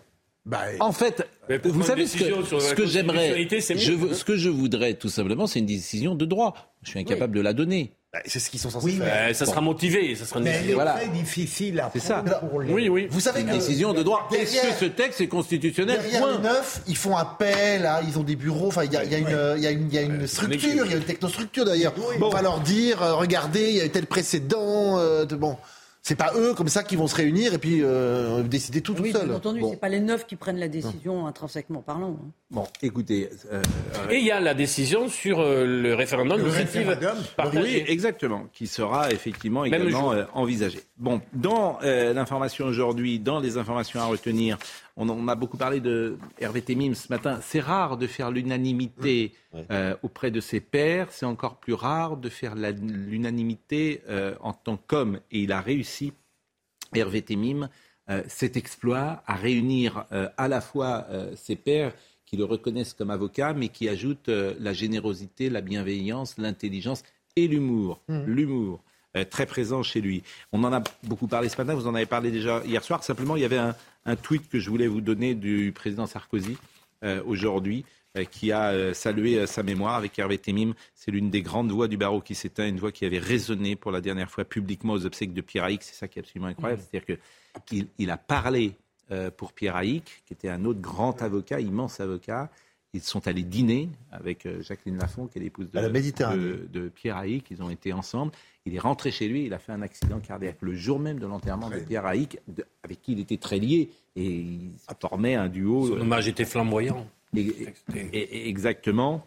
Bah, 0.45 0.59
En 0.79 0.91
fait, 0.91 1.27
vous 1.63 1.81
savez 1.81 2.05
ce 2.05 2.17
que, 2.17 2.59
ce 2.59 2.85
j'aimerais, 2.85 3.47
je 3.49 4.13
ce 4.13 4.23
que 4.23 4.37
je 4.37 4.49
voudrais 4.49 4.93
tout 4.93 5.09
simplement, 5.09 5.47
c'est 5.47 5.57
une 5.57 5.65
décision 5.65 6.13
de 6.13 6.25
droit. 6.25 6.53
Je 6.83 6.91
suis 6.91 6.99
incapable 6.99 7.35
de 7.35 7.41
la 7.41 7.53
donner. 7.53 7.93
Bah, 8.15 8.21
c'est 8.25 8.39
ce 8.39 8.49
qu'ils 8.49 8.61
sont 8.61 8.69
censés 8.69 8.85
Oui, 8.85 8.93
faire. 8.95 9.29
Euh, 9.29 9.33
ça 9.33 9.45
sera 9.45 9.59
motivé, 9.59 10.15
ça 10.15 10.23
sera 10.25 10.39
une 10.39 10.45
mais 10.45 10.51
elle 10.51 10.55
est 10.55 10.59
décision. 10.59 10.75
Voilà. 10.77 10.93
très 10.93 11.07
difficile 11.09 11.79
à 11.81 11.89
C'est 11.91 11.99
ça. 11.99 12.23
prendre 12.23 12.39
pour 12.49 12.61
les... 12.61 12.71
Oui, 12.71 12.87
oui. 12.87 13.07
Vous 13.11 13.19
savez 13.19 13.41
Une 13.41 13.47
que 13.47 13.51
décision 13.55 13.91
de 13.93 14.03
droit. 14.03 14.29
Est-ce 14.33 14.61
que 14.61 14.73
ce 14.79 14.85
texte 14.85 15.19
est 15.19 15.27
constitutionnel 15.27 15.99
Derrière 16.01 16.21
Point. 16.21 16.31
les 16.37 16.43
neufs, 16.43 16.79
ils 16.87 16.95
font 16.95 17.17
appel, 17.17 17.81
là, 17.81 17.99
ils 18.07 18.17
ont 18.17 18.23
des 18.23 18.37
bureaux, 18.37 18.67
enfin, 18.67 18.85
il 18.85 18.93
y 18.93 18.95
a, 18.95 19.03
il 19.03 19.11
y 19.11 19.15
a 19.15 19.17
une, 19.17 19.37
il 19.57 19.63
y 19.63 19.67
a 19.67 19.71
une, 19.71 19.87
il 19.89 19.93
y 19.93 19.97
a 19.97 20.01
une 20.03 20.27
structure, 20.27 20.85
il 20.85 20.91
y 20.91 20.93
a 20.93 20.97
une 20.97 21.03
technostructure 21.03 21.65
d'ailleurs. 21.65 21.93
On 22.21 22.29
va 22.29 22.41
leur 22.41 22.61
dire, 22.61 23.01
euh, 23.03 23.15
regardez, 23.15 23.69
il 23.71 23.75
y 23.75 23.81
a 23.81 23.85
eu 23.85 23.89
tel 23.89 24.05
précédent, 24.05 24.97
euh, 24.97 25.25
de- 25.25 25.35
bon. 25.35 25.57
C'est 26.07 26.13
pas 26.15 26.33
eux 26.35 26.53
comme 26.53 26.67
ça 26.67 26.83
qui 26.83 26.95
vont 26.95 27.07
se 27.07 27.15
réunir 27.15 27.55
et 27.55 27.57
puis 27.57 27.79
euh, 27.81 28.43
décider 28.43 28.81
tout, 28.81 28.93
Oui, 29.01 29.11
tout 29.11 29.17
seul. 29.17 29.27
bien 29.27 29.37
entendu, 29.37 29.59
Bon. 29.61 29.71
c'est 29.71 29.79
pas 29.79 29.89
les 29.89 29.99
neufs 29.99 30.27
qui 30.27 30.35
prennent 30.35 30.59
la 30.59 30.67
décision 30.67 31.25
intrinsèquement 31.25 31.81
parlant. 31.81 32.19
hein. 32.23 32.29
Bon, 32.51 32.67
écoutez. 32.83 33.27
euh, 33.51 33.63
Et 34.11 34.17
il 34.19 34.23
y 34.25 34.29
a 34.29 34.39
la 34.39 34.53
décision 34.53 35.09
sur 35.09 35.39
euh, 35.39 35.65
le 35.65 35.95
référendum 35.95 36.39
Le 36.39 36.47
référendum. 36.47 37.15
Oui, 37.55 37.83
exactement, 37.87 38.43
qui 38.53 38.67
sera 38.67 39.11
effectivement 39.11 39.65
également 39.65 40.13
euh, 40.13 40.25
envisagé. 40.35 40.79
Bon, 40.99 41.21
dans 41.33 41.79
euh, 41.83 42.13
l'information 42.13 42.67
aujourd'hui, 42.67 43.17
dans 43.17 43.39
les 43.39 43.57
informations 43.57 43.99
à 43.99 44.05
retenir, 44.05 44.59
On, 44.97 45.09
on 45.09 45.27
a 45.27 45.35
beaucoup 45.35 45.57
parlé 45.57 45.79
de 45.81 46.17
Hervé 46.39 46.61
Temim 46.61 46.93
ce 46.93 47.07
matin. 47.11 47.39
C'est 47.41 47.59
rare 47.59 47.97
de 47.97 48.07
faire 48.07 48.31
l'unanimité 48.31 49.33
euh, 49.71 49.95
auprès 50.03 50.31
de 50.31 50.39
ses 50.39 50.61
pairs. 50.61 51.07
C'est 51.11 51.25
encore 51.25 51.57
plus 51.57 51.73
rare 51.73 52.17
de 52.17 52.29
faire 52.29 52.55
l'unanimité 52.55 54.01
euh, 54.07 54.35
en 54.39 54.53
tant 54.53 54.77
qu'homme. 54.77 55.19
Et 55.31 55.41
il 55.41 55.51
a 55.51 55.61
réussi, 55.61 56.13
Hervé 56.93 57.21
Temim, 57.21 57.69
euh, 58.09 58.23
cet 58.27 58.55
exploit 58.55 59.21
à 59.25 59.35
réunir 59.35 60.05
à 60.37 60.47
la 60.47 60.61
fois 60.61 61.07
ses 61.35 61.55
pairs 61.55 61.93
qui 62.25 62.37
le 62.37 62.45
reconnaissent 62.45 62.93
comme 62.93 63.11
avocat, 63.11 63.53
mais 63.53 63.67
qui 63.69 63.89
ajoutent 63.89 64.29
la 64.29 64.73
générosité, 64.73 65.49
la 65.49 65.61
bienveillance, 65.61 66.37
l'intelligence 66.37 67.03
et 67.35 67.47
l'humour. 67.47 67.99
L'humour. 68.07 68.81
euh, 69.15 69.25
très 69.25 69.45
présent 69.45 69.83
chez 69.83 70.01
lui. 70.01 70.23
On 70.51 70.63
en 70.63 70.73
a 70.73 70.83
beaucoup 71.03 71.27
parlé 71.27 71.49
ce 71.49 71.57
matin, 71.57 71.73
vous 71.73 71.87
en 71.87 71.95
avez 71.95 72.05
parlé 72.05 72.31
déjà 72.31 72.61
hier 72.65 72.83
soir. 72.83 73.03
Simplement, 73.03 73.35
il 73.35 73.41
y 73.41 73.45
avait 73.45 73.57
un, 73.57 73.75
un 74.05 74.15
tweet 74.15 74.47
que 74.49 74.59
je 74.59 74.69
voulais 74.69 74.87
vous 74.87 75.01
donner 75.01 75.35
du 75.35 75.71
président 75.73 76.05
Sarkozy 76.05 76.57
euh, 77.03 77.21
aujourd'hui, 77.25 77.85
euh, 78.17 78.23
qui 78.23 78.51
a 78.51 78.69
euh, 78.71 78.93
salué 78.93 79.45
sa 79.47 79.63
mémoire 79.63 79.95
avec 79.95 80.17
Hervé 80.17 80.37
Temim. 80.37 80.73
C'est 80.93 81.11
l'une 81.11 81.29
des 81.29 81.41
grandes 81.41 81.71
voix 81.71 81.87
du 81.87 81.97
barreau 81.97 82.21
qui 82.21 82.35
s'éteint, 82.35 82.67
une 82.67 82.79
voix 82.79 82.91
qui 82.91 83.05
avait 83.05 83.19
résonné 83.19 83.75
pour 83.75 83.91
la 83.91 84.01
dernière 84.01 84.29
fois 84.29 84.45
publiquement 84.45 84.93
aux 84.93 85.05
obsèques 85.05 85.33
de 85.33 85.41
Pierre 85.41 85.65
Haïk. 85.65 85.83
C'est 85.83 85.95
ça 85.95 86.07
qui 86.07 86.19
est 86.19 86.21
absolument 86.21 86.47
incroyable. 86.47 86.81
C'est-à-dire 86.89 87.17
qu'il 87.65 87.87
il 87.97 88.09
a 88.11 88.17
parlé 88.17 88.73
pour 89.37 89.53
Pierre 89.53 89.75
Haïk, 89.75 90.23
qui 90.25 90.33
était 90.33 90.49
un 90.49 90.65
autre 90.65 90.81
grand 90.81 91.21
avocat, 91.21 91.59
immense 91.59 91.99
avocat. 91.99 92.49
Ils 92.95 93.01
sont 93.03 93.27
allés 93.27 93.43
dîner 93.43 93.89
avec 94.11 94.47
Jacqueline 94.61 94.97
Lafont, 94.97 95.27
qui 95.27 95.37
est 95.37 95.41
l'épouse 95.41 95.69
de- 95.69 95.77
de 96.71 96.89
Pierre 96.89 97.17
Haïk. 97.17 97.45
Ils 97.51 97.61
ont 97.61 97.69
été 97.69 97.93
ensemble. 97.93 98.31
Il 98.65 98.75
est 98.75 98.79
rentré 98.79 99.11
chez 99.11 99.27
lui. 99.27 99.45
Il 99.45 99.53
a 99.53 99.59
fait 99.59 99.71
un 99.71 99.81
accident 99.83 100.19
cardiaque 100.19 100.57
le 100.61 100.73
jour 100.73 100.99
même 100.99 101.19
de 101.19 101.27
l'enterrement 101.27 101.69
de 101.69 101.77
Pierre 101.79 102.05
Haïk, 102.05 102.39
avec 102.83 103.01
qui 103.01 103.11
il 103.13 103.19
était 103.19 103.37
très 103.37 103.59
lié. 103.59 103.89
Et 104.15 104.25
il 104.25 104.71
formait 104.99 105.35
un 105.35 105.49
duo. 105.49 105.87
Son 105.87 106.01
hommage 106.01 106.27
était 106.27 106.45
flamboyant. 106.45 107.05
Et- 107.35 107.67
et- 107.95 108.17
et- 108.17 108.49
exactement. 108.49 109.25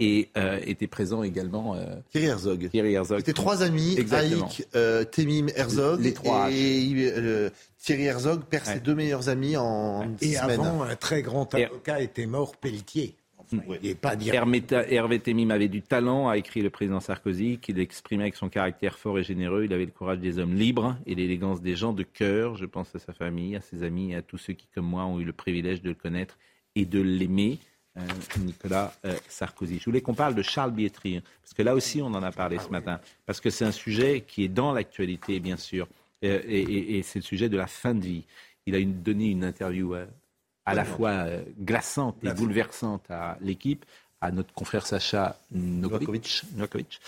Et 0.00 0.28
euh, 0.36 0.58
était 0.66 0.88
présent 0.88 1.22
également 1.22 1.74
euh, 1.76 1.96
Thierry 2.10 2.26
Herzog. 2.26 2.68
Thierry 2.70 2.94
Herzog. 2.94 3.18
C'était 3.18 3.32
trois 3.32 3.62
amis, 3.62 3.96
Exactement. 3.96 4.46
Haïk, 4.46 4.66
euh, 4.74 5.04
Temim, 5.04 5.46
Herzog. 5.54 6.00
Les 6.00 6.12
trois 6.12 6.50
Et 6.50 6.92
euh, 6.96 7.48
Thierry 7.78 8.04
Herzog 8.04 8.42
perd 8.44 8.66
ses 8.66 8.80
deux 8.80 8.94
meilleurs 8.96 9.28
amis 9.28 9.56
en 9.56 10.14
Et 10.20 10.36
avant, 10.36 10.82
un 10.82 10.96
très 10.96 11.22
grand 11.22 11.52
avocat 11.54 12.00
était 12.00 12.26
mort, 12.26 12.56
Pelletier. 12.56 13.14
N'est 13.52 13.94
pas 13.94 14.16
dire. 14.16 14.34
Hervé, 14.34 14.62
Hervé 14.88 15.18
Temim 15.20 15.50
avait 15.50 15.68
du 15.68 15.82
talent, 15.82 16.28
a 16.28 16.36
écrit 16.36 16.60
le 16.62 16.70
président 16.70 17.00
Sarkozy, 17.00 17.58
qu'il 17.58 17.78
exprimait 17.78 18.24
avec 18.24 18.34
son 18.36 18.48
caractère 18.48 18.98
fort 18.98 19.18
et 19.18 19.22
généreux. 19.22 19.64
Il 19.64 19.72
avait 19.72 19.86
le 19.86 19.90
courage 19.92 20.18
des 20.18 20.38
hommes 20.38 20.54
libres 20.54 20.96
et 21.06 21.14
l'élégance 21.14 21.60
des 21.62 21.76
gens 21.76 21.92
de 21.92 22.02
cœur. 22.02 22.56
Je 22.56 22.66
pense 22.66 22.94
à 22.94 22.98
sa 22.98 23.12
famille, 23.12 23.56
à 23.56 23.60
ses 23.60 23.82
amis 23.82 24.12
et 24.12 24.16
à 24.16 24.22
tous 24.22 24.38
ceux 24.38 24.52
qui, 24.52 24.66
comme 24.74 24.86
moi, 24.86 25.04
ont 25.06 25.18
eu 25.20 25.24
le 25.24 25.32
privilège 25.32 25.82
de 25.82 25.88
le 25.90 25.94
connaître 25.94 26.38
et 26.74 26.84
de 26.84 27.00
l'aimer. 27.00 27.58
Euh, 27.96 28.02
Nicolas 28.38 28.92
euh, 29.06 29.16
Sarkozy. 29.28 29.78
Je 29.80 29.84
voulais 29.86 30.02
qu'on 30.02 30.14
parle 30.14 30.36
de 30.36 30.42
Charles 30.42 30.70
Bietri, 30.70 31.16
hein, 31.16 31.22
parce 31.42 31.52
que 31.52 31.62
là 31.62 31.74
aussi 31.74 32.00
on 32.00 32.06
en 32.06 32.22
a 32.22 32.30
parlé 32.30 32.58
ce 32.58 32.68
matin, 32.68 33.00
parce 33.26 33.40
que 33.40 33.50
c'est 33.50 33.64
un 33.64 33.72
sujet 33.72 34.20
qui 34.24 34.44
est 34.44 34.48
dans 34.48 34.72
l'actualité, 34.72 35.40
bien 35.40 35.56
sûr, 35.56 35.88
Euh, 36.24 36.40
et, 36.46 36.60
et- 36.62 36.98
et 36.98 37.02
c'est 37.02 37.18
le 37.20 37.24
sujet 37.24 37.48
de 37.48 37.56
la 37.56 37.66
fin 37.66 37.94
de 37.94 38.04
vie. 38.04 38.24
Il 38.66 38.74
a 38.76 38.78
une- 38.78 39.02
donné 39.02 39.30
une 39.30 39.42
interview 39.42 39.94
à 40.68 40.74
la 40.74 40.84
fois 40.84 41.10
euh, 41.10 41.42
glaçante 41.60 42.16
et 42.22 42.32
bouleversante 42.32 43.10
à 43.10 43.38
l'équipe, 43.40 43.84
à 44.20 44.32
notre 44.32 44.52
confrère 44.52 44.84
Sacha 44.84 45.38
Novakovic. 45.52 46.42
Novakovic. 46.54 47.00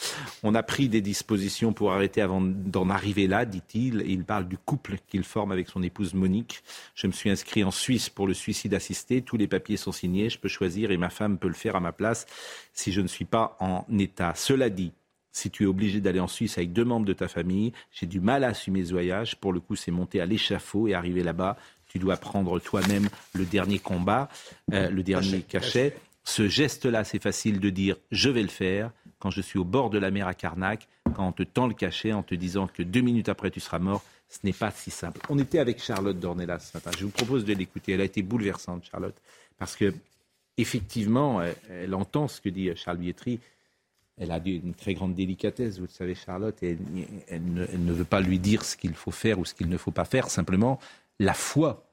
On 0.42 0.54
a 0.54 0.62
pris 0.62 0.88
des 0.88 1.00
dispositions 1.00 1.72
pour 1.72 1.92
arrêter 1.92 2.22
avant 2.22 2.40
d'en 2.40 2.88
arriver 2.88 3.26
là, 3.26 3.44
dit-il. 3.44 4.04
Il 4.06 4.24
parle 4.24 4.46
du 4.46 4.56
couple 4.56 4.96
qu'il 5.08 5.24
forme 5.24 5.50
avec 5.50 5.68
son 5.68 5.82
épouse 5.82 6.14
Monique. 6.14 6.62
Je 6.94 7.06
me 7.06 7.12
suis 7.12 7.28
inscrit 7.28 7.64
en 7.64 7.72
Suisse 7.72 8.08
pour 8.08 8.28
le 8.28 8.34
suicide 8.34 8.74
assisté. 8.74 9.22
Tous 9.22 9.36
les 9.36 9.48
papiers 9.48 9.76
sont 9.76 9.92
signés. 9.92 10.30
Je 10.30 10.38
peux 10.38 10.48
choisir 10.48 10.92
et 10.92 10.96
ma 10.96 11.10
femme 11.10 11.36
peut 11.36 11.48
le 11.48 11.54
faire 11.54 11.76
à 11.76 11.80
ma 11.80 11.92
place 11.92 12.26
si 12.72 12.92
je 12.92 13.00
ne 13.00 13.08
suis 13.08 13.24
pas 13.24 13.56
en 13.58 13.84
état. 13.98 14.32
Cela 14.36 14.70
dit, 14.70 14.92
si 15.32 15.50
tu 15.50 15.64
es 15.64 15.66
obligé 15.66 16.00
d'aller 16.00 16.20
en 16.20 16.28
Suisse 16.28 16.58
avec 16.58 16.72
deux 16.72 16.84
membres 16.84 17.06
de 17.06 17.12
ta 17.12 17.28
famille, 17.28 17.72
j'ai 17.92 18.06
du 18.06 18.20
mal 18.20 18.44
à 18.44 18.48
assumer 18.48 18.84
ce 18.84 18.92
voyage. 18.92 19.36
Pour 19.36 19.52
le 19.52 19.60
coup, 19.60 19.76
c'est 19.76 19.90
monter 19.90 20.20
à 20.20 20.26
l'échafaud 20.26 20.88
et 20.88 20.94
arriver 20.94 21.22
là-bas. 21.22 21.56
Tu 21.90 21.98
dois 21.98 22.16
prendre 22.16 22.60
toi-même 22.60 23.08
le 23.34 23.44
dernier 23.44 23.80
combat, 23.80 24.28
euh, 24.72 24.88
le 24.90 25.02
dernier 25.02 25.42
cachet. 25.42 25.96
Ce 26.22 26.46
geste-là, 26.46 27.02
c'est 27.02 27.20
facile 27.20 27.58
de 27.58 27.68
dire 27.68 27.96
je 28.12 28.30
vais 28.30 28.42
le 28.42 28.48
faire 28.48 28.92
quand 29.18 29.30
je 29.30 29.40
suis 29.40 29.58
au 29.58 29.64
bord 29.64 29.90
de 29.90 29.98
la 29.98 30.12
mer 30.12 30.28
à 30.28 30.34
Carnac, 30.34 30.86
quand 31.14 31.26
on 31.26 31.32
te 31.32 31.42
tend 31.42 31.66
le 31.66 31.74
cachet 31.74 32.12
en 32.12 32.22
te 32.22 32.36
disant 32.36 32.68
que 32.68 32.84
deux 32.84 33.00
minutes 33.00 33.28
après 33.28 33.50
tu 33.50 33.58
seras 33.58 33.80
mort. 33.80 34.04
Ce 34.28 34.38
n'est 34.44 34.52
pas 34.52 34.70
si 34.70 34.92
simple. 34.92 35.20
On 35.28 35.38
était 35.40 35.58
avec 35.58 35.82
Charlotte 35.82 36.18
Dornelas 36.18 36.60
ce 36.60 36.76
matin. 36.76 36.92
Je 36.96 37.04
vous 37.04 37.10
propose 37.10 37.44
de 37.44 37.52
l'écouter. 37.52 37.92
Elle 37.94 38.00
a 38.00 38.04
été 38.04 38.22
bouleversante, 38.22 38.84
Charlotte, 38.88 39.16
parce 39.58 39.74
que 39.74 39.92
effectivement, 40.56 41.42
elle, 41.42 41.56
elle 41.68 41.94
entend 41.96 42.28
ce 42.28 42.40
que 42.40 42.48
dit 42.48 42.70
Charles 42.76 42.98
Bietri. 42.98 43.40
Elle 44.16 44.30
a 44.30 44.38
une 44.44 44.74
très 44.74 44.94
grande 44.94 45.14
délicatesse, 45.14 45.78
vous 45.78 45.86
le 45.86 45.90
savez, 45.90 46.14
Charlotte, 46.14 46.62
et 46.62 46.70
elle, 46.70 46.78
elle 47.26 47.52
ne, 47.52 47.66
elle 47.72 47.84
ne 47.84 47.92
veut 47.92 48.04
pas 48.04 48.20
lui 48.20 48.38
dire 48.38 48.64
ce 48.64 48.76
qu'il 48.76 48.94
faut 48.94 49.10
faire 49.10 49.40
ou 49.40 49.44
ce 49.44 49.54
qu'il 49.54 49.68
ne 49.68 49.78
faut 49.78 49.92
pas 49.92 50.04
faire. 50.04 50.28
Simplement, 50.28 50.78
la 51.20 51.34
foi 51.34 51.86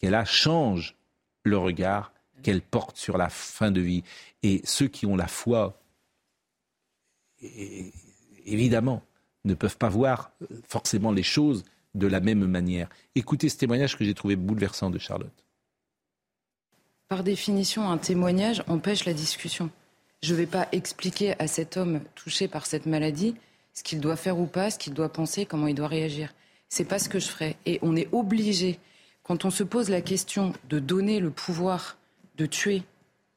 qu'elle 0.00 0.16
a 0.16 0.24
change 0.24 0.96
le 1.44 1.58
regard 1.58 2.12
qu'elle 2.42 2.62
porte 2.62 2.96
sur 2.96 3.16
la 3.18 3.28
fin 3.28 3.70
de 3.70 3.80
vie. 3.80 4.02
Et 4.42 4.60
ceux 4.64 4.88
qui 4.88 5.06
ont 5.06 5.14
la 5.14 5.28
foi, 5.28 5.80
évidemment, 8.44 9.02
ne 9.44 9.54
peuvent 9.54 9.76
pas 9.76 9.88
voir 9.88 10.32
forcément 10.66 11.12
les 11.12 11.22
choses 11.22 11.62
de 11.94 12.06
la 12.06 12.20
même 12.20 12.44
manière. 12.46 12.88
Écoutez 13.14 13.48
ce 13.48 13.58
témoignage 13.58 13.96
que 13.96 14.04
j'ai 14.04 14.14
trouvé 14.14 14.34
bouleversant 14.34 14.90
de 14.90 14.98
Charlotte. 14.98 15.44
Par 17.08 17.22
définition, 17.22 17.90
un 17.90 17.98
témoignage 17.98 18.64
empêche 18.66 19.04
la 19.04 19.12
discussion. 19.12 19.70
Je 20.22 20.32
ne 20.32 20.38
vais 20.38 20.46
pas 20.46 20.68
expliquer 20.72 21.38
à 21.38 21.46
cet 21.46 21.76
homme 21.76 22.00
touché 22.14 22.48
par 22.48 22.64
cette 22.64 22.86
maladie 22.86 23.36
ce 23.74 23.82
qu'il 23.82 24.00
doit 24.00 24.16
faire 24.16 24.38
ou 24.38 24.46
pas, 24.46 24.70
ce 24.70 24.78
qu'il 24.78 24.94
doit 24.94 25.12
penser, 25.12 25.44
comment 25.44 25.66
il 25.66 25.74
doit 25.74 25.88
réagir. 25.88 26.32
C'est 26.74 26.84
pas 26.84 26.98
ce 26.98 27.10
que 27.10 27.18
je 27.18 27.28
ferai. 27.28 27.56
Et 27.66 27.78
on 27.82 27.96
est 27.96 28.08
obligé, 28.12 28.78
quand 29.24 29.44
on 29.44 29.50
se 29.50 29.62
pose 29.62 29.90
la 29.90 30.00
question 30.00 30.54
de 30.70 30.78
donner 30.78 31.20
le 31.20 31.28
pouvoir 31.28 31.98
de 32.38 32.46
tuer 32.46 32.82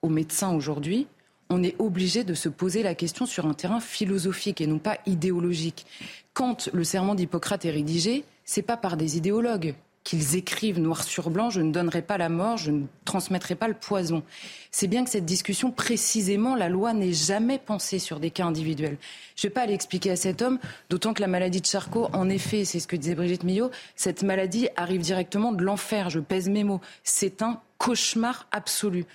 aux 0.01 0.07
médecins 0.07 0.55
aujourd'hui, 0.55 1.05
on 1.49 1.61
est 1.61 1.75
obligé 1.77 2.23
de 2.23 2.33
se 2.33 2.47
poser 2.47 2.81
la 2.81 2.95
question 2.95 3.25
sur 3.25 3.45
un 3.45 3.53
terrain 3.53 3.81
philosophique 3.81 4.61
et 4.61 4.67
non 4.67 4.79
pas 4.79 4.99
idéologique. 5.05 5.85
Quand 6.33 6.69
le 6.71 6.85
serment 6.85 7.13
d'Hippocrate 7.13 7.65
est 7.65 7.71
rédigé, 7.71 8.23
c'est 8.45 8.61
pas 8.61 8.77
par 8.77 8.95
des 8.95 9.17
idéologues 9.17 9.75
qu'ils 10.05 10.37
écrivent 10.37 10.79
noir 10.79 11.03
sur 11.03 11.29
blanc 11.29 11.49
je 11.49 11.59
ne 11.59 11.71
donnerai 11.71 12.01
pas 12.01 12.17
la 12.17 12.29
mort, 12.29 12.57
je 12.57 12.71
ne 12.71 12.85
transmettrai 13.03 13.55
pas 13.55 13.67
le 13.67 13.73
poison. 13.73 14.23
C'est 14.71 14.87
bien 14.87 15.03
que 15.03 15.09
cette 15.09 15.25
discussion, 15.25 15.71
précisément, 15.71 16.55
la 16.55 16.69
loi 16.69 16.93
n'est 16.93 17.11
jamais 17.11 17.59
pensée 17.59 17.99
sur 17.99 18.21
des 18.21 18.29
cas 18.29 18.45
individuels. 18.45 18.97
Je 19.35 19.45
ne 19.45 19.49
vais 19.49 19.53
pas 19.53 19.61
aller 19.63 19.73
expliquer 19.73 20.11
à 20.11 20.15
cet 20.15 20.41
homme, 20.41 20.59
d'autant 20.89 21.13
que 21.13 21.21
la 21.21 21.27
maladie 21.27 21.59
de 21.59 21.65
Charcot, 21.65 22.07
en 22.13 22.29
effet, 22.29 22.63
c'est 22.63 22.79
ce 22.79 22.87
que 22.87 22.95
disait 22.95 23.15
Brigitte 23.15 23.43
Millot, 23.43 23.71
cette 23.95 24.23
maladie 24.23 24.69
arrive 24.77 25.01
directement 25.01 25.51
de 25.51 25.63
l'enfer, 25.63 26.09
je 26.09 26.19
pèse 26.19 26.47
mes 26.47 26.63
mots. 26.63 26.81
C'est 27.03 27.41
un 27.41 27.59
cauchemar 27.77 28.47
absolu 28.51 29.05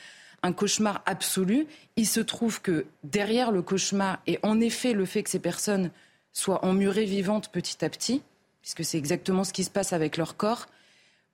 un 0.42 0.54
cauchemar 0.54 1.02
absolu. 1.04 1.66
Il 1.96 2.06
se 2.06 2.20
trouve 2.20 2.62
que 2.62 2.86
derrière 3.04 3.52
le 3.52 3.60
cauchemar, 3.60 4.20
et 4.26 4.38
en 4.42 4.58
effet 4.58 4.94
le 4.94 5.04
fait 5.04 5.22
que 5.22 5.28
ces 5.28 5.38
personnes 5.38 5.90
soient 6.32 6.64
emmurées 6.64 7.04
vivantes 7.04 7.50
petit 7.50 7.84
à 7.84 7.90
petit, 7.90 8.22
puisque 8.62 8.84
c'est 8.84 8.96
exactement 8.96 9.44
ce 9.44 9.52
qui 9.52 9.64
se 9.64 9.70
passe 9.70 9.92
avec 9.92 10.16
leur 10.16 10.36
corps, 10.36 10.66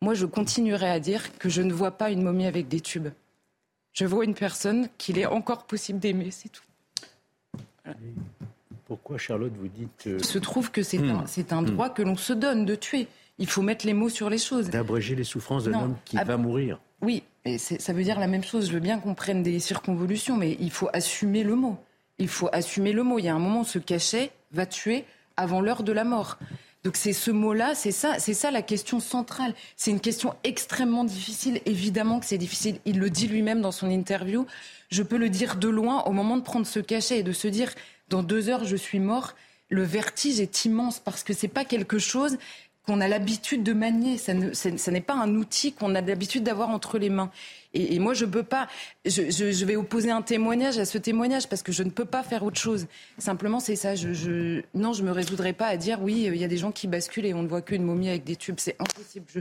moi 0.06 0.14
je 0.14 0.24
continuerai 0.24 0.88
à 0.88 1.00
dire 1.00 1.36
que 1.38 1.48
je 1.48 1.62
ne 1.62 1.72
vois 1.72 1.90
pas 1.90 2.10
une 2.10 2.22
momie 2.22 2.46
avec 2.46 2.68
des 2.68 2.80
tubes. 2.80 3.08
Je 3.92 4.04
vois 4.06 4.24
une 4.24 4.34
personne 4.34 4.88
qu'il 4.98 5.18
est 5.18 5.26
encore 5.26 5.64
possible 5.64 5.98
d'aimer, 5.98 6.30
c'est 6.30 6.48
tout. 6.48 6.62
Pourquoi, 8.86 9.18
Charlotte, 9.18 9.52
vous 9.58 9.66
dites. 9.68 10.04
euh, 10.06 10.18
Il 10.20 10.24
se 10.24 10.38
trouve 10.38 10.70
que 10.70 10.82
c'est 10.84 10.98
Hmm. 10.98 11.24
un, 11.50 11.62
Hmm. 11.62 11.64
droit 11.64 11.88
que 11.90 12.02
l'on 12.02 12.16
se 12.16 12.32
donne 12.32 12.64
de 12.64 12.76
tuer. 12.76 13.08
Il 13.38 13.48
faut 13.48 13.62
mettre 13.62 13.84
les 13.84 13.94
mots 13.94 14.08
sur 14.08 14.30
les 14.30 14.38
choses. 14.38 14.70
D'abréger 14.70 15.16
les 15.16 15.24
souffrances 15.24 15.64
d'un 15.64 15.80
homme 15.82 15.96
qui 16.04 16.16
va 16.16 16.36
mourir. 16.36 16.78
Oui, 17.02 17.24
et 17.44 17.58
ça 17.58 17.92
veut 17.92 18.04
dire 18.04 18.18
la 18.20 18.28
même 18.28 18.44
chose. 18.44 18.68
Je 18.68 18.72
veux 18.72 18.80
bien 18.80 18.98
qu'on 19.00 19.14
prenne 19.14 19.42
des 19.42 19.58
circonvolutions, 19.58 20.36
mais 20.36 20.56
il 20.60 20.70
faut 20.70 20.88
assumer 20.92 21.42
le 21.42 21.56
mot. 21.56 21.76
Il 22.18 22.28
faut 22.28 22.48
assumer 22.52 22.92
le 22.92 23.02
mot. 23.02 23.18
Il 23.18 23.24
y 23.24 23.28
a 23.28 23.34
un 23.34 23.38
moment, 23.40 23.64
ce 23.64 23.78
cachet 23.80 24.30
va 24.52 24.66
tuer 24.66 25.04
avant 25.36 25.60
l'heure 25.60 25.82
de 25.82 25.92
la 25.92 26.04
mort. 26.04 26.38
Donc 26.86 26.94
c'est 26.94 27.12
ce 27.12 27.32
mot-là, 27.32 27.74
c'est 27.74 27.90
ça, 27.90 28.20
c'est 28.20 28.32
ça 28.32 28.52
la 28.52 28.62
question 28.62 29.00
centrale. 29.00 29.54
C'est 29.74 29.90
une 29.90 29.98
question 29.98 30.34
extrêmement 30.44 31.02
difficile. 31.02 31.60
Évidemment 31.66 32.20
que 32.20 32.26
c'est 32.26 32.38
difficile. 32.38 32.78
Il 32.84 33.00
le 33.00 33.10
dit 33.10 33.26
lui-même 33.26 33.60
dans 33.60 33.72
son 33.72 33.90
interview. 33.90 34.46
Je 34.90 35.02
peux 35.02 35.16
le 35.16 35.28
dire 35.28 35.56
de 35.56 35.66
loin 35.66 36.04
au 36.04 36.12
moment 36.12 36.36
de 36.36 36.44
prendre 36.44 36.64
ce 36.64 36.78
cachet 36.78 37.18
et 37.18 37.22
de 37.24 37.32
se 37.32 37.48
dire 37.48 37.72
dans 38.08 38.22
deux 38.22 38.48
heures 38.48 38.64
je 38.64 38.76
suis 38.76 39.00
mort. 39.00 39.34
Le 39.68 39.82
vertige 39.82 40.38
est 40.38 40.64
immense 40.64 41.00
parce 41.00 41.24
que 41.24 41.32
c'est 41.32 41.48
pas 41.48 41.64
quelque 41.64 41.98
chose 41.98 42.38
qu'on 42.86 43.00
a 43.00 43.08
l'habitude 43.08 43.62
de 43.62 43.72
manier. 43.72 44.16
Ça 44.16 44.32
ne- 44.32 44.90
n'est 44.90 45.00
pas 45.00 45.14
un 45.14 45.34
outil 45.34 45.72
qu'on 45.72 45.94
a 45.94 46.00
l'habitude 46.00 46.44
d'avoir 46.44 46.70
entre 46.70 46.98
les 46.98 47.10
mains. 47.10 47.30
Et, 47.74 47.94
et 47.94 47.98
moi, 47.98 48.14
je 48.14 48.24
peux 48.24 48.42
pas. 48.44 48.68
Je, 49.04 49.30
je- 49.30 49.50
je 49.52 49.64
vais 49.64 49.76
opposer 49.76 50.10
un 50.10 50.22
témoignage 50.22 50.78
à 50.78 50.84
ce 50.84 50.96
témoignage 50.98 51.48
parce 51.48 51.62
que 51.62 51.72
je 51.72 51.82
ne 51.82 51.90
peux 51.90 52.04
pas 52.04 52.22
faire 52.22 52.42
autre 52.44 52.58
chose. 52.60 52.86
Simplement, 53.18 53.60
c'est 53.60 53.76
ça. 53.76 53.94
Je, 53.96 54.12
je- 54.14 54.62
non, 54.74 54.92
je 54.92 55.02
me 55.02 55.10
résoudrai 55.10 55.52
pas 55.52 55.66
à 55.66 55.76
dire 55.76 56.00
oui, 56.00 56.24
il 56.26 56.36
y 56.36 56.44
a 56.44 56.48
des 56.48 56.56
gens 56.58 56.72
qui 56.72 56.86
basculent 56.86 57.26
et 57.26 57.34
on 57.34 57.42
ne 57.42 57.48
voit 57.48 57.62
qu'une 57.62 57.82
momie 57.82 58.08
avec 58.08 58.24
des 58.24 58.36
tubes. 58.36 58.56
C'est 58.58 58.76
impossible. 58.78 59.26
Je, 59.34 59.40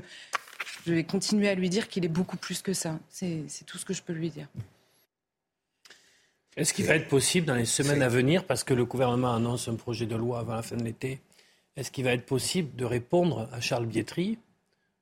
Je 0.87 0.93
vais 0.93 1.03
continuer 1.03 1.47
à 1.49 1.55
lui 1.55 1.69
dire 1.69 1.87
qu'il 1.87 2.03
est 2.05 2.09
beaucoup 2.09 2.37
plus 2.37 2.61
que 2.61 2.73
ça. 2.73 2.97
C'est 3.09 3.43
tout 3.65 3.77
ce 3.77 3.85
que 3.85 3.93
je 3.93 4.01
peux 4.01 4.13
lui 4.13 4.29
dire. 4.31 4.47
Est-ce 6.57 6.73
qu'il 6.73 6.85
va 6.85 6.95
être 6.95 7.09
possible 7.09 7.45
dans 7.45 7.55
les 7.55 7.65
semaines 7.65 8.01
à 8.01 8.07
venir, 8.07 8.45
parce 8.45 8.63
que 8.63 8.73
le 8.73 8.85
gouvernement 8.85 9.33
annonce 9.35 9.67
un 9.67 9.75
projet 9.75 10.05
de 10.05 10.15
loi 10.15 10.39
avant 10.39 10.55
la 10.55 10.61
fin 10.61 10.77
de 10.77 10.83
l'été, 10.83 11.19
est-ce 11.75 11.91
qu'il 11.91 12.05
va 12.05 12.13
être 12.13 12.25
possible 12.25 12.75
de 12.75 12.85
répondre 12.85 13.49
à 13.51 13.59
Charles 13.59 13.85
Bietri 13.85 14.37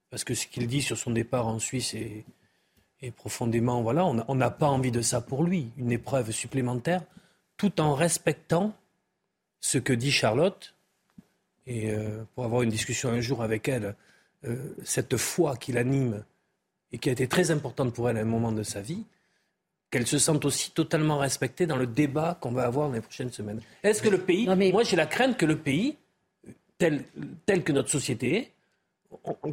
Parce 0.10 0.24
que 0.24 0.34
ce 0.34 0.48
qu'il 0.48 0.68
dit 0.68 0.82
sur 0.82 0.98
son 0.98 1.12
départ 1.12 1.48
en 1.48 1.60
Suisse 1.60 1.94
est, 1.94 2.26
profondément. 3.18 3.82
Voilà, 3.82 4.06
on 4.06 4.36
n'a 4.36 4.50
pas 4.50 4.70
envie 4.70 4.90
de 4.90 5.02
ça 5.02 5.20
pour 5.20 5.44
lui, 5.44 5.72
une 5.78 5.92
épreuve 5.92 6.32
supplémentaire, 6.32 7.02
tout 7.58 7.82
en 7.82 7.96
respectant 7.96 8.74
ce 9.60 9.78
que 9.78 9.92
dit 9.92 10.10
Charlotte. 10.12 10.74
Et 11.68 11.92
euh, 11.92 12.24
pour 12.34 12.46
avoir 12.46 12.62
une 12.62 12.70
discussion 12.70 13.10
un 13.10 13.20
jour 13.20 13.44
avec 13.44 13.68
elle, 13.68 13.96
euh, 14.46 14.74
cette 14.86 15.18
foi 15.18 15.58
qui 15.58 15.74
l'anime 15.74 16.24
et 16.94 16.98
qui 16.98 17.10
a 17.10 17.12
été 17.12 17.28
très 17.28 17.52
importante 17.52 17.94
pour 17.94 18.10
elle 18.10 18.18
à 18.18 18.22
un 18.22 18.26
moment 18.26 18.54
de 18.54 18.64
sa 18.64 18.80
vie, 18.80 19.04
qu'elle 19.92 20.08
se 20.08 20.18
sente 20.18 20.46
aussi 20.46 20.72
totalement 20.72 21.18
respectée 21.18 21.66
dans 21.66 21.76
le 21.76 21.88
débat 21.88 22.38
qu'on 22.40 22.52
va 22.52 22.64
avoir 22.64 22.88
dans 22.88 22.96
les 22.96 23.02
prochaines 23.02 23.32
semaines. 23.32 23.60
Est-ce 23.84 24.02
que 24.02 24.10
le 24.10 24.18
pays, 24.18 24.48
moi 24.72 24.84
j'ai 24.84 24.96
la 24.96 25.06
crainte 25.06 25.38
que 25.38 25.46
le 25.46 25.58
pays, 25.58 25.98
tel, 26.78 27.04
tel 27.46 27.64
que 27.64 27.72
notre 27.72 27.90
société 27.90 28.36
est, 28.36 28.52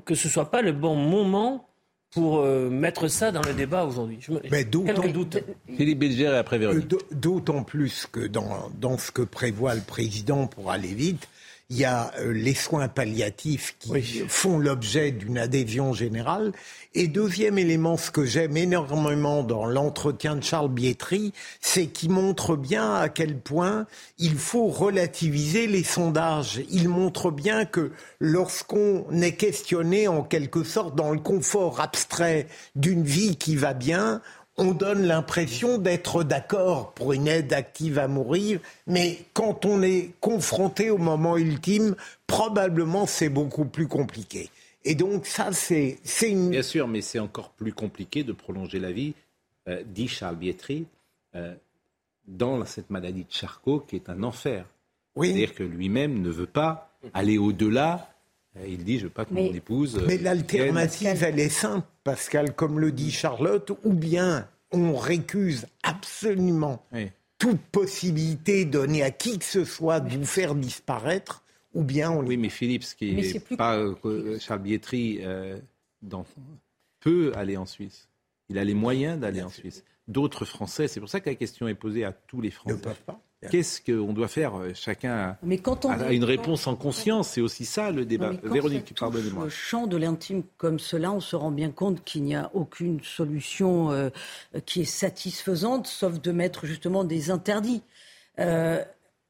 que 0.04 0.14
ce 0.14 0.28
ne 0.28 0.32
soit 0.32 0.50
pas 0.50 0.62
le 0.62 0.72
bon 0.72 0.96
moment 0.96 1.66
pour 2.10 2.40
euh, 2.40 2.68
mettre 2.68 3.08
ça 3.08 3.30
dans 3.30 3.42
le 3.42 3.54
débat 3.54 3.84
aujourd'hui. 3.84 4.18
Mais 4.50 4.64
d'autant, 4.64 5.06
doute. 5.08 5.38
Philippe 5.76 5.98
Bilger 6.00 6.24
et 6.24 6.36
après 6.36 6.58
Véronique. 6.58 6.92
D'autant 7.12 7.62
plus 7.62 8.06
que 8.10 8.26
dans, 8.26 8.70
dans 8.80 8.98
ce 8.98 9.12
que 9.12 9.22
prévoit 9.22 9.74
le 9.74 9.80
président 9.80 10.46
pour 10.46 10.70
aller 10.72 10.92
vite, 10.94 11.28
il 11.70 11.78
y 11.78 11.84
a 11.84 12.12
euh, 12.18 12.32
les 12.32 12.54
soins 12.54 12.88
palliatifs 12.88 13.76
qui 13.78 14.24
font 14.28 14.58
l'objet 14.58 15.12
d'une 15.12 15.38
adhésion 15.38 15.92
générale. 15.92 16.52
Et 16.94 17.06
deuxième 17.06 17.56
élément, 17.58 17.96
ce 17.96 18.10
que 18.10 18.24
j'aime 18.24 18.56
énormément 18.56 19.44
dans 19.44 19.64
l'entretien 19.64 20.34
de 20.34 20.42
Charles 20.42 20.68
Bietri, 20.68 21.32
c'est 21.60 21.86
qu'il 21.86 22.10
montre 22.10 22.56
bien 22.56 22.96
à 22.96 23.08
quel 23.08 23.38
point 23.38 23.86
il 24.18 24.34
faut 24.34 24.66
relativiser 24.66 25.68
les 25.68 25.84
sondages. 25.84 26.60
Il 26.70 26.88
montre 26.88 27.30
bien 27.30 27.64
que 27.64 27.92
lorsqu'on 28.18 29.06
est 29.22 29.36
questionné 29.36 30.08
en 30.08 30.24
quelque 30.24 30.64
sorte 30.64 30.96
dans 30.96 31.12
le 31.12 31.20
confort 31.20 31.80
abstrait 31.80 32.48
d'une 32.74 33.04
vie 33.04 33.36
qui 33.36 33.54
va 33.54 33.72
bien, 33.72 34.20
on 34.60 34.72
donne 34.72 35.06
l'impression 35.06 35.78
d'être 35.78 36.22
d'accord 36.22 36.92
pour 36.92 37.14
une 37.14 37.26
aide 37.26 37.52
active 37.54 37.98
à 37.98 38.08
mourir, 38.08 38.60
mais 38.86 39.18
quand 39.32 39.64
on 39.64 39.82
est 39.82 40.10
confronté 40.20 40.90
au 40.90 40.98
moment 40.98 41.38
ultime, 41.38 41.96
probablement 42.26 43.06
c'est 43.06 43.30
beaucoup 43.30 43.64
plus 43.64 43.88
compliqué. 43.88 44.50
Et 44.84 44.94
donc 44.94 45.24
ça, 45.26 45.50
c'est 45.52 45.98
une... 46.22 46.50
Bien 46.50 46.62
sûr, 46.62 46.88
mais 46.88 47.00
c'est 47.00 47.18
encore 47.18 47.50
plus 47.50 47.72
compliqué 47.72 48.22
de 48.22 48.32
prolonger 48.32 48.78
la 48.78 48.92
vie, 48.92 49.14
euh, 49.66 49.82
dit 49.86 50.08
Charles 50.08 50.36
Bietri, 50.36 50.86
euh, 51.34 51.54
dans 52.28 52.62
cette 52.66 52.90
maladie 52.90 53.24
de 53.24 53.32
Charcot 53.32 53.80
qui 53.80 53.96
est 53.96 54.10
un 54.10 54.22
enfer. 54.22 54.66
C'est-à-dire 55.16 55.54
que 55.54 55.62
lui-même 55.62 56.20
ne 56.20 56.30
veut 56.30 56.46
pas 56.46 56.92
aller 57.14 57.38
au-delà. 57.38 58.12
Euh, 58.60 58.66
il 58.68 58.84
dit, 58.84 58.98
je 58.98 59.04
veux 59.04 59.10
pas 59.10 59.24
que 59.24 59.34
mon 59.34 59.52
épouse... 59.52 60.02
Mais 60.06 60.18
l'alternative, 60.18 61.22
elle 61.22 61.38
est 61.38 61.48
simple, 61.48 61.86
Pascal, 62.04 62.54
comme 62.54 62.78
le 62.78 62.92
dit 62.92 63.10
Charlotte, 63.10 63.72
ou 63.84 63.92
bien 63.92 64.48
on 64.72 64.94
récuse 64.94 65.66
absolument 65.82 66.84
toute 67.38 67.60
possibilité 67.60 68.64
donnée 68.64 69.02
à 69.02 69.10
qui 69.10 69.38
que 69.38 69.44
ce 69.44 69.64
soit 69.64 70.00
de 70.00 70.16
vous 70.16 70.24
faire 70.24 70.54
disparaître, 70.54 71.42
ou 71.74 71.82
bien 71.82 72.10
on... 72.10 72.24
Oui, 72.24 72.36
mais 72.36 72.50
Philippe, 72.50 72.84
ce 72.84 72.94
qui 72.94 73.14
n'est 73.14 73.56
pas 73.56 73.78
euh, 73.78 74.38
Charles 74.38 74.62
Bietri 74.62 75.20
euh, 75.22 75.58
peut 77.00 77.32
aller 77.34 77.56
en 77.56 77.66
Suisse. 77.66 78.08
Il 78.48 78.58
a 78.58 78.64
les 78.64 78.74
moyens 78.74 79.18
d'aller 79.18 79.42
en 79.42 79.48
Suisse. 79.48 79.84
D'autres 80.08 80.44
Français, 80.44 80.88
c'est 80.88 81.00
pour 81.00 81.08
ça 81.08 81.20
que 81.20 81.30
la 81.30 81.36
question 81.36 81.68
est 81.68 81.74
posée 81.74 82.04
à 82.04 82.12
tous 82.12 82.40
les 82.40 82.50
Français. 82.50 82.76
Ne 82.76 82.80
peuvent 82.80 83.02
pas. 83.06 83.20
Qu'est-ce 83.48 83.80
qu'on 83.80 84.12
doit 84.12 84.28
faire 84.28 84.54
euh, 84.56 84.72
Chacun 84.74 85.36
mais 85.42 85.56
quand 85.58 85.86
on 85.86 85.90
a 85.90 86.12
une 86.12 86.24
réponse 86.24 86.66
en 86.66 86.76
conscience. 86.76 87.30
C'est 87.30 87.40
aussi 87.40 87.64
ça 87.64 87.90
le 87.90 88.04
débat. 88.04 88.32
Véronique, 88.42 88.94
pardonnez-moi. 88.98 89.44
Le 89.44 89.50
champ 89.50 89.86
de 89.86 89.96
l'intime 89.96 90.42
comme 90.58 90.78
cela, 90.78 91.10
on 91.10 91.20
se 91.20 91.36
rend 91.36 91.50
bien 91.50 91.70
compte 91.70 92.04
qu'il 92.04 92.24
n'y 92.24 92.34
a 92.34 92.50
aucune 92.52 93.02
solution 93.02 93.90
euh, 93.92 94.10
qui 94.66 94.82
est 94.82 94.84
satisfaisante, 94.84 95.86
sauf 95.86 96.20
de 96.20 96.32
mettre 96.32 96.66
justement 96.66 97.04
des 97.04 97.30
interdits. 97.30 97.82
Euh, 98.38 98.84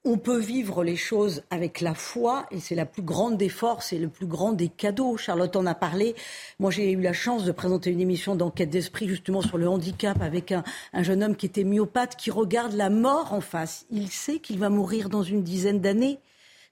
on 0.04 0.16
peut 0.16 0.38
vivre 0.38 0.82
les 0.82 0.96
choses 0.96 1.42
avec 1.50 1.82
la 1.82 1.94
foi 1.94 2.46
et 2.50 2.58
c'est 2.58 2.74
la 2.74 2.86
plus 2.86 3.02
grande 3.02 3.36
des 3.36 3.50
forces 3.50 3.92
et 3.92 3.98
le 3.98 4.08
plus 4.08 4.26
grand 4.26 4.52
des 4.52 4.68
cadeaux. 4.68 5.18
Charlotte 5.18 5.54
en 5.56 5.66
a 5.66 5.74
parlé. 5.74 6.14
Moi, 6.58 6.70
j'ai 6.70 6.92
eu 6.92 7.00
la 7.00 7.12
chance 7.12 7.44
de 7.44 7.52
présenter 7.52 7.90
une 7.90 8.00
émission 8.00 8.34
d'enquête 8.34 8.70
d'esprit 8.70 9.08
justement 9.08 9.42
sur 9.42 9.58
le 9.58 9.68
handicap 9.68 10.20
avec 10.22 10.52
un, 10.52 10.64
jeune 11.02 11.22
homme 11.22 11.36
qui 11.36 11.46
était 11.46 11.64
myopathe, 11.64 12.16
qui 12.16 12.30
regarde 12.30 12.72
la 12.72 12.88
mort 12.88 13.34
en 13.34 13.42
face. 13.42 13.84
Il 13.90 14.08
sait 14.08 14.38
qu'il 14.38 14.58
va 14.58 14.70
mourir 14.70 15.10
dans 15.10 15.22
une 15.22 15.42
dizaine 15.42 15.80
d'années. 15.80 16.18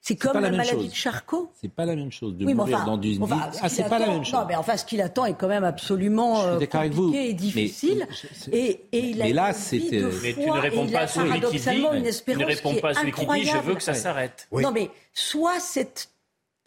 C'est 0.01 0.15
comme 0.15 0.39
la, 0.39 0.49
maladie 0.49 0.87
de 0.87 0.93
Charcot. 0.93 1.51
C'est 1.59 1.71
pas 1.71 1.85
la 1.85 1.95
même 1.95 2.11
chose 2.11 2.35
de 2.35 2.45
mourir 2.45 2.85
dans 2.85 3.01
une 3.01 3.27
ah, 3.61 3.69
c'est 3.69 3.87
pas 3.89 3.99
la 3.99 4.07
même 4.07 4.23
chose. 4.23 4.33
Non, 4.33 4.45
mais 4.47 4.55
enfin, 4.55 4.77
ce 4.77 4.85
qu'il 4.85 5.01
attend 5.01 5.25
est 5.25 5.33
quand 5.33 5.49
même 5.49 5.65
absolument 5.65 6.41
euh, 6.41 6.59
compliqué 6.65 7.29
et 7.29 7.33
difficile. 7.33 8.07
Mais, 8.47 8.57
et, 8.57 8.85
et, 8.91 8.99
il 9.09 9.17
mais 9.17 9.33
là, 9.33 9.53
c'était. 9.53 10.01
Mais 10.23 10.33
tu 10.33 10.49
ne 10.49 10.59
réponds 10.59 10.87
pas 10.87 11.01
à 11.01 11.07
celui 11.07 11.41
qui 11.41 11.57
dit. 11.57 12.23
Tu 12.25 12.37
ne 12.37 12.45
réponds 12.45 12.75
pas 12.75 12.89
à 12.89 12.93
celui 12.93 13.11
qui 13.11 13.25
dit. 13.25 13.45
Je 13.45 13.57
veux 13.57 13.75
que 13.75 13.83
ça 13.83 13.93
s'arrête. 13.93 14.47
Non, 14.51 14.71
mais 14.71 14.89
soit 15.13 15.59
cette 15.59 16.09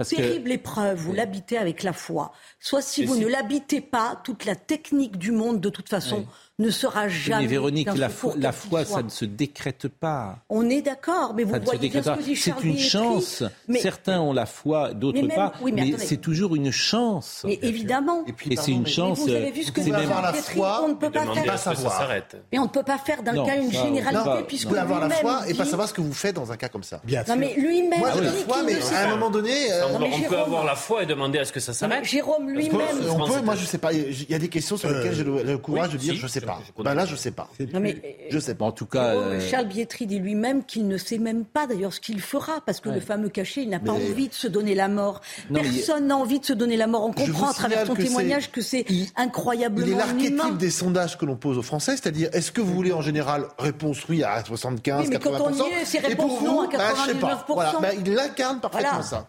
terrible 0.05 0.53
épreuve, 0.53 0.99
vous 0.99 1.13
l'habitez 1.13 1.59
avec 1.59 1.83
la 1.83 1.93
foi. 1.93 2.33
Soit 2.61 2.83
si 2.83 3.05
vous 3.05 3.17
ne 3.17 3.27
l'habitez 3.27 3.81
pas, 3.81 4.21
toute 4.25 4.45
la 4.45 4.57
technique 4.57 5.17
du 5.17 5.33
monde, 5.33 5.61
de 5.61 5.69
toute 5.69 5.89
façon, 5.89 6.27
ne 6.63 6.71
sera 6.71 7.09
jamais. 7.09 7.43
Mais 7.43 7.49
Véronique, 7.49 7.89
la, 7.95 8.09
la 8.37 8.53
foi, 8.53 8.85
ça 8.85 9.03
ne 9.03 9.09
se 9.09 9.25
décrète 9.25 9.89
pas. 9.89 10.39
On 10.49 10.69
est 10.71 10.83
d'accord, 10.83 11.35
mais 11.35 11.45
vous 11.45 11.55
voyez 11.63 11.89
bien 11.89 12.03
ce 12.03 12.11
que 12.11 12.23
dit 12.23 12.37
C'est 12.37 12.63
une 12.63 12.79
chance. 12.79 13.43
Certains 13.81 14.21
ont 14.21 14.33
la 14.33 14.47
foi, 14.47 14.95
d'autres 14.95 15.27
pas. 15.29 15.53
mais, 15.73 15.95
c'est 15.99 16.17
toujours 16.17 16.55
une 16.57 16.73
chance. 16.73 17.43
Mais 17.45 17.59
évidemment. 17.63 18.25
Et, 18.27 18.33
puis, 18.33 18.57
c'est 18.57 18.73
une 18.73 18.87
chance. 18.87 19.19
vous 19.19 19.29
avez 19.29 19.51
vu 19.51 19.63
ce 19.65 19.73
que 19.73 19.81
vous 19.81 19.91
même 19.91 20.09
la 20.09 20.33
foi, 20.33 20.83
on 20.85 20.89
ne 20.89 20.95
peut 20.95 21.11
pas 21.11 21.27
faire. 21.35 21.59
Ça 21.59 21.75
s'arrête. 21.75 22.37
Mais 22.53 22.59
on 22.59 22.65
ne 22.65 22.69
peut 22.69 22.83
pas 22.83 22.99
faire 22.99 23.23
d'un 23.23 23.45
cas 23.45 23.57
une 23.57 23.73
généralité 23.73 24.45
puisque 24.47 24.69
vous 24.69 24.77
avoir 24.77 25.01
la 25.01 25.11
foi 25.11 25.49
et 25.49 25.55
pas 25.55 25.65
savoir 25.65 25.89
ce 25.89 25.95
que 25.95 26.01
vous 26.01 26.13
faites 26.13 26.37
dans 26.37 26.53
un 26.53 26.57
cas 26.57 26.69
comme 26.69 26.83
ça. 26.83 27.01
Bien 27.05 27.25
sûr. 27.25 27.37
mais 27.37 27.55
lui-même. 27.55 27.99
Moi, 27.99 28.11
la 28.21 28.33
foi, 28.33 28.63
mais 28.63 28.75
à 28.95 29.07
un 29.07 29.11
moment 29.11 29.31
donné. 29.31 29.73
Euh, 29.73 29.87
on 29.95 30.29
peut 30.29 30.39
avoir 30.39 30.65
la 30.65 30.77
foi 30.77 31.03
et 31.03 31.07
demander 31.07 31.39
à 31.39 31.45
ce 31.45 31.53
que 31.53 31.61
ça 31.61 31.73
s'arrête. 31.73 32.05
Jérôme 32.05 32.51
lui-même. 32.51 32.81
On 33.11 33.27
peut. 33.27 33.41
Moi, 33.43 33.57
je 33.57 33.65
sais 33.65 33.79
pas. 33.79 33.93
Il 33.93 34.31
y 34.31 34.35
a 34.35 34.39
des 34.39 34.49
questions 34.49 34.77
sur 34.77 34.91
lesquelles 34.91 35.15
j'ai 35.15 35.25
le 35.25 35.59
courage 35.59 35.91
de 35.91 35.97
dire 35.97 36.15
je 36.15 36.27
sais 36.27 36.41
pas. 36.41 36.52
Ben 36.79 36.95
là, 36.95 37.05
je 37.05 37.17
sais 37.17 37.31
pas. 37.31 37.49
Non, 37.73 37.81
mais, 37.81 38.29
je 38.31 38.39
sais 38.39 38.55
pas. 38.55 38.65
En 38.65 38.73
tout 38.73 38.87
cas, 38.87 39.15
euh, 39.15 39.41
Charles 39.41 39.69
Bietri 39.69 40.07
dit 40.07 40.19
lui-même 40.19 40.65
qu'il 40.65 40.87
ne 40.87 40.97
sait 40.97 41.19
même 41.19 41.45
pas 41.45 41.67
d'ailleurs 41.67 41.93
ce 41.93 42.01
qu'il 42.01 42.21
fera 42.21 42.61
parce 42.65 42.81
que 42.81 42.89
le 42.89 43.01
fameux 43.01 43.29
cachet, 43.29 43.63
il 43.63 43.71
n'a 43.71 43.81
pas 43.81 43.93
envie 43.93 44.29
de 44.29 44.35
se 44.35 44.49
donner 44.49 44.75
la 44.75 44.89
mort. 44.89 45.21
Personne 45.53 46.07
n'a 46.09 46.17
envie 46.17 46.41
de 46.41 46.45
se 46.45 46.53
donner 46.53 46.77
la 46.77 46.87
mort. 46.87 47.05
On 47.05 47.13
comprend 47.13 47.51
à 47.51 47.55
travers 47.55 47.87
son 47.87 47.95
témoignage 47.95 48.51
que 48.51 48.61
c'est 48.61 48.85
incroyablement 49.17 49.87
Il 49.87 49.93
est 49.93 49.97
l'archétype 49.97 50.59
des 50.59 50.71
sondages 50.71 51.19
que 51.19 51.25
l'on 51.25 51.37
pose 51.37 51.59
aux 51.59 51.63
Français, 51.63 51.93
c'est-à-dire 51.93 52.29
est-ce 52.33 52.53
que 52.53 52.61
vous 52.61 52.75
voulez 52.75 52.93
en 52.93 53.03
général 53.03 53.47
réponse 53.59 54.09
oui 54.09 54.23
à 54.23 54.45
75, 54.45 55.09
mais 55.09 55.19
80 55.19 55.39
quand 55.39 55.53
on 55.53 55.69
y 55.69 55.73
est, 55.73 55.85
c'est 55.85 55.99
réponse 55.99 56.43
non 56.43 56.63
à 56.63 56.67
99%. 56.67 57.57
Bah, 57.57 57.73
bah, 57.81 57.89
il 57.95 58.19
incarne 58.19 58.61
parfaitement 58.61 59.03
ça. 59.03 59.29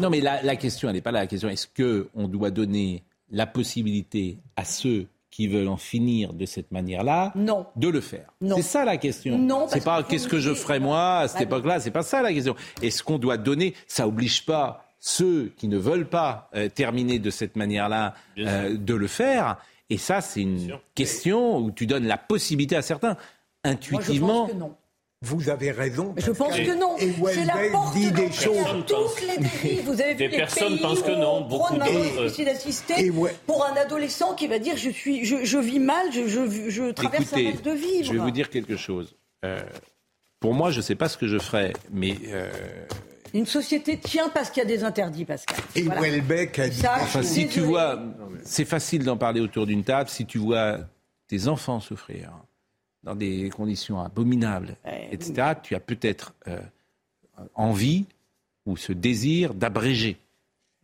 Non, 0.00 0.10
mais 0.10 0.20
la, 0.20 0.42
la 0.42 0.56
question, 0.56 0.88
elle 0.88 0.94
n'est 0.94 1.00
pas 1.00 1.12
là. 1.12 1.20
La 1.20 1.26
question, 1.26 1.48
est-ce 1.48 1.66
que 1.66 2.08
on 2.14 2.28
doit 2.28 2.50
donner 2.50 3.04
la 3.30 3.46
possibilité 3.46 4.38
à 4.56 4.64
ceux 4.64 5.06
qui 5.32 5.48
veulent 5.48 5.68
en 5.68 5.78
finir 5.78 6.34
de 6.34 6.44
cette 6.44 6.70
manière-là, 6.70 7.32
de 7.34 7.88
le 7.88 8.00
faire. 8.00 8.28
C'est 8.54 8.62
ça 8.62 8.84
la 8.84 8.98
question. 8.98 9.38
Non, 9.38 9.66
c'est 9.66 9.82
pas 9.82 10.04
qu'est-ce 10.04 10.28
que 10.28 10.38
je 10.38 10.54
ferais 10.54 10.78
moi 10.78 11.20
à 11.20 11.28
cette 11.28 11.38
bah 11.38 11.56
époque-là. 11.56 11.80
C'est 11.80 11.90
pas 11.90 12.02
ça 12.02 12.22
la 12.22 12.32
question. 12.32 12.54
Est-ce 12.82 13.02
qu'on 13.02 13.18
doit 13.18 13.38
donner 13.38 13.74
Ça 13.88 14.06
oblige 14.06 14.44
pas 14.44 14.84
ceux 15.00 15.52
qui 15.56 15.66
ne 15.66 15.78
veulent 15.78 16.08
pas 16.08 16.50
euh, 16.54 16.68
terminer 16.68 17.18
de 17.18 17.30
cette 17.30 17.56
manière-là 17.56 18.14
euh, 18.38 18.76
de 18.76 18.94
le 18.94 19.06
faire? 19.06 19.56
Et 19.88 19.96
ça, 19.96 20.20
c'est 20.20 20.42
une 20.42 20.78
question 20.94 21.56
où 21.56 21.70
tu 21.70 21.86
donnes 21.86 22.06
la 22.06 22.18
possibilité 22.18 22.76
à 22.76 22.82
certains. 22.82 23.16
Intuitivement, 23.64 24.48
vous 25.22 25.48
avez 25.48 25.70
raison. 25.70 26.14
je 26.16 26.32
pense 26.32 26.56
que 26.56 26.78
non. 26.78 26.96
C'est 26.98 27.44
la 27.44 27.70
porte 27.70 27.94
dit 27.94 28.10
des 28.10 28.32
choses. 28.32 28.58
toutes 28.86 29.20
les 29.22 29.38
dérives. 29.38 29.84
Vous 29.84 30.00
avez 30.00 30.14
vu 30.14 30.28
des 30.28 30.28
personnes 30.28 30.78
pensent 30.80 31.02
que 31.02 31.12
non. 31.12 31.42
Beaucoup 31.42 31.76
de 31.76 32.28
suicide 32.28 32.48
assisté 32.48 33.10
pour 33.46 33.64
un 33.64 33.74
adolescent 33.76 34.34
qui 34.34 34.48
va 34.48 34.58
dire 34.58 34.76
je 34.76 34.90
suis, 34.90 35.24
je, 35.24 35.58
vis 35.58 35.78
mal, 35.78 36.12
je, 36.12 36.26
je, 36.26 36.90
traverse 36.90 37.32
un 37.32 37.36
rêve 37.36 37.62
de 37.62 37.70
vivre. 37.70 38.04
Je 38.04 38.12
vais 38.12 38.18
vous 38.18 38.30
dire 38.32 38.50
quelque 38.50 38.76
chose. 38.76 39.14
Euh, 39.44 39.62
pour 40.40 40.54
moi, 40.54 40.72
je 40.72 40.78
ne 40.78 40.82
sais 40.82 40.96
pas 40.96 41.08
ce 41.08 41.16
que 41.16 41.28
je 41.28 41.38
ferais, 41.38 41.72
mais 41.92 42.16
euh, 42.26 42.50
une 43.32 43.46
société 43.46 43.98
tient 43.98 44.28
parce 44.28 44.50
qu'il 44.50 44.62
y 44.62 44.66
a 44.66 44.68
des 44.68 44.82
interdits, 44.82 45.24
Pascal. 45.24 45.58
Et 45.76 45.82
voilà. 45.82 46.00
Welbeck 46.00 46.58
a 46.58 46.68
dit. 46.68 46.82
enfin, 46.84 47.22
si 47.22 47.46
tu 47.46 47.60
vois, 47.60 48.02
c'est 48.42 48.64
facile 48.64 49.04
d'en 49.04 49.16
parler 49.16 49.40
autour 49.40 49.66
d'une 49.66 49.84
table. 49.84 50.10
Si 50.10 50.26
tu 50.26 50.38
vois 50.38 50.78
tes 51.28 51.46
enfants 51.46 51.78
souffrir 51.78 52.32
dans 53.04 53.14
des 53.14 53.50
conditions 53.50 54.00
abominables, 54.00 54.76
etc., 55.10 55.52
tu 55.62 55.74
as 55.74 55.80
peut-être 55.80 56.34
euh, 56.48 56.58
envie 57.54 58.06
ou 58.66 58.76
ce 58.76 58.92
désir 58.92 59.54
d'abréger. 59.54 60.16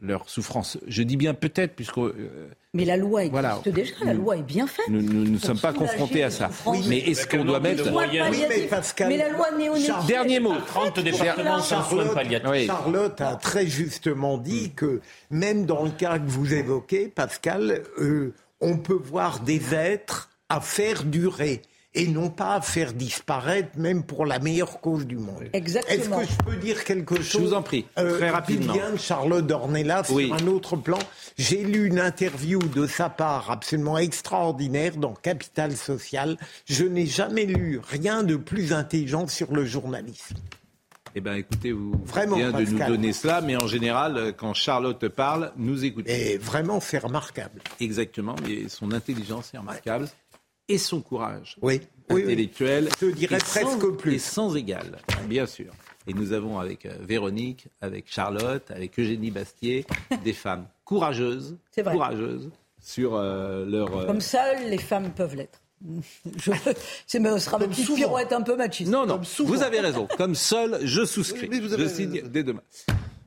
leur 0.01 0.29
souffrance. 0.29 0.79
Je 0.87 1.03
dis 1.03 1.17
bien 1.17 1.35
peut-être, 1.35 1.75
puisque 1.75 1.99
euh, 1.99 2.49
Mais 2.75 2.85
la 2.85 2.97
loi 2.97 3.23
existe 3.25 3.33
Voilà. 3.33 3.61
déjà, 3.67 3.95
la 4.05 4.15
loi 4.15 4.37
est 4.37 4.43
bien 4.43 4.67
faite. 4.69 4.87
nous 4.89 5.01
ne 5.03 5.39
sommes 5.39 5.59
pas 5.59 5.73
soulager 5.73 5.91
confrontés 5.93 6.23
à 6.25 6.31
ça. 6.31 6.47
souffrances. 6.49 6.87
mais 6.89 6.99
est-ce 6.99 7.27
qu'on 7.27 7.45
doit 7.45 7.59
mettre... 7.61 7.93
Palliatifs. 7.93 8.47
mais 8.49 8.61
Pascal- 8.69 9.09
Mais 9.09 9.17
la 9.17 9.29
loi 9.31 9.51
néonative. 9.57 9.95
Dernier 10.07 10.39
mot. 10.41 10.55
30 10.67 11.01
départements 11.01 11.59
sans 11.61 11.83
soins 11.83 11.99
Charlotte, 12.05 12.15
palliatifs. 12.15 12.51
Oui. 12.51 12.67
Charlotte 12.67 13.21
a 13.21 13.35
très 13.37 13.67
justement 13.67 14.39
dit 14.39 14.71
que 14.73 15.01
même 15.31 15.67
dans 15.67 15.83
le 15.85 15.91
cas 15.91 16.19
que 16.21 16.29
vous 16.29 16.53
évoquez, 16.55 17.09
Pascal, 17.09 17.83
euh, 18.01 18.33
on 18.61 18.77
peut 18.79 18.95
voir 19.03 19.41
des 19.41 19.75
êtres 19.75 20.31
à 20.49 20.61
faire 20.61 21.03
durer 21.05 21.63
et 21.95 22.07
non 22.07 22.29
pas 22.31 22.55
à 22.55 22.61
faire 22.61 22.93
disparaître, 22.93 23.71
même 23.77 24.03
pour 24.05 24.27
la 24.27 24.39
meilleure 24.39 24.81
cause 24.81 25.07
du 25.07 25.17
monde. 25.17 25.45
Exactement. 25.53 26.21
Est-ce 26.21 26.29
que 26.29 26.33
je 26.33 26.45
peux 26.51 26.57
dire 26.57 26.85
quelque 26.85 27.17
chose 27.17 27.29
Je 27.43 27.47
vous 27.49 27.55
en 27.55 27.63
prie, 27.63 27.87
très 27.97 28.31
rapidement. 28.31 28.73
Qui 28.75 28.79
vient 28.79 28.93
de 28.93 28.97
Charlotte 28.99 29.47
Dornelas 29.47 30.11
Oui. 30.13 30.27
sur 30.27 30.35
un 30.35 30.47
autre 30.49 30.77
plan. 30.77 30.99
J'ai 31.39 31.65
lu 31.65 31.87
une 31.87 31.99
interview 31.99 32.59
de 32.61 32.87
sa 32.87 33.09
part 33.09 33.51
absolument 33.51 33.99
extraordinaire 33.99 34.97
dans 34.97 35.15
Capital 35.15 35.77
Social. 35.77 36.37
Je 36.67 36.85
n'ai 36.85 37.07
jamais 37.07 37.47
lu 37.47 37.81
rien 37.83 38.23
de 38.23 38.37
plus 38.37 38.73
intelligent 38.73 39.27
sur 39.27 39.53
le 39.53 39.65
journalisme. 39.65 40.37
Eh 41.15 41.21
bien, 41.21 41.35
écoutez, 41.35 41.73
vous 41.73 41.93
Vraiment, 42.05 42.37
bien 42.37 42.53
de 42.53 42.65
nous 42.65 42.79
donner 42.79 43.13
cela, 43.13 43.41
mais 43.41 43.57
en 43.57 43.67
général, 43.67 44.17
euh, 44.17 44.33
quand 44.33 44.53
Charlotte 44.55 45.09
parle, 45.09 45.53
nous 45.57 45.85
écoutons. 45.85 46.09
Et 46.09 46.37
vraiment, 46.37 46.81
c'est 46.81 46.99
remarquable. 46.99 47.63
Exactement, 47.81 48.37
mais 48.47 48.69
son 48.69 48.93
intelligence 48.93 49.51
est 49.55 49.59
remarquable. 49.59 50.09
Et 50.69 50.79
son 50.79 51.01
courage 51.01 51.57
Oui, 51.63 51.81
oui, 52.11 52.17
oui. 52.17 52.23
intellectuel. 52.25 52.89
Je 53.01 53.07
dirais 53.07 53.37
est 53.37 53.45
sans- 53.45 53.61
presque 53.79 53.97
plus. 53.97 54.15
est 54.15 54.19
sans 54.19 54.55
égal, 54.57 54.99
bien 55.27 55.47
sûr. 55.47 55.73
Et 56.07 56.15
nous 56.15 56.33
avons 56.33 56.59
avec 56.59 56.87
euh, 56.87 56.93
Véronique, 57.01 57.69
avec 57.81 58.05
Charlotte, 58.11 58.71
avec 58.71 58.99
Eugénie 58.99 59.31
Bastier, 59.31 59.85
des 60.25 60.33
femmes 60.33 60.67
courageuses, 60.85 61.57
courageuses 61.75 62.51
sur 62.81 63.15
euh, 63.15 63.65
leur. 63.67 63.97
euh, 63.97 64.07
Comme 64.07 64.21
seules 64.21 64.69
les 64.71 64.79
femmes 64.79 65.11
peuvent 65.11 65.35
l'être. 65.37 65.61
Je... 66.39 66.51
C'est, 67.07 67.19
mais 67.21 67.31
ce 67.33 67.39
sera 67.39 67.59
ma 67.59 67.69
petite 67.69 67.95
pirouette 67.95 68.33
un 68.33 68.43
peu 68.43 68.57
machiste. 68.57 68.91
Non, 68.91 69.07
non, 69.07 69.21
vous 69.41 69.63
avez 69.63 69.81
raison. 69.81 70.09
Comme 70.17 70.35
seul, 70.35 70.81
je 70.85 71.05
souscris. 71.05 71.43
Oui, 71.43 71.49
mais 71.53 71.61
vous 71.61 71.73
avez- 71.73 71.85
Je 71.85 71.89
signe 71.89 72.23
dès 72.27 72.43
demain. 72.43 72.63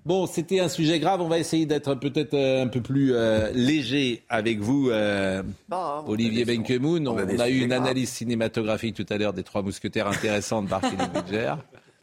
Bon, 0.06 0.26
c'était 0.26 0.60
un 0.60 0.68
sujet 0.70 1.00
grave. 1.00 1.22
On 1.22 1.28
va 1.28 1.38
essayer 1.38 1.66
d'être 1.66 1.94
peut-être 1.96 2.34
euh, 2.34 2.64
un 2.64 2.68
peu 2.68 2.82
plus 2.82 3.14
euh, 3.14 3.52
léger 3.54 4.24
avec 4.30 4.60
vous, 4.60 4.90
euh, 4.90 5.44
Ah, 5.70 6.04
Olivier 6.08 6.44
Benkemoun. 6.44 7.08
On, 7.08 7.14
on 7.18 7.40
a 7.40 7.50
eu 7.50 7.60
une 7.60 7.72
analyse 7.74 8.10
cinématographique 8.10 8.96
tout 8.96 9.06
à 9.14 9.18
l'heure 9.18 9.34
des 9.34 9.44
Trois 9.44 9.62
Mousquetaires 9.62 10.08
intéressante 10.08 10.68
par 10.70 10.82
Philippe 10.82 11.14
Budger. 11.14 11.54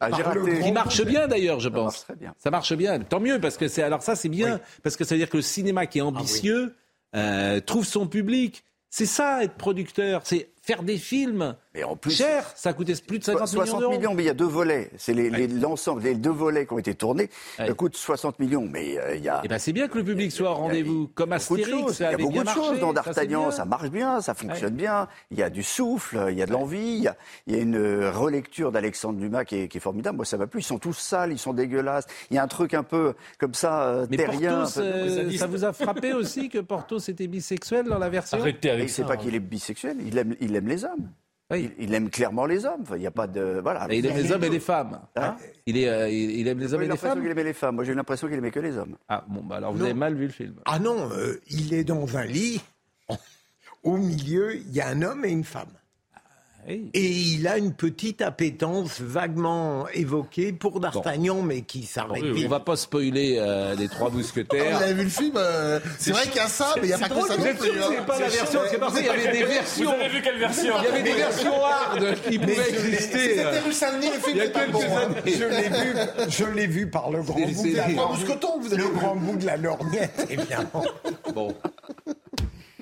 Ah. 0.00 0.10
Qui 0.62 0.70
marche 0.70 1.04
bien 1.04 1.26
d'ailleurs, 1.26 1.58
je 1.58 1.68
Ça 1.68 1.74
pense. 1.74 1.84
marche 1.86 2.00
très 2.04 2.14
bien. 2.14 2.34
Ça 2.38 2.50
marche 2.50 2.72
bien. 2.76 3.00
Tant 3.00 3.18
mieux 3.18 3.40
parce 3.40 3.56
que 3.56 3.66
c'est 3.66 3.82
alors 3.82 4.00
ça 4.02 4.14
c'est 4.14 4.28
bien 4.28 4.60
parce 4.84 4.96
que 4.96 5.02
ça 5.02 5.16
veut 5.16 5.18
dire 5.18 5.28
que 5.28 5.38
le 5.38 5.42
cinéma 5.42 5.80
Ah 5.82 5.86
qui 5.86 5.98
est 5.98 6.02
ambitieux 6.02 6.76
euh, 7.16 7.58
trouve 7.60 7.84
son 7.84 8.06
public. 8.06 8.62
C'est 8.90 9.06
ça 9.06 9.42
être 9.42 9.54
producteur, 9.54 10.20
c'est 10.24 10.50
faire 10.68 10.82
des 10.82 10.98
films. 10.98 11.56
Et 11.74 11.82
en 11.82 11.96
plus, 11.96 12.14
cher, 12.14 12.44
ça 12.56 12.74
coûtait 12.74 12.92
plus 13.06 13.18
de 13.20 13.24
50 13.24 13.40
millions 13.52 13.64
60 13.64 13.80
d'euros. 13.80 13.92
millions, 13.96 14.12
mais 14.14 14.24
il 14.24 14.26
y 14.26 14.30
a 14.30 14.34
deux 14.34 14.44
volets. 14.44 14.90
C'est 14.98 15.14
les- 15.14 15.46
l'ensemble, 15.46 16.02
les, 16.02 16.14
deux 16.14 16.28
volets 16.30 16.66
qui 16.66 16.72
ont 16.74 16.78
été 16.78 16.94
tournés 16.94 17.30
Ouais. 17.58 17.70
euh, 17.70 17.74
coûtent 17.74 17.96
60 17.96 18.38
millions, 18.38 18.68
mais 18.70 18.98
euh, 18.98 19.14
il 19.16 19.22
y 19.24 19.28
a. 19.30 19.40
Eh 19.44 19.48
ben 19.48 19.58
c'est 19.58 19.72
bien 19.72 19.88
que 19.88 19.96
le 19.96 20.04
public 20.04 20.30
soit 20.30 20.50
au 20.50 20.54
rendez-vous, 20.54 21.08
comme 21.14 21.32
Astérix, 21.32 21.92
ça 21.92 22.08
Il 22.08 22.12
y 22.12 22.14
a 22.14 22.18
beaucoup 22.18 22.38
de 22.40 22.44
marché, 22.44 22.60
choses 22.60 22.80
dans 22.80 22.88
ça, 22.94 23.02
c'est 23.02 23.14
D'Artagnan, 23.14 23.50
ça, 23.50 23.64
marche 23.64 23.88
bien, 23.90 24.20
ça 24.20 24.34
fonctionne 24.34 24.72
Ouais. 24.74 24.78
bien. 24.82 25.08
Il 25.30 25.38
y 25.38 25.42
a 25.42 25.48
du 25.48 25.62
souffle, 25.62 26.26
il 26.30 26.36
y 26.36 26.42
a 26.42 26.46
de 26.46 26.52
l'envie, 26.52 26.96
il 26.96 27.02
y 27.04 27.08
a, 27.08 27.16
il 27.46 27.54
y 27.56 27.58
a 27.58 27.62
une 27.62 27.76
euh, 27.76 28.10
relecture 28.10 28.70
d'Alexandre 28.72 29.18
Dumas 29.18 29.44
qui 29.46 29.56
est, 29.56 29.68
qui 29.68 29.78
est 29.78 29.80
formidable. 29.80 30.16
Moi, 30.16 30.26
ça 30.26 30.36
m'a 30.36 30.46
plu. 30.48 30.60
Ils 30.60 30.64
sont 30.64 30.78
tous 30.78 30.98
sales, 30.98 31.32
ils 31.32 31.38
sont 31.38 31.54
dégueulasses. 31.54 32.06
Il 32.30 32.36
y 32.36 32.38
a 32.38 32.42
un 32.42 32.48
truc 32.48 32.74
un 32.74 32.82
peu 32.82 33.14
comme 33.38 33.54
ça, 33.54 33.84
euh, 33.84 34.06
Mais 34.10 34.16
terrien. 34.18 34.64
Euh, 34.76 35.30
ça 35.36 35.46
vous 35.46 35.64
a 35.64 35.72
frappé 35.72 36.12
aussi 36.12 36.48
que 36.50 36.58
Porthos 36.58 36.98
était 37.08 37.28
bisexuel 37.28 37.86
dans 37.86 37.98
la 37.98 38.08
version 38.10 38.38
Arrêtez 38.38 38.70
avec 38.70 38.90
c'est 38.90 39.02
ça. 39.02 39.08
pas 39.08 39.14
hein. 39.14 39.16
qu'il 39.16 39.34
est 39.34 39.40
bisexuel, 39.40 39.96
il 40.04 40.18
aime, 40.18 40.34
il 40.40 40.56
aime 40.58 40.68
les 40.68 40.84
hommes. 40.84 41.10
Oui. 41.50 41.72
Il, 41.78 41.84
il 41.84 41.94
aime 41.94 42.10
clairement 42.10 42.44
les 42.44 42.66
hommes. 42.66 42.82
Enfin, 42.82 42.96
Il 42.96 43.00
n'y 43.00 43.06
a 43.06 43.10
pas 43.10 43.26
de 43.26 43.60
voilà. 43.62 43.86
Et 43.88 43.98
Il 43.98 44.06
aime 44.06 44.16
les 44.16 44.30
hommes 44.32 44.44
et 44.44 44.50
les 44.50 44.60
femmes. 44.60 45.00
Hein 45.16 45.36
il, 45.64 45.78
est, 45.78 45.88
euh, 45.88 46.08
il, 46.10 46.32
il 46.40 46.46
aime 46.48 46.58
les 46.58 46.74
hommes 46.74 46.80
et 46.80 46.84
les 46.84 46.88
l'impression 46.90 47.14
femmes 47.14 47.22
qu'il 47.22 47.30
aimait 47.30 47.44
les 47.44 47.52
femmes. 47.54 47.74
Moi, 47.76 47.84
j'ai 47.84 47.94
l'impression 47.94 48.28
qu'il 48.28 48.36
aimait 48.36 48.50
que 48.50 48.60
les 48.60 48.76
hommes. 48.76 48.96
Ah 49.08 49.24
bon, 49.26 49.42
bah 49.42 49.56
alors 49.56 49.72
vous 49.72 49.78
Non. 49.78 49.84
avez 49.86 49.94
mal 49.94 50.14
vu 50.14 50.24
le 50.26 50.32
film. 50.32 50.56
Ah 50.66 50.78
non, 50.78 51.08
euh, 51.12 51.40
il 51.48 51.72
est 51.72 51.84
dans 51.84 52.16
un 52.18 52.24
lit. 52.24 52.60
Au 53.82 53.96
milieu, 53.96 54.56
il 54.56 54.70
y 54.72 54.80
a 54.82 54.88
un 54.88 55.00
homme 55.02 55.24
et 55.24 55.30
une 55.30 55.44
femme. 55.44 55.70
Oui. 56.66 56.90
Et 56.92 57.06
il 57.06 57.48
a 57.48 57.56
une 57.56 57.72
petite 57.72 58.20
appétence 58.20 59.00
vaguement 59.00 59.86
évoquée 59.94 60.52
pour 60.52 60.80
D'Artagnan, 60.80 61.40
mais 61.40 61.62
qui 61.62 61.84
s'arrête 61.84 62.22
On 62.22 62.32
vite. 62.32 62.46
va 62.48 62.60
pas 62.60 62.76
spoiler 62.76 63.36
euh, 63.38 63.74
les 63.74 63.88
trois 63.88 64.10
Vous 64.10 64.18
mousquetaires. 64.18 64.76
avez 64.76 64.92
vu 64.92 65.04
le 65.04 65.08
film 65.08 65.32
euh, 65.36 65.80
C'est 65.98 66.10
vrai 66.10 66.24
qu'il 66.24 66.36
y 66.36 66.40
a 66.40 66.48
ça, 66.48 66.74
mais 66.76 66.82
il 66.82 66.86
n'y 66.88 66.92
a 66.92 66.98
pas 66.98 67.08
que 67.08 67.14
ça 67.26 67.36
Vous 67.36 67.40
non 67.40 67.46
êtes 67.46 67.62
sûr 67.62 67.70
plus. 67.72 67.78
que 67.78 67.84
hein. 67.84 67.88
c'est 67.96 68.06
pas 68.06 68.18
la 68.20 68.28
version 68.28 68.60
C'est 68.70 68.78
parce 68.78 68.94
qu'il 68.96 69.06
y 69.06 69.08
avait 69.08 69.32
des 69.32 69.44
versions. 69.44 69.84
Vous 69.94 70.00
avez 70.00 70.08
vu 70.10 70.20
quelle 70.22 70.38
version 70.38 70.74
Il 70.78 70.84
y 70.84 70.86
avait 70.88 71.02
des 71.02 71.12
versions 71.14 71.64
hard 71.64 72.14
qui 72.28 72.38
pouvaient 72.38 72.68
exister. 72.68 73.18
C'était 73.36 73.60
rue 73.60 73.72
Saint-Denis, 73.72 74.10
le 74.14 74.20
film 74.20 74.30
Il 74.32 74.36
y 74.36 74.40
a 74.40 74.44
n'est 74.44 74.50
pas 74.50 74.60
quelques 74.60 74.72
bon. 74.72 74.80
hein. 74.82 75.08
Je 75.24 75.44
l'ai 75.44 75.68
vu, 75.68 75.94
je 76.28 76.44
l'ai 76.44 76.66
vu 76.66 76.90
par 76.90 77.10
le 77.10 77.22
grand 77.22 77.38
C'est- 77.38 77.46
bout 77.54 77.62
c'est- 77.62 77.70
de 77.72 77.76
la 77.76 77.86
c'est- 77.86 77.94
Trois 77.94 78.08
lorgnette. 78.10 78.78
Le 78.78 78.88
grand 78.88 79.16
bout 79.16 79.36
de 79.36 79.46
la 79.46 79.56
lorgnette, 79.56 80.26
évidemment. 80.28 80.84
Bon. 81.34 81.54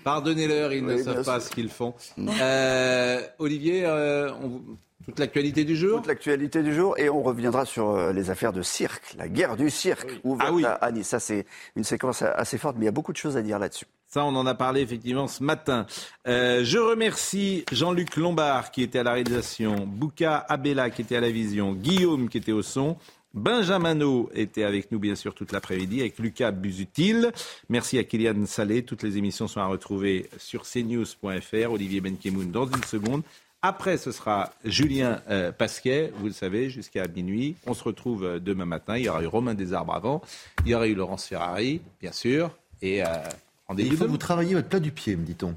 Pardonnez-leur, 0.07 0.73
ils 0.73 0.87
ne 0.87 1.03
savent 1.03 1.25
pas 1.25 1.41
ce 1.41 1.51
qu'ils 1.51 1.69
font. 1.69 1.93
Euh, 2.17 3.21
Olivier, 3.41 3.85
euh, 3.85 4.31
on- 4.41 4.61
toute 5.05 5.19
l'actualité 5.19 5.65
du 5.65 5.75
jour 5.77 5.99
Toute 5.99 6.07
l'actualité 6.07 6.63
du 6.63 6.73
jour 6.73 6.97
et 6.97 7.09
on 7.11 7.23
reviendra 7.25 7.65
sur 7.65 7.91
euh, 7.91 8.13
les 8.13 8.31
affaires 8.31 8.53
de 8.53 8.63
cirque, 8.63 9.15
la 9.19 9.27
guerre 9.29 9.57
du 9.57 9.69
cirque 9.69 10.13
ouverte 10.23 10.49
Ah 10.49 10.55
oui. 10.55 10.65
à 10.65 10.75
à 10.75 10.93
Nice. 10.93 11.09
Ça, 11.09 11.19
c'est 11.19 11.45
une 11.75 11.83
séquence 11.83 12.23
assez 12.23 12.57
forte, 12.57 12.77
mais 12.79 12.85
il 12.85 12.87
y 12.87 12.89
a 12.89 12.93
beaucoup 12.93 13.13
de 13.13 13.17
choses 13.17 13.37
à 13.37 13.43
dire 13.43 13.59
là-dessus. 13.59 13.87
Ça, 14.07 14.25
on 14.25 14.35
en 14.37 14.47
a 14.47 14.55
parlé 14.55 14.81
effectivement 14.83 15.27
ce 15.27 15.43
matin. 15.43 15.87
Euh, 16.29 16.61
je 16.63 16.79
remercie 16.79 17.65
Jean-Luc 17.73 18.17
Lombard 18.17 18.71
qui 18.71 18.83
était 18.85 19.01
à 19.01 19.03
la 19.03 19.13
réalisation, 19.15 19.75
Bouka 19.89 20.39
Abella 20.49 20.89
qui 20.91 21.03
était 21.03 21.17
à 21.17 21.21
la 21.21 21.31
vision, 21.31 21.73
Guillaume 21.73 22.29
qui 22.29 22.39
était 22.39 22.53
au 22.53 22.63
son. 22.63 22.97
Benjamin 23.37 23.99
était 24.35 24.65
avec 24.65 24.91
nous 24.91 24.99
bien 24.99 25.15
sûr 25.15 25.35
toute 25.35 25.53
l'après-midi 25.53 26.01
avec 26.01 26.19
Lucas 26.19 26.51
Busutil. 26.51 27.31
Merci 27.69 27.99
à 27.99 28.05
Kylian 28.05 28.47
Salé. 28.47 28.83
Toutes 28.83 29.03
les 29.03 29.19
émissions 29.19 29.47
sont 29.47 29.61
à 29.61 29.67
retrouver 29.67 30.29
sur 30.39 30.63
cnews.fr. 30.65 31.71
Olivier 31.71 32.01
Benkemoun 32.01 32.51
dans 32.51 32.67
une 32.67 32.83
seconde. 32.85 33.23
Après, 33.63 33.97
ce 33.99 34.11
sera 34.13 34.53
Julien 34.65 35.21
euh, 35.29 35.53
Pasquet, 35.53 36.13
vous 36.19 36.27
le 36.27 36.33
savez, 36.33 36.71
jusqu'à 36.71 37.07
minuit. 37.09 37.57
On 37.67 37.75
se 37.75 37.83
retrouve 37.85 38.25
euh, 38.25 38.39
demain 38.39 38.65
matin. 38.67 38.97
Il 38.97 39.05
y 39.05 39.09
aura 39.09 39.23
eu 39.23 39.27
Romain 39.27 39.55
Desarbres 39.55 39.95
avant. 39.95 40.23
Il 40.65 40.71
y 40.71 40.75
aura 40.75 40.87
eu 40.87 40.95
Laurence 40.95 41.27
Ferrari, 41.27 41.81
bien 42.01 42.13
sûr. 42.13 42.51
Et 42.81 43.03
euh, 43.03 43.07
rendez-vous 43.67 43.93
il 43.93 43.97
faut 43.97 44.07
vous 44.07 44.19
travaillez 44.19 44.55
votre 44.55 44.69
plat 44.69 44.79
du 44.81 44.93
pied, 44.93 45.17
me 45.17 45.25
dit-on. 45.25 45.57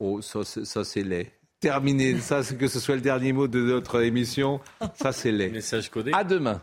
Oh, 0.00 0.20
ça, 0.22 0.44
c'est- 0.44 0.64
ça 0.64 0.82
c'est 0.84 1.02
laid. 1.02 1.30
Terminé. 1.60 2.18
Ça, 2.20 2.42
c'est 2.42 2.56
que 2.56 2.68
ce 2.68 2.80
soit 2.80 2.94
le 2.96 3.00
dernier 3.02 3.32
mot 3.32 3.46
de 3.46 3.60
notre 3.60 4.02
émission. 4.02 4.60
Ça, 4.94 5.12
c'est 5.12 5.30
laid. 5.30 5.50
Message 5.50 5.90
codé. 5.90 6.10
À 6.14 6.24
demain. 6.24 6.62